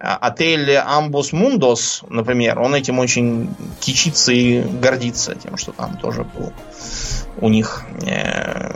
[0.00, 6.24] А, отель Амбус Мундос, например, он этим очень кичится и гордится тем, что там тоже
[6.24, 6.52] был
[7.40, 8.70] у них э,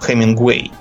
[0.00, 0.72] Хемингуэй.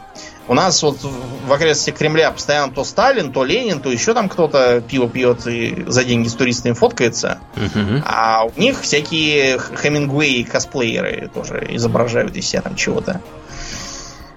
[0.48, 4.82] У нас вот в окрестностях Кремля постоянно то Сталин, то Ленин, то еще там кто-то
[4.82, 7.40] пиво пьет и за деньги с туристами фоткается.
[7.56, 8.02] Uh-huh.
[8.06, 13.22] А у них всякие Хемингуэй косплееры тоже изображают из себя там чего-то.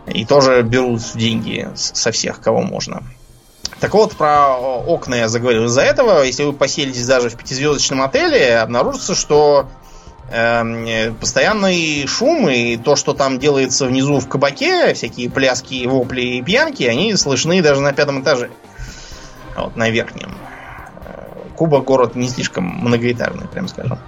[0.07, 3.05] И тоже берут деньги со всех, кого можно.
[3.79, 5.67] Так вот, про окна я заговорил.
[5.67, 9.69] Из-за этого, если вы поселитесь даже в пятизвездочном отеле, обнаружится, что
[10.31, 16.85] постоянный шум и то, что там делается внизу в кабаке, всякие пляски, вопли и пьянки,
[16.85, 18.51] они слышны даже на пятом этаже.
[19.57, 20.37] Вот, на верхнем.
[21.05, 21.27] Э,
[21.57, 23.99] Куба город не слишком многоэтажный, прям скажем.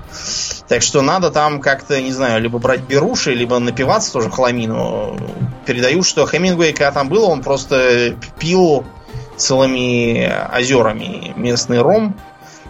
[0.69, 5.19] Так что надо там как-то, не знаю, либо брать беруши, либо напиваться тоже хламину.
[5.67, 8.85] Передаю, что Хемингуэй, когда там был, он просто пил
[9.37, 12.15] целыми озерами местный ром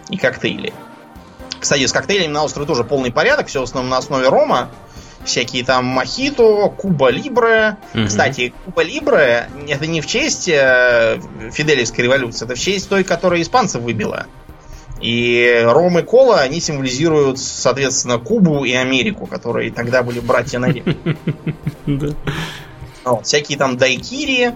[0.09, 0.73] и коктейли.
[1.63, 4.69] Кстати, с коктейлями на острове тоже полный порядок, все в основном на основе рома.
[5.23, 7.77] Всякие там мохито, Куба Либре.
[7.93, 8.07] Угу.
[8.07, 11.21] Кстати, Куба Либре это не в честь э,
[11.53, 14.25] Фиделевской революции, это в честь той, которая испанцев выбила.
[14.99, 20.67] И ром и кола, они символизируют, соответственно, Кубу и Америку, которые тогда были братья на
[23.23, 24.53] Всякие там дайкири.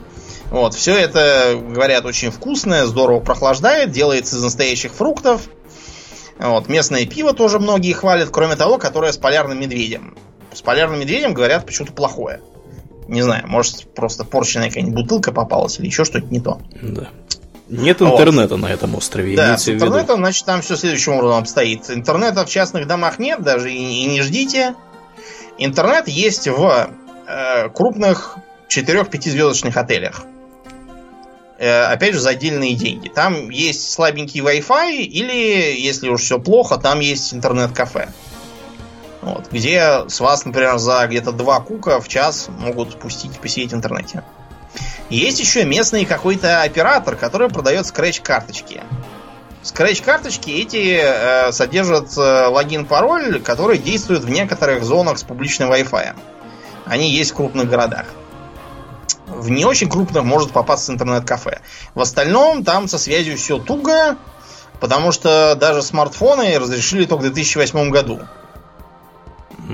[0.49, 5.49] Вот, все это, говорят, очень вкусное, здорово прохлаждает, делается из настоящих фруктов.
[6.39, 6.69] Вот.
[6.69, 10.15] Местное пиво тоже многие хвалят, кроме того, которое с полярным медведем.
[10.53, 12.41] С полярным медведем говорят почему-то плохое.
[13.07, 16.59] Не знаю, может просто порченная какая-нибудь бутылка попалась или еще что-то не то.
[16.81, 17.09] Да.
[17.69, 18.61] Нет интернета вот.
[18.61, 19.35] на этом острове.
[19.35, 21.89] Да, с интернетом, значит, там все следующим образом обстоит.
[21.89, 24.75] Интернета в частных домах нет, даже и, и не ждите.
[25.57, 26.89] Интернет есть в
[27.27, 28.37] э, крупных
[28.69, 30.23] 4-5 звездочных отелях.
[31.59, 33.07] Э, опять же, за отдельные деньги.
[33.07, 38.09] Там есть слабенький Wi-Fi, или, если уж все плохо, там есть интернет-кафе.
[39.21, 43.75] Вот, где с вас, например, за где-то 2 кука в час могут пустить посидеть в
[43.75, 44.23] интернете.
[45.09, 48.81] Есть еще местный какой-то оператор, который продает скретч-карточки.
[49.63, 56.15] Скретч-карточки эти э, содержат э, логин-пароль, который действует в некоторых зонах с публичным Wi-Fi.
[56.85, 58.05] Они есть в крупных городах
[59.27, 61.61] в не очень крупных может попасться интернет-кафе.
[61.93, 64.17] В остальном там со связью все туго,
[64.79, 68.21] потому что даже смартфоны разрешили только в 2008 году.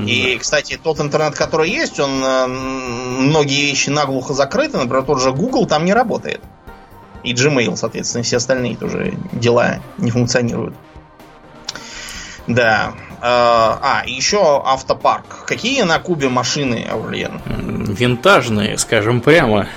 [0.08, 5.32] И, кстати, тот интернет, который есть, он э, многие вещи наглухо закрыты, например, тот же
[5.32, 6.42] Google там не работает.
[7.24, 10.76] И Gmail, соответственно, все остальные тоже дела не функционируют.
[12.48, 12.94] Да.
[13.26, 15.46] А, а, еще автопарк.
[15.46, 17.42] Какие на Кубе машины, Аурлиен?
[17.48, 19.70] Винтажные, скажем прямо.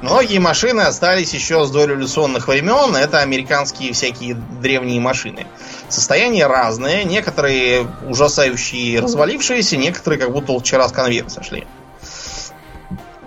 [0.00, 2.96] Многие машины остались еще с дореволюционных времен.
[2.96, 5.46] Это американские всякие древние машины.
[5.90, 7.04] Состояние разное.
[7.04, 11.66] Некоторые ужасающие развалившиеся, некоторые как будто вчера с конвейера сошли.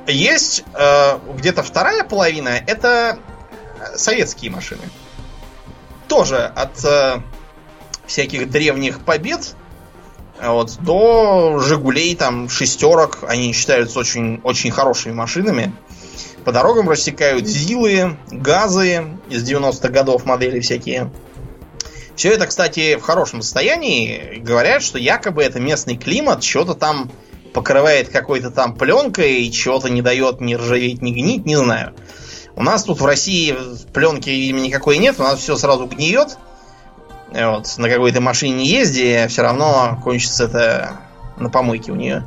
[0.07, 2.60] Есть э, где-то вторая половина.
[2.66, 3.20] Это
[3.95, 4.82] советские машины.
[6.07, 6.84] Тоже от...
[6.84, 7.22] Э,
[8.10, 9.56] всяких древних побед
[10.41, 13.19] вот, до Жигулей, там, шестерок.
[13.27, 15.73] Они считаются очень, очень хорошими машинами.
[16.44, 21.11] По дорогам рассекают ЗИЛы, газы из 90-х годов модели всякие.
[22.15, 24.40] Все это, кстати, в хорошем состоянии.
[24.40, 27.11] Говорят, что якобы это местный климат, что-то там
[27.53, 31.94] покрывает какой-то там пленкой, и чего-то не дает ни ржаветь, ни гнить, не знаю.
[32.56, 33.56] У нас тут в России
[33.94, 36.38] пленки никакой нет, у нас все сразу гниет.
[37.31, 40.91] Вот, на какой-то машине не езди, все равно кончится это
[41.38, 42.23] на помойке у нее.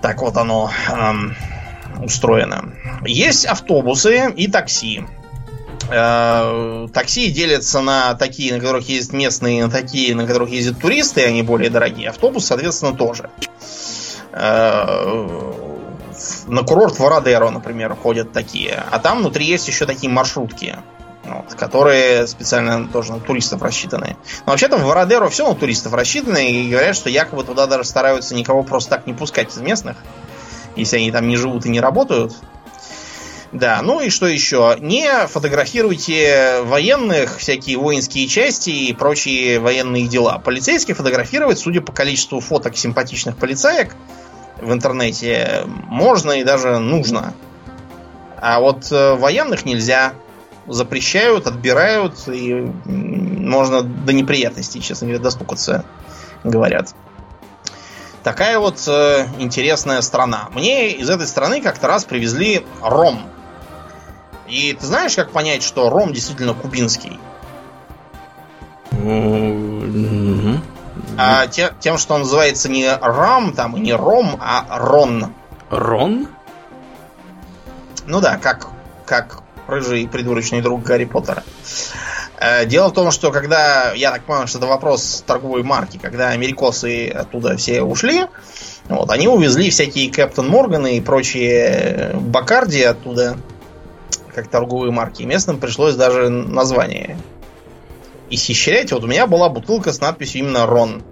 [0.00, 1.36] Так вот оно эм,
[2.02, 2.72] устроено.
[3.04, 5.04] Есть автобусы и такси.
[5.90, 11.24] Э, такси делятся на такие, на которых ездят местные, на такие, на которых ездят туристы,
[11.24, 12.08] они более дорогие.
[12.08, 13.30] Автобус, соответственно, тоже.
[14.32, 15.52] Э,
[16.46, 18.84] на курорт Вородеро, например, ходят такие.
[18.90, 20.76] А там внутри есть еще такие маршрутки,
[21.24, 24.16] вот, которые специально тоже на туристов рассчитаны.
[24.46, 28.34] Но вообще-то в Вородеро все на туристов рассчитаны, и говорят, что якобы туда даже стараются
[28.34, 29.96] никого просто так не пускать из местных,
[30.76, 32.34] если они там не живут и не работают.
[33.52, 34.76] Да, ну и что еще?
[34.80, 40.38] Не фотографируйте военных, всякие воинские части и прочие военные дела.
[40.38, 43.94] Полицейские фотографировать, судя по количеству фоток симпатичных полицаек
[44.58, 47.34] в интернете, можно и даже нужно.
[48.40, 50.14] А вот э, военных нельзя.
[50.66, 55.84] Запрещают, отбирают, и можно до неприятностей, честно говоря, достукаться,
[56.44, 56.94] говорят.
[58.22, 60.48] Такая вот э, интересная страна.
[60.52, 63.22] Мне из этой страны как-то раз привезли ром.
[64.46, 67.18] И ты знаешь, как понять, что ром действительно кубинский?
[71.18, 75.34] А те, тем, что он называется не рам, там, и не ром, а рон.
[75.70, 76.28] Рон?
[78.06, 78.68] Ну да, как,
[79.04, 79.41] как
[79.72, 81.42] рыжий придурочный друг Гарри Поттера.
[82.38, 86.30] Э, дело в том, что когда, я так понимаю, что это вопрос торговой марки, когда
[86.30, 88.26] америкосы оттуда все ушли,
[88.88, 93.36] вот, они увезли всякие Кэптон Морганы и прочие Бакарди оттуда
[94.34, 95.22] как торговые марки.
[95.22, 97.18] Местным пришлось даже название
[98.30, 98.92] исчислять.
[98.92, 101.02] Вот у меня была бутылка с надписью именно Рон.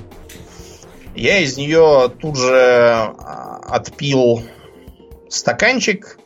[1.14, 4.42] Я из нее тут же а, отпил
[5.28, 6.18] стаканчик,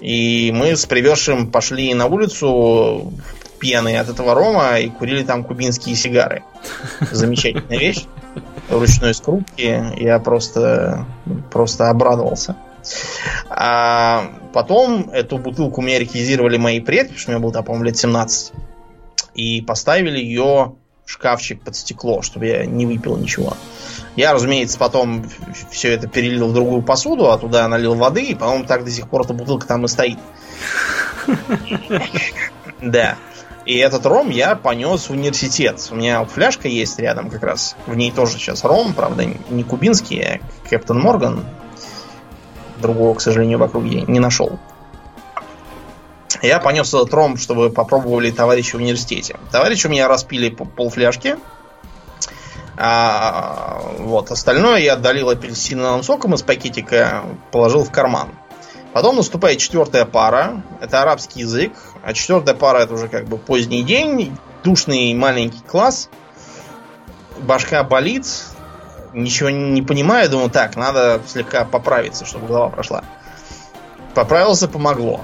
[0.00, 3.12] и мы с привезшим пошли на улицу
[3.58, 6.42] пьяные от этого рома и курили там кубинские сигары.
[7.10, 8.06] Замечательная вещь.
[8.70, 9.84] Ручной скрутки.
[9.98, 11.04] Я просто,
[11.52, 12.56] просто обрадовался.
[13.50, 18.52] А потом эту бутылку мне реквизировали мои предки, потому что мне было, по-моему, лет 17.
[19.34, 20.76] И поставили ее
[21.10, 23.56] шкафчик под стекло, чтобы я не выпил ничего.
[24.14, 25.28] Я, разумеется, потом
[25.70, 29.08] все это перелил в другую посуду, а туда налил воды, и, по-моему, так до сих
[29.08, 30.18] пор эта бутылка там и стоит.
[32.80, 33.16] Да.
[33.66, 35.86] И этот ром я понес в университет.
[35.90, 37.76] У меня вот фляжка есть рядом как раз.
[37.86, 41.44] В ней тоже сейчас ром, правда, не кубинский, а Кэптон Морган
[42.80, 44.58] другого, к сожалению, в округе не нашел.
[46.42, 49.36] Я понес этот ромб, чтобы попробовали товарищи в университете.
[49.52, 51.36] Товарищи у меня распили полфляжки.
[52.76, 58.30] А, вот, остальное я отдалил апельсиновым соком из пакетика, положил в карман.
[58.94, 60.62] Потом наступает четвертая пара.
[60.80, 61.72] Это арабский язык.
[62.02, 66.08] А четвертая пара это уже как бы поздний день, душный маленький класс.
[67.38, 68.26] Башка болит,
[69.12, 73.04] ничего не понимаю, думаю, так, надо слегка поправиться, чтобы голова прошла.
[74.14, 75.20] Поправился, помогло.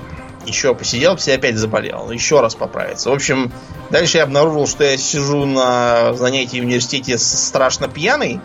[0.47, 2.11] Еще посидел, все опять заболел.
[2.11, 3.11] Еще раз поправиться.
[3.11, 3.53] В общем,
[3.91, 8.41] дальше я обнаружил, что я сижу на занятии в университете страшно пьяный.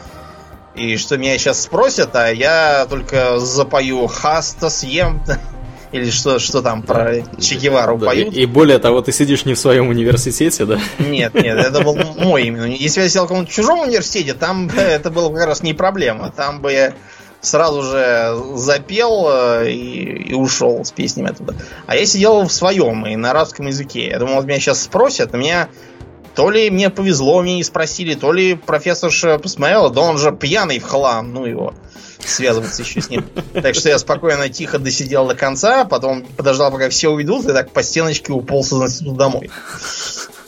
[0.73, 5.22] И что меня сейчас спросят, а я только запою «Хаста съем».
[5.91, 8.34] Или что, что там про Че Гевару да, поют.
[8.34, 10.80] И, и более того, ты сидишь не в своем университете, да?
[10.99, 12.64] Нет, нет, это был мой именно.
[12.64, 16.32] Если я сидел в каком-то чужом университете, там это было как раз не проблема.
[16.32, 16.94] Там бы я
[17.42, 21.56] сразу же запел э, и, и ушел с песнями оттуда.
[21.88, 24.08] А я сидел в своем и на арабском языке.
[24.08, 25.68] Я думал, вот меня сейчас спросят, меня
[26.36, 30.80] то ли мне повезло, мне не спросили, то ли профессорша посмотрела, да он же пьяный
[30.80, 31.74] в хлам, ну его
[32.20, 33.26] связываться еще с ним.
[33.54, 37.72] Так что я спокойно, тихо досидел до конца, потом подождал, пока все уйдут, и так
[37.72, 39.50] по стеночке уполз из института домой.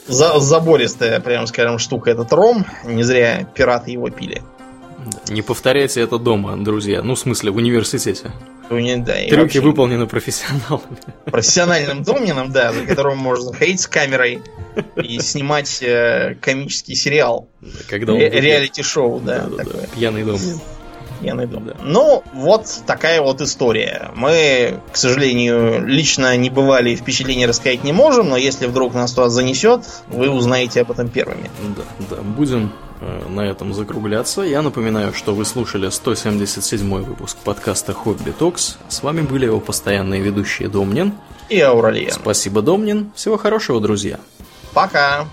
[0.06, 2.66] За, забористая, прям скажем, штука этот ром.
[2.84, 4.42] Не зря пираты его пили.
[5.28, 7.02] Не повторяйте это дома, друзья.
[7.02, 8.30] Ну, в смысле, в университете.
[8.70, 9.60] Да, Трюки вообще...
[9.60, 10.96] выполнены профессионалами.
[11.26, 14.40] Профессиональным домнином, да, за которым можно ходить с камерой
[14.96, 17.48] и снимать э, комический сериал.
[17.88, 19.64] Когда Ре- реалити-шоу, да, да, да.
[19.64, 19.86] Да.
[19.94, 20.60] Пьяный домнин
[21.24, 21.60] я найду.
[21.60, 21.74] Да.
[21.82, 24.10] Ну, вот такая вот история.
[24.14, 29.28] Мы, к сожалению, лично не бывали, впечатления рассказать не можем, но если вдруг нас туда
[29.28, 31.50] занесет, вы узнаете об этом первыми.
[31.76, 32.72] Да, да, будем
[33.28, 34.42] на этом закругляться.
[34.42, 38.76] Я напоминаю, что вы слушали 177 выпуск подкаста Хобби Токс.
[38.88, 41.12] С вами были его постоянные ведущие Домнин
[41.48, 42.12] и Ауралия.
[42.12, 43.12] Спасибо, Домнин.
[43.14, 44.18] Всего хорошего, друзья.
[44.72, 45.26] Пока.